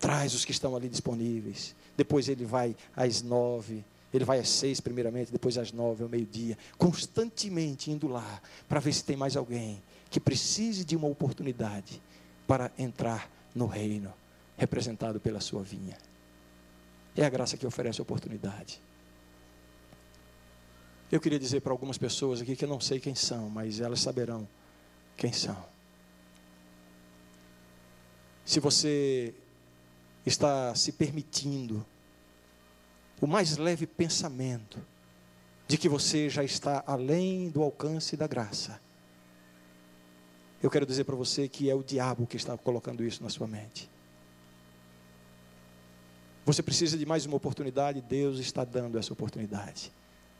traz 0.00 0.34
os 0.34 0.44
que 0.44 0.50
estão 0.50 0.74
ali 0.74 0.88
disponíveis. 0.88 1.76
Depois 1.96 2.28
ele 2.28 2.44
vai 2.44 2.74
às 2.96 3.22
nove, 3.22 3.84
ele 4.12 4.24
vai 4.24 4.38
às 4.38 4.48
seis 4.48 4.80
primeiramente, 4.80 5.30
depois 5.30 5.56
às 5.56 5.72
nove, 5.72 6.02
ao 6.02 6.08
meio-dia, 6.08 6.58
constantemente 6.76 7.90
indo 7.90 8.08
lá 8.08 8.40
para 8.68 8.80
ver 8.80 8.92
se 8.92 9.04
tem 9.04 9.16
mais 9.16 9.36
alguém 9.36 9.82
que 10.10 10.18
precise 10.18 10.84
de 10.84 10.96
uma 10.96 11.06
oportunidade 11.06 12.02
para 12.46 12.72
entrar 12.76 13.30
no 13.54 13.66
reino 13.66 14.12
representado 14.56 15.20
pela 15.20 15.40
sua 15.40 15.62
vinha. 15.62 15.96
É 17.16 17.24
a 17.24 17.30
graça 17.30 17.56
que 17.56 17.66
oferece 17.66 18.02
oportunidade. 18.02 18.80
Eu 21.10 21.20
queria 21.20 21.38
dizer 21.38 21.60
para 21.60 21.72
algumas 21.72 21.98
pessoas 21.98 22.40
aqui 22.40 22.54
que 22.54 22.64
eu 22.64 22.68
não 22.68 22.80
sei 22.80 23.00
quem 23.00 23.14
são, 23.14 23.48
mas 23.50 23.80
elas 23.80 24.00
saberão 24.00 24.46
quem 25.16 25.32
são. 25.32 25.56
Se 28.44 28.60
você 28.60 29.34
está 30.24 30.74
se 30.74 30.92
permitindo 30.92 31.84
o 33.20 33.26
mais 33.26 33.56
leve 33.56 33.86
pensamento 33.86 34.78
de 35.68 35.76
que 35.76 35.88
você 35.88 36.28
já 36.28 36.42
está 36.42 36.82
além 36.86 37.48
do 37.50 37.62
alcance 37.62 38.16
da 38.16 38.26
graça, 38.26 38.80
eu 40.62 40.70
quero 40.70 40.84
dizer 40.84 41.04
para 41.04 41.16
você 41.16 41.48
que 41.48 41.70
é 41.70 41.74
o 41.74 41.82
diabo 41.82 42.26
que 42.26 42.36
está 42.36 42.56
colocando 42.56 43.04
isso 43.04 43.22
na 43.22 43.30
sua 43.30 43.46
mente. 43.46 43.88
Você 46.44 46.62
precisa 46.62 46.98
de 46.98 47.06
mais 47.06 47.26
uma 47.26 47.36
oportunidade, 47.36 48.00
Deus 48.00 48.38
está 48.38 48.64
dando 48.64 48.98
essa 48.98 49.12
oportunidade 49.12 49.92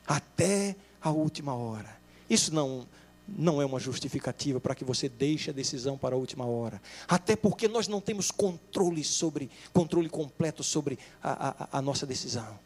até 0.05 0.75
a 1.01 1.11
última 1.11 1.53
hora. 1.53 1.97
Isso 2.29 2.53
não 2.53 2.87
não 3.27 3.61
é 3.61 3.65
uma 3.65 3.79
justificativa 3.79 4.59
para 4.59 4.75
que 4.75 4.83
você 4.83 5.07
deixe 5.07 5.51
a 5.51 5.53
decisão 5.53 5.97
para 5.97 6.15
a 6.15 6.17
última 6.17 6.45
hora. 6.45 6.81
Até 7.07 7.33
porque 7.33 7.65
nós 7.65 7.87
não 7.87 8.01
temos 8.01 8.29
controle 8.29 9.05
sobre, 9.05 9.49
controle 9.71 10.09
completo 10.09 10.63
sobre 10.63 10.99
a, 11.23 11.49
a, 11.71 11.77
a 11.77 11.81
nossa 11.81 12.05
decisão. 12.05 12.59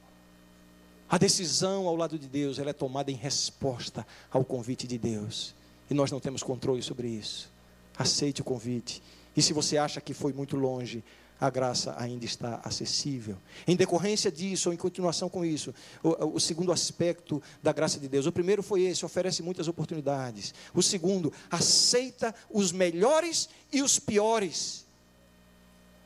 A 1.10 1.18
decisão 1.18 1.88
ao 1.88 1.96
lado 1.96 2.18
de 2.18 2.28
Deus, 2.28 2.58
ela 2.58 2.72
é 2.72 2.74
tomada 2.74 3.12
em 3.12 3.16
resposta 3.16 4.06
ao 4.32 4.44
convite 4.44 4.88
de 4.88 4.98
Deus. 4.98 5.54
E 5.90 5.94
nós 5.94 6.12
não 6.12 6.20
temos 6.20 6.42
controle 6.42 6.82
sobre 6.82 7.08
isso. 7.08 7.52
Aceite 7.98 8.42
o 8.42 8.44
convite. 8.44 9.04
E 9.38 9.42
se 9.42 9.54
você 9.54 9.78
acha 9.78 10.02
que 10.02 10.14
foi 10.14 10.34
muito 10.34 10.56
longe, 10.58 11.04
a 11.40 11.50
graça 11.50 11.96
ainda 11.98 12.26
está 12.26 12.62
acessível. 12.64 13.38
Em 13.68 13.76
decorrência 13.76 14.32
disso, 14.32 14.70
ou 14.70 14.74
em 14.74 14.78
continuação 14.78 15.30
com 15.30 15.44
isso, 15.44 15.74
o, 16.02 16.36
o, 16.36 16.40
segundo 16.40 16.72
aspecto 16.72 17.42
da 17.62 17.74
graça 17.74 18.00
de 18.00 18.08
Deus. 18.08 18.26
O 18.26 18.32
primeiro 18.32 18.64
foi 18.64 18.84
esse: 18.84 19.06
oferece 19.06 19.44
muitas 19.44 19.68
oportunidades. 19.68 20.54
O 20.74 20.82
segundo, 20.82 21.32
aceita 21.52 22.34
os 22.50 22.72
melhores 22.72 23.50
e 23.72 23.82
os 23.82 24.00
piores. 24.00 24.85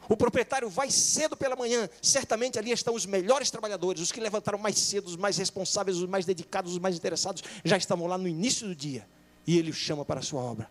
O 0.09 0.17
proprietário 0.17 0.67
vai 0.67 0.89
cedo 0.89 1.37
pela 1.37 1.55
manhã, 1.55 1.87
certamente 2.01 2.57
ali 2.57 2.71
estão 2.71 2.95
os 2.95 3.05
melhores 3.05 3.51
trabalhadores, 3.51 4.01
os 4.01 4.11
que 4.11 4.19
levantaram 4.19 4.57
mais 4.57 4.75
cedo, 4.79 5.05
os 5.05 5.15
mais 5.15 5.37
responsáveis, 5.37 5.97
os 5.97 6.09
mais 6.09 6.25
dedicados, 6.25 6.73
os 6.73 6.79
mais 6.79 6.95
interessados, 6.95 7.43
já 7.63 7.77
estavam 7.77 8.07
lá 8.07 8.17
no 8.17 8.27
início 8.27 8.67
do 8.67 8.75
dia. 8.75 9.07
e 9.45 9.57
ele 9.57 9.69
o 9.69 9.73
chama 9.73 10.03
para 10.03 10.19
a 10.19 10.23
sua 10.23 10.41
obra, 10.41 10.69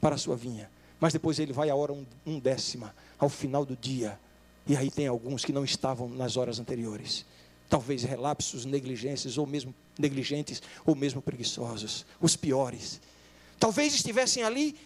para 0.00 0.14
a 0.14 0.18
sua 0.18 0.36
vinha. 0.36 0.70
Mas 1.00 1.12
depois 1.12 1.38
ele 1.38 1.52
vai 1.52 1.70
a 1.70 1.74
hora 1.74 1.92
um, 1.92 2.04
um 2.26 2.38
décima, 2.38 2.94
ao 3.18 3.28
final 3.30 3.64
do 3.64 3.74
dia. 3.76 4.18
E 4.66 4.76
aí 4.76 4.90
tem 4.90 5.06
alguns 5.06 5.44
que 5.44 5.52
não 5.52 5.64
estavam 5.64 6.08
nas 6.08 6.36
horas 6.36 6.58
anteriores. 6.58 7.24
Talvez 7.68 8.02
relapsos, 8.04 8.64
negligências, 8.64 9.38
ou 9.38 9.46
mesmo 9.46 9.74
negligentes, 9.98 10.62
ou 10.84 10.94
mesmo 10.94 11.22
preguiçosos. 11.22 12.06
Os 12.20 12.36
piores. 12.36 13.00
Talvez 13.58 13.94
estivessem 13.94 14.42
ali 14.42 14.76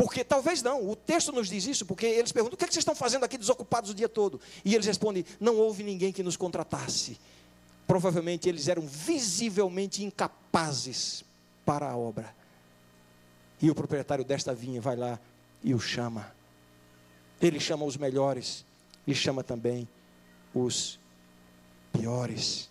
porque 0.00 0.24
talvez 0.24 0.62
não, 0.62 0.88
o 0.88 0.96
texto 0.96 1.30
nos 1.30 1.46
diz 1.46 1.66
isso, 1.66 1.84
porque 1.84 2.06
eles 2.06 2.32
perguntam: 2.32 2.54
o 2.54 2.56
que, 2.56 2.64
é 2.64 2.66
que 2.66 2.72
vocês 2.72 2.80
estão 2.80 2.94
fazendo 2.94 3.22
aqui 3.24 3.36
desocupados 3.36 3.90
o 3.90 3.94
dia 3.94 4.08
todo? 4.08 4.40
E 4.64 4.74
eles 4.74 4.86
respondem: 4.86 5.26
não 5.38 5.58
houve 5.58 5.82
ninguém 5.82 6.10
que 6.10 6.22
nos 6.22 6.38
contratasse. 6.38 7.20
Provavelmente 7.86 8.48
eles 8.48 8.66
eram 8.66 8.80
visivelmente 8.80 10.02
incapazes 10.02 11.22
para 11.66 11.90
a 11.90 11.98
obra. 11.98 12.34
E 13.60 13.70
o 13.70 13.74
proprietário 13.74 14.24
desta 14.24 14.54
vinha 14.54 14.80
vai 14.80 14.96
lá 14.96 15.20
e 15.62 15.74
o 15.74 15.78
chama. 15.78 16.34
Ele 17.38 17.60
chama 17.60 17.84
os 17.84 17.98
melhores 17.98 18.64
e 19.06 19.14
chama 19.14 19.44
também 19.44 19.86
os 20.54 20.98
piores. 21.92 22.70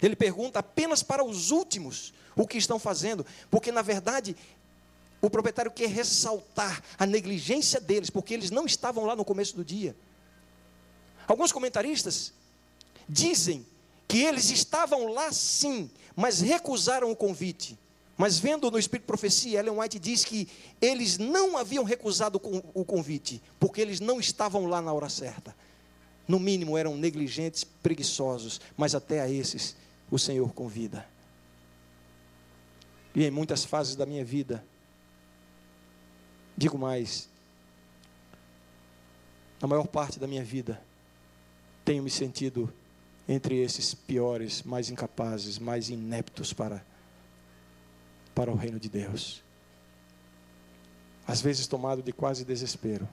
Ele 0.00 0.16
pergunta 0.16 0.60
apenas 0.60 1.02
para 1.02 1.22
os 1.22 1.50
últimos 1.50 2.14
o 2.34 2.46
que 2.46 2.56
estão 2.56 2.78
fazendo, 2.78 3.26
porque 3.50 3.70
na 3.70 3.82
verdade 3.82 4.34
o 5.20 5.28
proprietário 5.28 5.70
quer 5.70 5.88
ressaltar 5.88 6.82
a 6.98 7.04
negligência 7.04 7.80
deles, 7.80 8.10
porque 8.10 8.34
eles 8.34 8.50
não 8.50 8.64
estavam 8.64 9.04
lá 9.04 9.14
no 9.14 9.24
começo 9.24 9.54
do 9.54 9.64
dia. 9.64 9.94
Alguns 11.26 11.52
comentaristas 11.52 12.32
dizem 13.08 13.66
que 14.08 14.22
eles 14.22 14.50
estavam 14.50 15.12
lá 15.12 15.30
sim, 15.30 15.90
mas 16.16 16.40
recusaram 16.40 17.10
o 17.10 17.16
convite. 17.16 17.78
Mas 18.16 18.38
vendo 18.38 18.70
no 18.70 18.78
Espírito 18.78 19.06
Profecia, 19.06 19.60
Ellen 19.60 19.78
White 19.78 19.98
diz 19.98 20.24
que 20.24 20.48
eles 20.80 21.16
não 21.16 21.56
haviam 21.56 21.84
recusado 21.84 22.40
o 22.74 22.84
convite, 22.84 23.42
porque 23.58 23.80
eles 23.80 24.00
não 24.00 24.20
estavam 24.20 24.66
lá 24.66 24.82
na 24.82 24.92
hora 24.92 25.08
certa. 25.08 25.56
No 26.28 26.38
mínimo 26.38 26.76
eram 26.76 26.96
negligentes, 26.96 27.64
preguiçosos, 27.64 28.60
mas 28.76 28.94
até 28.94 29.20
a 29.20 29.30
esses 29.30 29.74
o 30.10 30.18
Senhor 30.18 30.52
convida. 30.52 31.06
E 33.14 33.24
em 33.24 33.30
muitas 33.30 33.64
fases 33.64 33.96
da 33.96 34.04
minha 34.04 34.24
vida, 34.24 34.64
Digo 36.60 36.76
mais, 36.76 37.26
na 39.62 39.66
maior 39.66 39.86
parte 39.86 40.20
da 40.20 40.26
minha 40.26 40.44
vida, 40.44 40.78
tenho 41.86 42.02
me 42.02 42.10
sentido 42.10 42.70
entre 43.26 43.56
esses 43.62 43.94
piores, 43.94 44.62
mais 44.62 44.90
incapazes, 44.90 45.58
mais 45.58 45.88
ineptos 45.88 46.52
para, 46.52 46.84
para 48.34 48.50
o 48.50 48.56
reino 48.56 48.78
de 48.78 48.90
Deus. 48.90 49.42
Às 51.26 51.40
vezes 51.40 51.66
tomado 51.66 52.02
de 52.02 52.12
quase 52.12 52.44
desespero. 52.44 53.08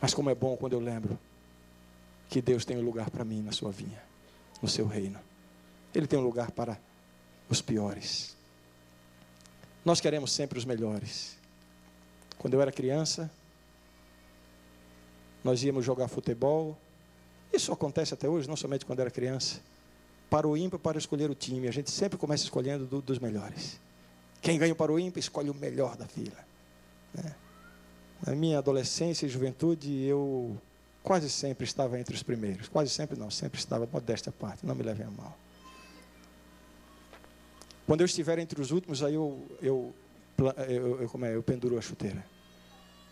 Mas 0.00 0.14
como 0.14 0.30
é 0.30 0.36
bom 0.36 0.56
quando 0.56 0.74
eu 0.74 0.80
lembro 0.80 1.18
que 2.28 2.40
Deus 2.40 2.64
tem 2.64 2.76
um 2.76 2.84
lugar 2.84 3.10
para 3.10 3.24
mim 3.24 3.42
na 3.42 3.50
sua 3.50 3.72
vinha, 3.72 4.00
no 4.62 4.68
seu 4.68 4.86
reino. 4.86 5.18
Ele 5.92 6.06
tem 6.06 6.16
um 6.16 6.22
lugar 6.22 6.52
para 6.52 6.78
os 7.48 7.60
piores. 7.60 8.36
Nós 9.84 10.00
queremos 10.00 10.30
sempre 10.30 10.56
os 10.56 10.64
melhores. 10.64 11.39
Quando 12.40 12.54
eu 12.54 12.62
era 12.62 12.72
criança, 12.72 13.30
nós 15.44 15.62
íamos 15.62 15.84
jogar 15.84 16.08
futebol. 16.08 16.74
Isso 17.52 17.70
acontece 17.70 18.14
até 18.14 18.26
hoje, 18.26 18.48
não 18.48 18.56
somente 18.56 18.86
quando 18.86 19.00
era 19.00 19.10
criança. 19.10 19.60
Para 20.30 20.48
o 20.48 20.56
ímpar, 20.56 20.78
para 20.78 20.96
escolher 20.96 21.28
o 21.28 21.34
time. 21.34 21.68
A 21.68 21.70
gente 21.70 21.90
sempre 21.90 22.16
começa 22.16 22.42
escolhendo 22.42 22.86
do, 22.86 23.02
dos 23.02 23.18
melhores. 23.18 23.78
Quem 24.40 24.58
ganha 24.58 24.74
para 24.74 24.90
o 24.90 24.98
ímpar, 24.98 25.20
escolhe 25.20 25.50
o 25.50 25.54
melhor 25.54 25.98
da 25.98 26.06
fila. 26.06 26.38
Né? 27.12 27.34
Na 28.26 28.34
minha 28.34 28.56
adolescência 28.56 29.26
e 29.26 29.28
juventude, 29.28 30.02
eu 30.04 30.56
quase 31.02 31.28
sempre 31.28 31.64
estava 31.64 32.00
entre 32.00 32.14
os 32.14 32.22
primeiros. 32.22 32.68
Quase 32.68 32.88
sempre 32.88 33.18
não, 33.18 33.30
sempre 33.30 33.58
estava 33.58 33.86
modesta 33.92 34.32
parte, 34.32 34.64
não 34.64 34.74
me 34.74 34.82
levem 34.82 35.06
a 35.06 35.10
mal. 35.10 35.36
Quando 37.86 38.00
eu 38.00 38.06
estiver 38.06 38.38
entre 38.38 38.58
os 38.62 38.70
últimos, 38.70 39.02
aí 39.02 39.12
eu, 39.12 39.46
eu 39.60 39.92
eu, 40.48 41.02
eu, 41.02 41.08
como 41.08 41.24
é, 41.24 41.34
eu 41.34 41.42
penduro 41.42 41.78
a 41.78 41.80
chuteira. 41.80 42.24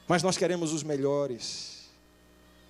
Mas 0.07 0.22
nós 0.22 0.37
queremos 0.37 0.72
os 0.72 0.83
melhores. 0.83 1.89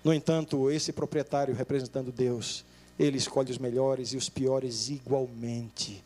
No 0.03 0.13
entanto, 0.13 0.69
esse 0.69 0.91
proprietário 0.91 1.55
representando 1.55 2.11
Deus, 2.11 2.65
ele 2.97 3.17
escolhe 3.17 3.51
os 3.51 3.57
melhores 3.57 4.13
e 4.13 4.17
os 4.17 4.29
piores 4.29 4.89
igualmente. 4.89 6.03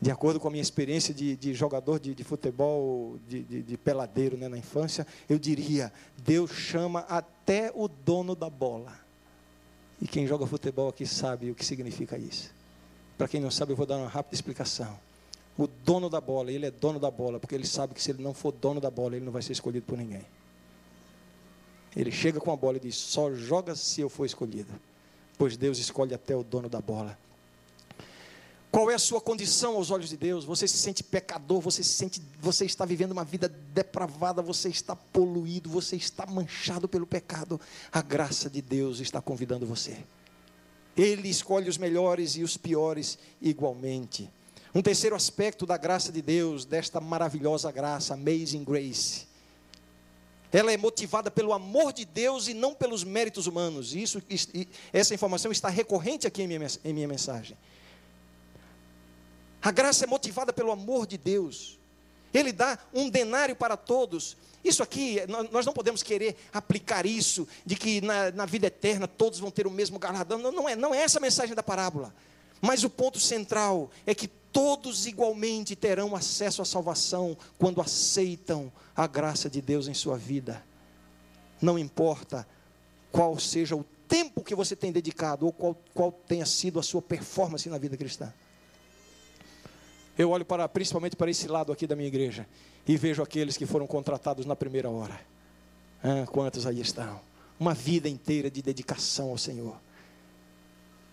De 0.00 0.10
acordo 0.10 0.38
com 0.38 0.48
a 0.48 0.50
minha 0.50 0.62
experiência 0.62 1.14
de, 1.14 1.36
de 1.36 1.54
jogador 1.54 1.98
de, 1.98 2.14
de 2.14 2.22
futebol, 2.22 3.18
de, 3.28 3.42
de, 3.42 3.76
peladeiro 3.78 4.36
né, 4.36 4.46
na 4.46 4.58
infância, 4.58 5.06
eu 5.28 5.38
diria: 5.38 5.92
Deus 6.18 6.50
chama 6.50 7.00
até 7.08 7.72
o 7.74 7.88
dono 7.88 8.34
da 8.34 8.50
bola. 8.50 8.98
E 10.00 10.06
quem 10.06 10.26
joga 10.26 10.46
futebol 10.46 10.90
aqui 10.90 11.06
sabe 11.06 11.50
o 11.50 11.54
que 11.54 11.64
significa 11.64 12.18
isso. 12.18 12.54
Para 13.16 13.26
quem 13.26 13.40
não 13.40 13.50
sabe, 13.50 13.72
eu 13.72 13.76
vou 13.76 13.86
dar 13.86 13.96
uma 13.96 14.08
rápida 14.08 14.34
explicação 14.34 14.98
o 15.58 15.66
dono 15.66 16.10
da 16.10 16.20
bola, 16.20 16.52
ele 16.52 16.66
é 16.66 16.70
dono 16.70 16.98
da 16.98 17.10
bola, 17.10 17.40
porque 17.40 17.54
ele 17.54 17.66
sabe 17.66 17.94
que 17.94 18.02
se 18.02 18.10
ele 18.10 18.22
não 18.22 18.34
for 18.34 18.52
dono 18.52 18.80
da 18.80 18.90
bola, 18.90 19.16
ele 19.16 19.24
não 19.24 19.32
vai 19.32 19.42
ser 19.42 19.52
escolhido 19.52 19.86
por 19.86 19.96
ninguém. 19.96 20.24
Ele 21.96 22.12
chega 22.12 22.38
com 22.38 22.52
a 22.52 22.56
bola 22.56 22.76
e 22.76 22.80
diz: 22.80 22.96
só 22.96 23.32
joga 23.34 23.74
se 23.74 24.02
eu 24.02 24.08
for 24.10 24.26
escolhido, 24.26 24.72
pois 25.38 25.56
Deus 25.56 25.78
escolhe 25.78 26.14
até 26.14 26.36
o 26.36 26.44
dono 26.44 26.68
da 26.68 26.80
bola. 26.80 27.18
Qual 28.70 28.90
é 28.90 28.94
a 28.94 28.98
sua 28.98 29.22
condição 29.22 29.76
aos 29.76 29.90
olhos 29.90 30.10
de 30.10 30.18
Deus? 30.18 30.44
Você 30.44 30.68
se 30.68 30.76
sente 30.76 31.02
pecador, 31.02 31.62
você 31.62 31.82
se 31.82 31.94
sente, 31.94 32.20
você 32.38 32.66
está 32.66 32.84
vivendo 32.84 33.12
uma 33.12 33.24
vida 33.24 33.48
depravada, 33.48 34.42
você 34.42 34.68
está 34.68 34.94
poluído, 34.94 35.70
você 35.70 35.96
está 35.96 36.26
manchado 36.26 36.86
pelo 36.86 37.06
pecado. 37.06 37.58
A 37.90 38.02
graça 38.02 38.50
de 38.50 38.60
Deus 38.60 39.00
está 39.00 39.22
convidando 39.22 39.64
você. 39.64 39.96
Ele 40.94 41.26
escolhe 41.30 41.70
os 41.70 41.78
melhores 41.78 42.36
e 42.36 42.42
os 42.42 42.58
piores 42.58 43.18
igualmente. 43.40 44.28
Um 44.76 44.82
terceiro 44.82 45.16
aspecto 45.16 45.64
da 45.64 45.78
graça 45.78 46.12
de 46.12 46.20
Deus, 46.20 46.66
desta 46.66 47.00
maravilhosa 47.00 47.72
graça, 47.72 48.12
amazing 48.12 48.62
grace. 48.62 49.26
Ela 50.52 50.70
é 50.70 50.76
motivada 50.76 51.30
pelo 51.30 51.54
amor 51.54 51.94
de 51.94 52.04
Deus 52.04 52.46
e 52.46 52.52
não 52.52 52.74
pelos 52.74 53.02
méritos 53.02 53.46
humanos. 53.46 53.94
Isso, 53.94 54.22
essa 54.92 55.14
informação 55.14 55.50
está 55.50 55.70
recorrente 55.70 56.26
aqui 56.26 56.42
em 56.42 56.46
minha, 56.46 56.66
em 56.84 56.92
minha 56.92 57.08
mensagem. 57.08 57.56
A 59.62 59.70
graça 59.70 60.04
é 60.04 60.06
motivada 60.06 60.52
pelo 60.52 60.70
amor 60.70 61.06
de 61.06 61.16
Deus. 61.16 61.78
Ele 62.34 62.52
dá 62.52 62.78
um 62.92 63.08
denário 63.08 63.56
para 63.56 63.78
todos. 63.78 64.36
Isso 64.62 64.82
aqui, 64.82 65.22
nós 65.50 65.64
não 65.64 65.72
podemos 65.72 66.02
querer 66.02 66.36
aplicar 66.52 67.06
isso, 67.06 67.48
de 67.64 67.76
que 67.76 68.02
na, 68.02 68.30
na 68.30 68.44
vida 68.44 68.66
eterna 68.66 69.08
todos 69.08 69.38
vão 69.38 69.50
ter 69.50 69.66
o 69.66 69.70
mesmo 69.70 69.98
galardão. 69.98 70.38
Não, 70.38 70.52
não, 70.52 70.68
é, 70.68 70.76
não 70.76 70.94
é 70.94 70.98
essa 70.98 71.18
a 71.18 71.22
mensagem 71.22 71.54
da 71.54 71.62
parábola. 71.62 72.14
Mas 72.60 72.84
o 72.84 72.90
ponto 72.90 73.18
central 73.20 73.90
é 74.06 74.14
que 74.14 74.28
todos 74.28 75.06
igualmente 75.06 75.76
terão 75.76 76.16
acesso 76.16 76.62
à 76.62 76.64
salvação 76.64 77.36
quando 77.58 77.80
aceitam 77.80 78.72
a 78.94 79.06
graça 79.06 79.50
de 79.50 79.60
Deus 79.60 79.86
em 79.88 79.94
sua 79.94 80.16
vida. 80.16 80.64
Não 81.60 81.78
importa 81.78 82.46
qual 83.12 83.38
seja 83.38 83.76
o 83.76 83.84
tempo 84.08 84.42
que 84.42 84.54
você 84.54 84.74
tem 84.74 84.92
dedicado 84.92 85.46
ou 85.46 85.52
qual, 85.52 85.76
qual 85.92 86.12
tenha 86.12 86.46
sido 86.46 86.78
a 86.78 86.82
sua 86.82 87.02
performance 87.02 87.68
na 87.68 87.78
vida 87.78 87.96
cristã. 87.96 88.32
Eu 90.16 90.30
olho 90.30 90.44
para, 90.44 90.66
principalmente 90.68 91.16
para 91.16 91.30
esse 91.30 91.46
lado 91.46 91.72
aqui 91.72 91.86
da 91.86 91.94
minha 91.94 92.08
igreja 92.08 92.46
e 92.88 92.96
vejo 92.96 93.22
aqueles 93.22 93.56
que 93.56 93.66
foram 93.66 93.86
contratados 93.86 94.46
na 94.46 94.56
primeira 94.56 94.88
hora. 94.88 95.20
Ah, 96.02 96.26
quantos 96.26 96.66
aí 96.66 96.80
estão? 96.80 97.20
Uma 97.60 97.74
vida 97.74 98.08
inteira 98.08 98.50
de 98.50 98.62
dedicação 98.62 99.30
ao 99.30 99.38
Senhor. 99.38 99.76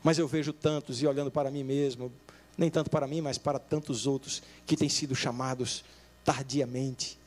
Mas 0.03 0.19
eu 0.19 0.27
vejo 0.27 0.51
tantos 0.51 1.01
e 1.01 1.07
olhando 1.07 1.31
para 1.31 1.49
mim 1.49 1.63
mesmo, 1.63 2.11
nem 2.57 2.69
tanto 2.69 2.89
para 2.89 3.07
mim, 3.07 3.21
mas 3.21 3.37
para 3.37 3.57
tantos 3.57 4.05
outros 4.05 4.43
que 4.65 4.75
têm 4.75 4.89
sido 4.89 5.15
chamados 5.15 5.83
tardiamente, 6.23 7.17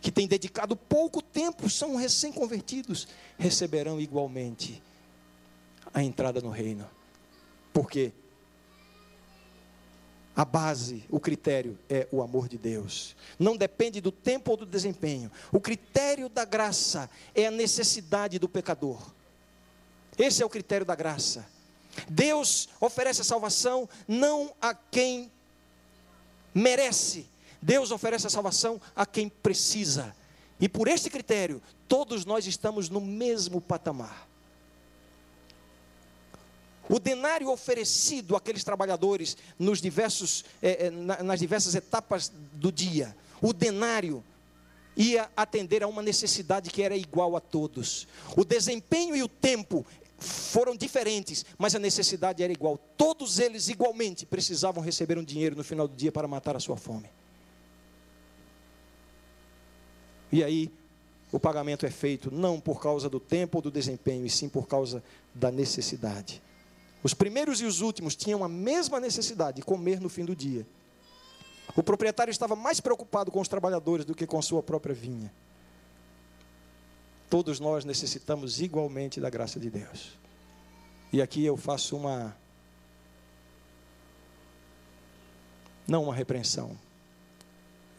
que 0.00 0.10
têm 0.10 0.26
dedicado 0.26 0.76
pouco 0.76 1.22
tempo, 1.22 1.70
são 1.70 1.96
recém-convertidos, 1.96 3.08
receberão 3.38 4.00
igualmente 4.00 4.82
a 5.92 6.02
entrada 6.02 6.40
no 6.40 6.50
reino. 6.50 6.86
Porque 7.72 8.12
a 10.36 10.44
base, 10.44 11.04
o 11.08 11.20
critério 11.20 11.78
é 11.88 12.08
o 12.10 12.20
amor 12.20 12.48
de 12.48 12.58
Deus. 12.58 13.14
Não 13.38 13.56
depende 13.56 14.00
do 14.00 14.10
tempo 14.10 14.50
ou 14.50 14.56
do 14.56 14.66
desempenho. 14.66 15.30
O 15.52 15.60
critério 15.60 16.28
da 16.28 16.44
graça 16.44 17.08
é 17.34 17.46
a 17.46 17.50
necessidade 17.52 18.38
do 18.38 18.48
pecador. 18.48 19.00
Esse 20.18 20.42
é 20.42 20.46
o 20.46 20.50
critério 20.50 20.84
da 20.84 20.96
graça. 20.96 21.53
Deus 22.08 22.68
oferece 22.80 23.20
a 23.20 23.24
salvação 23.24 23.88
não 24.06 24.52
a 24.60 24.74
quem 24.74 25.30
merece, 26.54 27.26
Deus 27.60 27.90
oferece 27.90 28.26
a 28.26 28.30
salvação 28.30 28.80
a 28.94 29.04
quem 29.04 29.28
precisa. 29.28 30.14
E 30.60 30.68
por 30.68 30.86
este 30.86 31.10
critério, 31.10 31.60
todos 31.88 32.24
nós 32.24 32.46
estamos 32.46 32.88
no 32.88 33.00
mesmo 33.00 33.60
patamar. 33.60 34.28
O 36.88 36.98
denário 36.98 37.50
oferecido 37.50 38.36
àqueles 38.36 38.62
trabalhadores 38.62 39.36
nos 39.58 39.80
diversos, 39.80 40.44
eh, 40.62 40.86
eh, 40.86 41.22
nas 41.22 41.40
diversas 41.40 41.74
etapas 41.74 42.30
do 42.52 42.70
dia. 42.70 43.16
O 43.40 43.52
denário 43.52 44.22
ia 44.96 45.30
atender 45.36 45.82
a 45.82 45.88
uma 45.88 46.02
necessidade 46.02 46.70
que 46.70 46.82
era 46.82 46.96
igual 46.96 47.36
a 47.36 47.40
todos. 47.40 48.06
O 48.36 48.44
desempenho 48.44 49.16
e 49.16 49.22
o 49.22 49.28
tempo 49.28 49.84
foram 50.18 50.76
diferentes, 50.76 51.44
mas 51.58 51.74
a 51.74 51.78
necessidade 51.78 52.42
era 52.42 52.52
igual. 52.52 52.78
Todos 52.96 53.38
eles 53.38 53.68
igualmente 53.68 54.24
precisavam 54.24 54.82
receber 54.82 55.18
um 55.18 55.24
dinheiro 55.24 55.56
no 55.56 55.64
final 55.64 55.88
do 55.88 55.96
dia 55.96 56.12
para 56.12 56.28
matar 56.28 56.56
a 56.56 56.60
sua 56.60 56.76
fome. 56.76 57.10
E 60.32 60.42
aí, 60.42 60.70
o 61.30 61.38
pagamento 61.38 61.84
é 61.84 61.90
feito 61.90 62.30
não 62.30 62.60
por 62.60 62.80
causa 62.80 63.08
do 63.08 63.20
tempo 63.20 63.58
ou 63.58 63.62
do 63.62 63.70
desempenho, 63.70 64.24
e 64.24 64.30
sim 64.30 64.48
por 64.48 64.66
causa 64.66 65.02
da 65.34 65.50
necessidade. 65.50 66.42
Os 67.02 67.12
primeiros 67.12 67.60
e 67.60 67.64
os 67.64 67.80
últimos 67.80 68.16
tinham 68.16 68.42
a 68.42 68.48
mesma 68.48 68.98
necessidade 68.98 69.56
de 69.56 69.62
comer 69.62 70.00
no 70.00 70.08
fim 70.08 70.24
do 70.24 70.34
dia. 70.34 70.66
O 71.76 71.82
proprietário 71.82 72.30
estava 72.30 72.54
mais 72.54 72.80
preocupado 72.80 73.30
com 73.30 73.40
os 73.40 73.48
trabalhadores 73.48 74.04
do 74.04 74.14
que 74.14 74.26
com 74.26 74.38
a 74.38 74.42
sua 74.42 74.62
própria 74.62 74.94
vinha. 74.94 75.32
Todos 77.28 77.58
nós 77.58 77.84
necessitamos 77.84 78.60
igualmente 78.60 79.20
da 79.20 79.30
graça 79.30 79.58
de 79.58 79.70
Deus. 79.70 80.18
E 81.12 81.22
aqui 81.22 81.44
eu 81.44 81.56
faço 81.56 81.96
uma. 81.96 82.36
Não 85.86 86.04
uma 86.04 86.14
repreensão. 86.14 86.76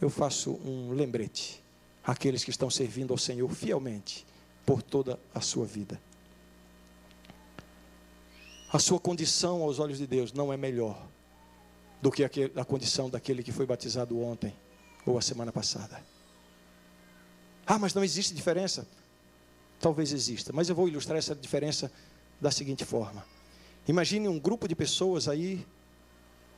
Eu 0.01 0.09
faço 0.09 0.51
um 0.65 0.91
lembrete 0.91 1.63
àqueles 2.03 2.43
que 2.43 2.49
estão 2.49 2.69
servindo 2.69 3.11
ao 3.11 3.17
Senhor 3.17 3.49
fielmente 3.49 4.25
por 4.65 4.81
toda 4.81 5.19
a 5.33 5.41
sua 5.41 5.65
vida. 5.65 5.99
A 8.71 8.79
sua 8.79 8.99
condição 8.99 9.61
aos 9.61 9.79
olhos 9.79 9.97
de 9.97 10.05
Deus 10.05 10.33
não 10.33 10.51
é 10.51 10.57
melhor 10.57 11.01
do 12.01 12.11
que 12.11 12.23
a 12.23 12.65
condição 12.65 13.09
daquele 13.09 13.41
que 13.41 13.51
foi 13.51 13.65
batizado 13.65 14.19
ontem 14.19 14.53
ou 15.05 15.17
a 15.17 15.21
semana 15.21 15.51
passada. 15.51 16.03
Ah, 17.65 17.79
mas 17.79 17.93
não 17.93 18.03
existe 18.03 18.33
diferença? 18.33 18.87
Talvez 19.79 20.11
exista, 20.11 20.51
mas 20.53 20.69
eu 20.69 20.75
vou 20.75 20.87
ilustrar 20.87 21.17
essa 21.17 21.35
diferença 21.35 21.91
da 22.39 22.51
seguinte 22.51 22.85
forma: 22.85 23.25
imagine 23.87 24.27
um 24.27 24.39
grupo 24.39 24.67
de 24.67 24.75
pessoas 24.75 25.27
aí 25.27 25.65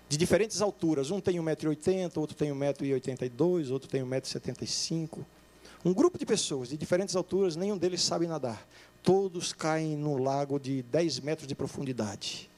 de 0.09 0.17
diferentes 0.17 0.61
alturas. 0.61 1.11
Um 1.11 1.19
tem 1.19 1.37
1,80m, 1.37 2.17
outro 2.17 2.35
tem 2.35 2.51
1,82m, 2.51 3.71
outro 3.71 3.89
tem 3.89 4.01
1,75m. 4.01 5.25
Um 5.83 5.93
grupo 5.93 6.17
de 6.17 6.25
pessoas 6.25 6.69
de 6.69 6.77
diferentes 6.77 7.15
alturas, 7.15 7.55
nenhum 7.55 7.77
deles 7.77 8.01
sabe 8.01 8.27
nadar. 8.27 8.67
Todos 9.03 9.53
caem 9.53 9.95
no 9.95 10.17
lago 10.17 10.59
de 10.59 10.81
10 10.83 11.19
metros 11.21 11.47
de 11.47 11.55
profundidade. 11.55 12.49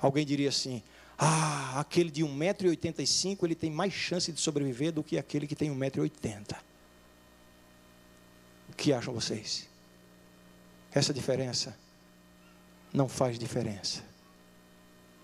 Alguém 0.00 0.24
diria 0.26 0.48
assim: 0.48 0.82
ah, 1.18 1.80
aquele 1.80 2.10
de 2.10 2.24
1,85m 2.24 3.44
ele 3.44 3.54
tem 3.54 3.70
mais 3.70 3.92
chance 3.92 4.32
de 4.32 4.40
sobreviver 4.40 4.92
do 4.92 5.02
que 5.02 5.16
aquele 5.18 5.46
que 5.46 5.54
tem 5.54 5.70
1,80m. 5.70 6.56
O 8.74 8.76
que 8.76 8.92
acham 8.92 9.14
vocês? 9.14 9.68
Essa 10.92 11.14
diferença 11.14 11.76
não 12.92 13.08
faz 13.08 13.38
diferença. 13.38 14.02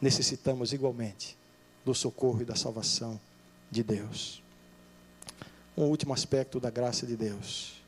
Necessitamos 0.00 0.72
igualmente 0.72 1.36
do 1.84 1.92
socorro 1.92 2.42
e 2.42 2.44
da 2.44 2.54
salvação 2.54 3.20
de 3.68 3.82
Deus. 3.82 4.40
Um 5.76 5.84
último 5.84 6.14
aspecto 6.14 6.60
da 6.60 6.70
graça 6.70 7.04
de 7.04 7.16
Deus. 7.16 7.82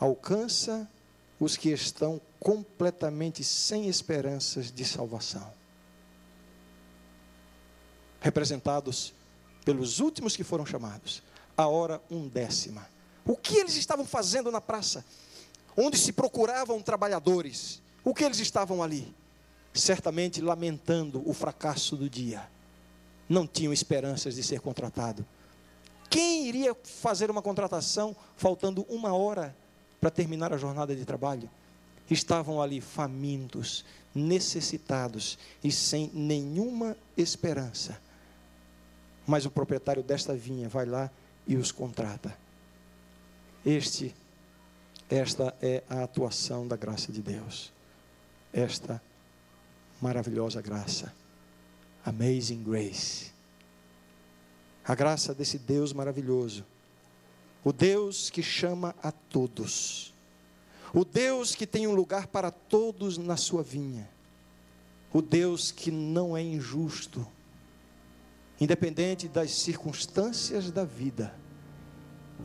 Alcança 0.00 0.90
os 1.38 1.56
que 1.56 1.70
estão 1.70 2.20
completamente 2.40 3.44
sem 3.44 3.88
esperanças 3.88 4.72
de 4.72 4.84
salvação. 4.84 5.54
Representados 8.20 9.14
pelos 9.64 10.00
últimos 10.00 10.36
que 10.36 10.42
foram 10.42 10.66
chamados, 10.66 11.22
a 11.56 11.68
hora 11.68 12.00
undécima. 12.10 12.95
O 13.26 13.36
que 13.36 13.56
eles 13.56 13.74
estavam 13.76 14.06
fazendo 14.06 14.50
na 14.50 14.60
praça? 14.60 15.04
onde 15.76 15.98
se 15.98 16.12
procuravam 16.12 16.80
trabalhadores. 16.80 17.82
O 18.02 18.14
que 18.14 18.24
eles 18.24 18.38
estavam 18.38 18.82
ali? 18.82 19.14
Certamente 19.74 20.40
lamentando 20.40 21.22
o 21.28 21.34
fracasso 21.34 21.96
do 21.96 22.08
dia. 22.08 22.48
Não 23.28 23.46
tinham 23.46 23.72
esperanças 23.72 24.36
de 24.36 24.42
ser 24.42 24.60
contratado. 24.60 25.26
Quem 26.08 26.46
iria 26.46 26.74
fazer 26.84 27.30
uma 27.30 27.42
contratação 27.42 28.16
faltando 28.36 28.86
uma 28.88 29.12
hora 29.12 29.54
para 30.00 30.10
terminar 30.10 30.52
a 30.52 30.56
jornada 30.56 30.94
de 30.94 31.04
trabalho? 31.04 31.50
Estavam 32.08 32.62
ali 32.62 32.80
famintos, 32.80 33.84
necessitados 34.14 35.36
e 35.62 35.72
sem 35.72 36.10
nenhuma 36.14 36.96
esperança. 37.16 38.00
Mas 39.26 39.44
o 39.44 39.50
proprietário 39.50 40.04
desta 40.04 40.32
vinha 40.34 40.68
vai 40.68 40.86
lá 40.86 41.10
e 41.48 41.56
os 41.56 41.72
contrata. 41.72 42.45
Este 43.66 44.14
esta 45.10 45.52
é 45.60 45.82
a 45.90 46.04
atuação 46.04 46.68
da 46.68 46.76
graça 46.76 47.10
de 47.10 47.20
Deus. 47.20 47.72
Esta 48.52 49.02
maravilhosa 50.00 50.62
graça. 50.62 51.12
Amazing 52.04 52.62
grace. 52.62 53.32
A 54.84 54.94
graça 54.94 55.34
desse 55.34 55.58
Deus 55.58 55.92
maravilhoso. 55.92 56.64
O 57.64 57.72
Deus 57.72 58.30
que 58.30 58.40
chama 58.40 58.94
a 59.02 59.10
todos. 59.10 60.14
O 60.94 61.04
Deus 61.04 61.56
que 61.56 61.66
tem 61.66 61.88
um 61.88 61.94
lugar 61.94 62.28
para 62.28 62.52
todos 62.52 63.18
na 63.18 63.36
sua 63.36 63.64
vinha. 63.64 64.08
O 65.12 65.20
Deus 65.20 65.72
que 65.72 65.90
não 65.90 66.36
é 66.36 66.42
injusto, 66.42 67.26
independente 68.60 69.26
das 69.26 69.50
circunstâncias 69.50 70.70
da 70.70 70.84
vida 70.84 71.34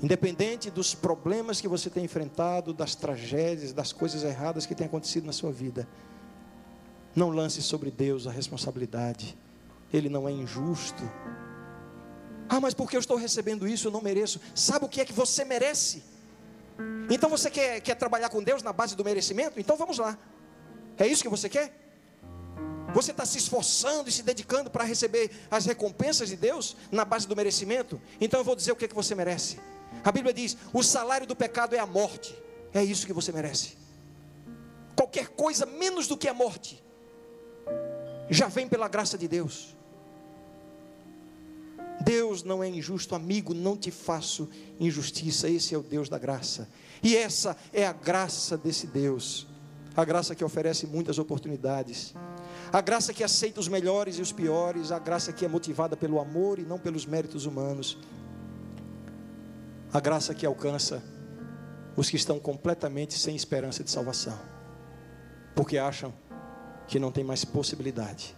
Independente 0.01 0.71
dos 0.71 0.95
problemas 0.95 1.59
que 1.59 1.67
você 1.67 1.89
tem 1.89 2.05
enfrentado, 2.05 2.73
das 2.73 2.95
tragédias, 2.95 3.73
das 3.73 3.91
coisas 3.91 4.23
erradas 4.23 4.65
que 4.65 4.73
têm 4.73 4.87
acontecido 4.87 5.25
na 5.25 5.33
sua 5.33 5.51
vida, 5.51 5.87
não 7.15 7.29
lance 7.29 7.61
sobre 7.61 7.91
Deus 7.91 8.25
a 8.25 8.31
responsabilidade. 8.31 9.37
Ele 9.93 10.09
não 10.09 10.27
é 10.27 10.31
injusto. 10.31 11.03
Ah, 12.47 12.59
mas 12.59 12.73
porque 12.73 12.95
eu 12.95 12.99
estou 12.99 13.17
recebendo 13.17 13.67
isso, 13.67 13.87
eu 13.87 13.91
não 13.91 14.01
mereço. 14.01 14.39
Sabe 14.55 14.85
o 14.85 14.89
que 14.89 15.01
é 15.01 15.05
que 15.05 15.13
você 15.13 15.43
merece? 15.43 16.03
Então 17.09 17.29
você 17.29 17.49
quer, 17.49 17.81
quer 17.81 17.95
trabalhar 17.95 18.29
com 18.29 18.41
Deus 18.41 18.63
na 18.63 18.73
base 18.73 18.95
do 18.95 19.03
merecimento? 19.03 19.59
Então 19.59 19.75
vamos 19.75 19.97
lá. 19.97 20.17
É 20.97 21.05
isso 21.05 21.21
que 21.21 21.29
você 21.29 21.49
quer? 21.49 21.73
Você 22.93 23.11
está 23.11 23.25
se 23.25 23.37
esforçando 23.37 24.09
e 24.09 24.11
se 24.11 24.23
dedicando 24.23 24.69
para 24.69 24.83
receber 24.83 25.31
as 25.49 25.65
recompensas 25.65 26.29
de 26.29 26.35
Deus 26.35 26.75
na 26.91 27.05
base 27.05 27.27
do 27.27 27.35
merecimento? 27.35 28.01
Então 28.19 28.39
eu 28.39 28.43
vou 28.43 28.55
dizer 28.55 28.71
o 28.71 28.75
que, 28.75 28.85
é 28.85 28.87
que 28.87 28.95
você 28.95 29.15
merece. 29.15 29.59
A 30.03 30.11
Bíblia 30.11 30.33
diz: 30.33 30.57
o 30.73 30.81
salário 30.83 31.27
do 31.27 31.35
pecado 31.35 31.75
é 31.75 31.79
a 31.79 31.85
morte. 31.85 32.35
É 32.73 32.83
isso 32.83 33.05
que 33.05 33.13
você 33.13 33.31
merece. 33.31 33.77
Qualquer 34.95 35.29
coisa 35.29 35.65
menos 35.65 36.07
do 36.07 36.17
que 36.17 36.27
a 36.27 36.33
morte 36.33 36.81
já 38.29 38.47
vem 38.47 38.67
pela 38.67 38.87
graça 38.87 39.17
de 39.17 39.27
Deus. 39.27 39.75
Deus 42.03 42.43
não 42.43 42.63
é 42.63 42.67
injusto, 42.67 43.13
amigo, 43.13 43.53
não 43.53 43.77
te 43.77 43.91
faço 43.91 44.49
injustiça. 44.79 45.49
Esse 45.49 45.75
é 45.75 45.77
o 45.77 45.83
Deus 45.83 46.09
da 46.09 46.17
graça. 46.17 46.67
E 47.03 47.15
essa 47.15 47.55
é 47.71 47.85
a 47.85 47.93
graça 47.93 48.57
desse 48.57 48.87
Deus. 48.87 49.47
A 49.95 50.05
graça 50.05 50.33
que 50.33 50.43
oferece 50.43 50.87
muitas 50.87 51.19
oportunidades. 51.19 52.13
A 52.71 52.79
graça 52.79 53.13
que 53.13 53.23
aceita 53.23 53.59
os 53.59 53.67
melhores 53.67 54.17
e 54.17 54.21
os 54.21 54.31
piores, 54.31 54.91
a 54.91 54.97
graça 54.97 55.33
que 55.33 55.43
é 55.43 55.47
motivada 55.47 55.97
pelo 55.97 56.19
amor 56.19 56.57
e 56.57 56.63
não 56.63 56.79
pelos 56.79 57.05
méritos 57.05 57.45
humanos 57.45 57.97
a 59.93 59.99
graça 59.99 60.33
que 60.33 60.45
alcança 60.45 61.03
os 61.95 62.09
que 62.09 62.15
estão 62.15 62.39
completamente 62.39 63.17
sem 63.17 63.35
esperança 63.35 63.83
de 63.83 63.91
salvação, 63.91 64.37
porque 65.55 65.77
acham 65.77 66.13
que 66.87 66.99
não 66.99 67.11
tem 67.11 67.23
mais 67.23 67.43
possibilidade. 67.43 68.35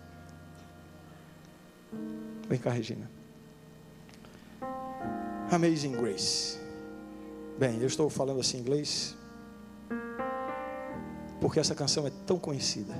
Vem 2.47 2.60
cá, 2.60 2.72
Regina. 2.72 3.10
Amazing 5.51 5.93
Grace. 5.93 6.60
Bem, 7.58 7.80
eu 7.80 7.88
estou 7.88 8.10
falando 8.10 8.39
assim 8.39 8.58
em 8.58 8.62
inglês 8.62 9.16
porque 11.43 11.60
essa 11.60 11.76
canção 11.76 12.08
é 12.08 12.12
tão 12.26 12.39
conhecida 12.39 12.93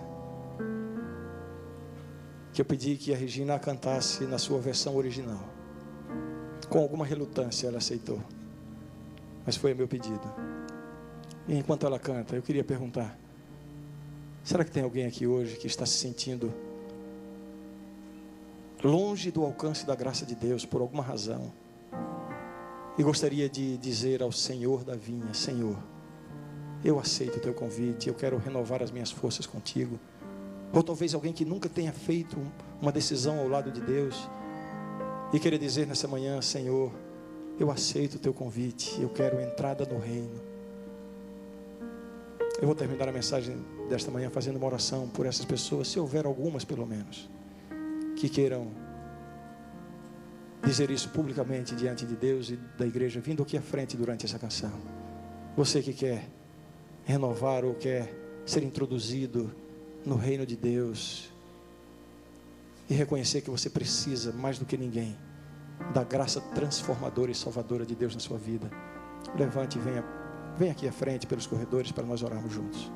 que 2.52 2.60
eu 2.60 2.66
pedi 2.66 2.98
que 2.98 3.14
a 3.14 3.18
Regina 3.18 3.56
a 3.56 3.60
cantasse 3.60 4.26
na 4.26 4.38
sua 4.38 4.60
versão 4.60 4.98
original. 4.98 5.48
Com 6.70 6.80
alguma 6.80 7.06
relutância, 7.06 7.68
ela 7.68 7.78
aceitou. 7.78 8.22
Mas 9.46 9.56
foi 9.56 9.74
o 9.74 9.76
meu 9.76 9.88
pedido. 9.88 10.22
E 11.48 11.56
enquanto 11.56 11.86
ela 11.86 12.00
canta, 12.00 12.36
eu 12.36 12.42
queria 12.42 12.64
perguntar: 12.64 13.18
será 14.44 14.64
que 14.64 14.72
tem 14.72 14.84
alguém 14.84 15.06
aqui 15.06 15.28
hoje 15.28 15.58
que 15.58 15.68
está 15.68 15.86
se 15.86 15.98
sentindo 15.98 16.54
longe 18.84 19.32
do 19.32 19.44
alcance 19.44 19.86
da 19.86 19.96
graça 19.96 20.26
de 20.26 20.36
Deus 20.36 20.66
por 20.66 20.82
alguma 20.82 21.04
razão? 21.04 21.52
E 22.98 23.04
gostaria 23.04 23.50
de 23.50 23.78
dizer 23.78 24.22
ao 24.22 24.32
Senhor 24.32 24.84
da 24.84 24.96
vinha: 24.96 25.34
Senhor, 25.34 25.78
eu 26.84 27.00
aceito 27.00 27.38
o 27.38 27.40
teu 27.40 27.54
convite, 27.54 28.08
eu 28.08 28.14
quero 28.14 28.38
renovar 28.38 28.82
as 28.82 28.92
minhas 28.92 29.12
forças 29.12 29.46
contigo. 29.46 30.00
Ou 30.72 30.82
talvez 30.82 31.14
alguém 31.14 31.34
que 31.34 31.46
nunca 31.46 31.70
tenha 31.70 31.92
feito 31.92 32.38
uma 32.82 32.92
decisão 32.92 33.40
ao 33.40 33.48
lado 33.48 33.72
de 33.72 33.80
Deus 33.80 34.28
e 35.32 35.40
querer 35.40 35.58
dizer 35.58 35.88
nessa 35.88 36.08
manhã, 36.08 36.42
Senhor, 36.42 36.92
eu 37.60 37.70
aceito 37.72 38.16
o 38.16 38.20
teu 38.20 38.34
convite, 38.34 39.02
eu 39.02 39.10
quero 39.10 39.40
entrada 39.40 39.86
no 39.86 40.00
reino. 40.00 40.42
Eu 42.60 42.66
vou 42.66 42.76
terminar 42.76 43.10
a 43.10 43.12
mensagem 43.12 43.58
desta 43.90 44.10
manhã 44.10 44.30
fazendo 44.30 44.56
uma 44.56 44.66
oração 44.66 45.08
por 45.10 45.26
essas 45.26 45.46
pessoas, 45.46 45.88
se 45.88 46.00
houver 46.00 46.26
algumas 46.26 46.64
pelo 46.64 46.86
menos, 46.86 47.30
que 48.16 48.30
queiram 48.30 48.68
dizer 50.64 50.90
isso 50.90 51.10
publicamente 51.10 51.76
diante 51.76 52.06
de 52.06 52.16
Deus 52.16 52.50
e 52.50 52.56
da 52.78 52.88
igreja, 52.88 53.20
vindo 53.20 53.44
aqui 53.44 53.58
à 53.58 53.62
frente 53.62 53.98
durante 53.98 54.26
essa 54.26 54.40
canção. 54.40 54.72
Você 55.58 55.82
que 55.82 55.94
quer 55.94 56.30
renovar 57.04 57.66
ou 57.66 57.74
quer 57.76 58.14
ser 58.46 58.64
introduzido 58.64 59.54
no 60.06 60.16
reino 60.16 60.46
de 60.46 60.56
Deus 60.56 61.30
e 62.90 62.94
reconhecer 62.94 63.42
que 63.42 63.50
você 63.50 63.70
precisa 63.70 64.32
mais 64.32 64.58
do 64.58 64.66
que 64.66 64.78
ninguém 64.78 65.16
da 65.94 66.04
graça 66.04 66.42
transformadora 66.42 67.32
e 67.32 67.36
salvadora 67.36 67.86
de 67.86 67.96
Deus 67.96 68.14
na 68.14 68.20
sua 68.20 68.38
vida. 68.38 68.70
Levante 69.38 69.78
e 69.78 69.82
venha, 69.82 70.04
venha 70.58 70.72
aqui 70.72 70.88
à 70.88 70.92
frente 70.92 71.28
pelos 71.28 71.48
corredores 71.48 71.92
para 71.92 72.06
nós 72.06 72.24
orarmos 72.24 72.52
juntos. 72.52 72.92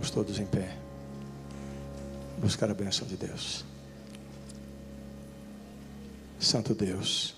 Vamos 0.00 0.12
todos 0.12 0.38
em 0.38 0.46
pé. 0.46 0.74
Buscar 2.38 2.70
a 2.70 2.74
bênção 2.74 3.06
de 3.06 3.18
Deus. 3.18 3.66
Santo 6.40 6.74
Deus. 6.74 7.34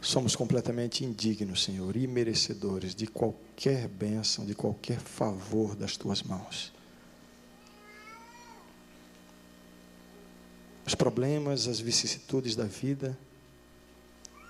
Somos 0.00 0.36
completamente 0.36 1.04
indignos, 1.04 1.64
Senhor, 1.64 1.96
e 1.96 2.06
merecedores 2.06 2.94
de 2.94 3.08
qualquer 3.08 3.88
bênção, 3.88 4.46
de 4.46 4.54
qualquer 4.54 5.00
favor 5.00 5.74
das 5.74 5.96
tuas 5.96 6.22
mãos. 6.22 6.72
Os 10.86 10.94
problemas, 10.94 11.66
as 11.66 11.80
vicissitudes 11.80 12.54
da 12.54 12.64
vida 12.64 13.18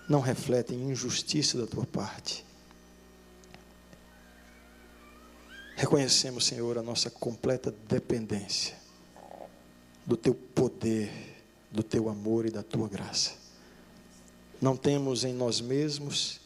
não 0.07 0.20
refletem 0.20 0.91
injustiça 0.91 1.57
da 1.57 1.66
tua 1.66 1.87
parte 1.87 2.47
Reconhecemos, 5.79 6.45
Senhor, 6.45 6.76
a 6.76 6.83
nossa 6.83 7.09
completa 7.09 7.72
dependência 7.89 8.74
do 10.05 10.16
Teu 10.16 10.35
poder, 10.35 11.09
do 11.70 11.85
Teu 11.85 12.09
amor 12.09 12.47
e 12.47 12.51
da 12.51 12.64
Tua 12.64 12.89
graça. 12.89 13.35
Não 14.61 14.76
temos 14.76 15.22
em 15.22 15.33
nós 15.33 15.61
mesmos, 15.61 16.41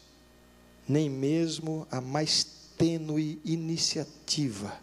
nem 0.87 1.09
mesmo 1.09 1.87
a 1.91 1.99
mais 1.99 2.45
tênue 2.77 3.41
iniciativa 3.43 4.79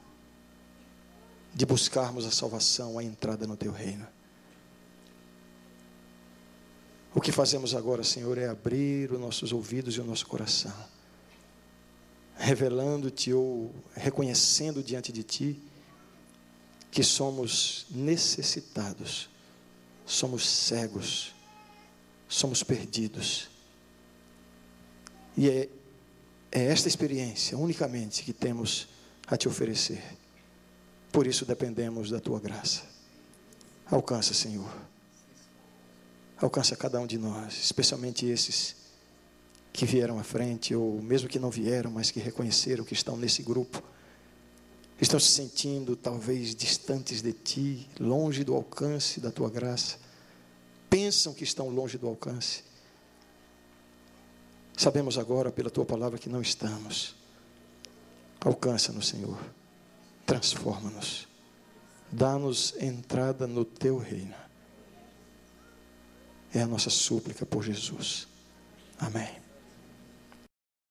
de 1.54 1.64
buscarmos 1.64 2.26
a 2.26 2.32
salvação, 2.32 2.98
a 2.98 3.04
entrada 3.04 3.46
no 3.46 3.56
Teu 3.56 3.72
reino. 3.72 4.08
O 7.14 7.22
que 7.22 7.32
fazemos 7.32 7.76
agora, 7.76 8.04
Senhor, 8.04 8.36
é 8.40 8.48
abrir 8.48 9.12
os 9.12 9.20
nossos 9.20 9.54
ouvidos 9.54 9.94
e 9.94 10.02
o 10.02 10.04
nosso 10.04 10.26
coração 10.26 10.74
revelando-te 12.40 13.34
ou 13.34 13.70
reconhecendo 13.94 14.82
diante 14.82 15.12
de 15.12 15.24
ti 15.24 15.62
que 16.90 17.04
somos 17.04 17.86
necessitados, 17.92 19.30
somos 20.06 20.48
cegos, 20.48 21.36
somos 22.30 22.64
perdidos. 22.64 23.50
E 25.36 25.50
é, 25.50 25.70
é 26.52 26.64
esta 26.64 26.88
experiência 26.88 27.58
unicamente 27.58 28.24
que 28.24 28.34
temos 28.34 28.88
a 29.28 29.36
te 29.36 29.48
oferecer. 29.48 30.02
Por 31.12 31.28
isso 31.28 31.46
dependemos 31.46 32.10
da 32.10 32.20
tua 32.20 32.40
graça. 32.40 32.84
Alcança, 33.86 34.34
Senhor. 34.34 34.72
Alcança 36.38 36.76
cada 36.76 37.00
um 37.00 37.06
de 37.06 37.18
nós, 37.18 37.54
especialmente 37.56 38.26
esses 38.26 38.76
que 39.72 39.86
vieram 39.86 40.20
à 40.20 40.24
frente, 40.24 40.76
ou 40.76 41.02
mesmo 41.02 41.30
que 41.30 41.40
não 41.40 41.50
vieram, 41.50 41.92
mas 41.92 42.12
que 42.12 42.20
reconheceram 42.20 42.84
que 42.84 42.94
estão 42.94 43.16
nesse 43.16 43.44
grupo, 43.44 43.82
estão 45.00 45.20
se 45.20 45.32
sentindo 45.32 45.96
talvez 45.96 46.54
distantes 46.54 47.22
de 47.22 47.32
ti, 47.32 47.88
longe 48.00 48.44
do 48.44 48.54
alcance 48.56 49.20
da 49.20 49.32
tua 49.32 49.50
graça, 49.50 49.98
pensam 50.90 51.34
que 51.34 51.44
estão 51.44 51.70
longe 51.70 51.98
do 51.98 52.08
alcance. 52.08 52.64
Sabemos 54.76 55.18
agora, 55.18 55.52
pela 55.52 55.70
tua 55.70 55.86
palavra, 55.86 56.18
que 56.18 56.30
não 56.30 56.42
estamos. 56.42 57.16
Alcança-nos, 58.40 59.10
Senhor. 59.10 59.38
Transforma-nos. 60.26 61.28
Dá-nos 62.12 62.74
entrada 62.82 63.46
no 63.46 63.66
teu 63.66 63.98
reino. 63.98 64.34
É 66.54 66.62
a 66.62 66.68
nossa 66.68 66.90
súplica 66.90 67.46
por 67.46 67.64
Jesus. 67.64 68.28
Amém. 68.98 69.49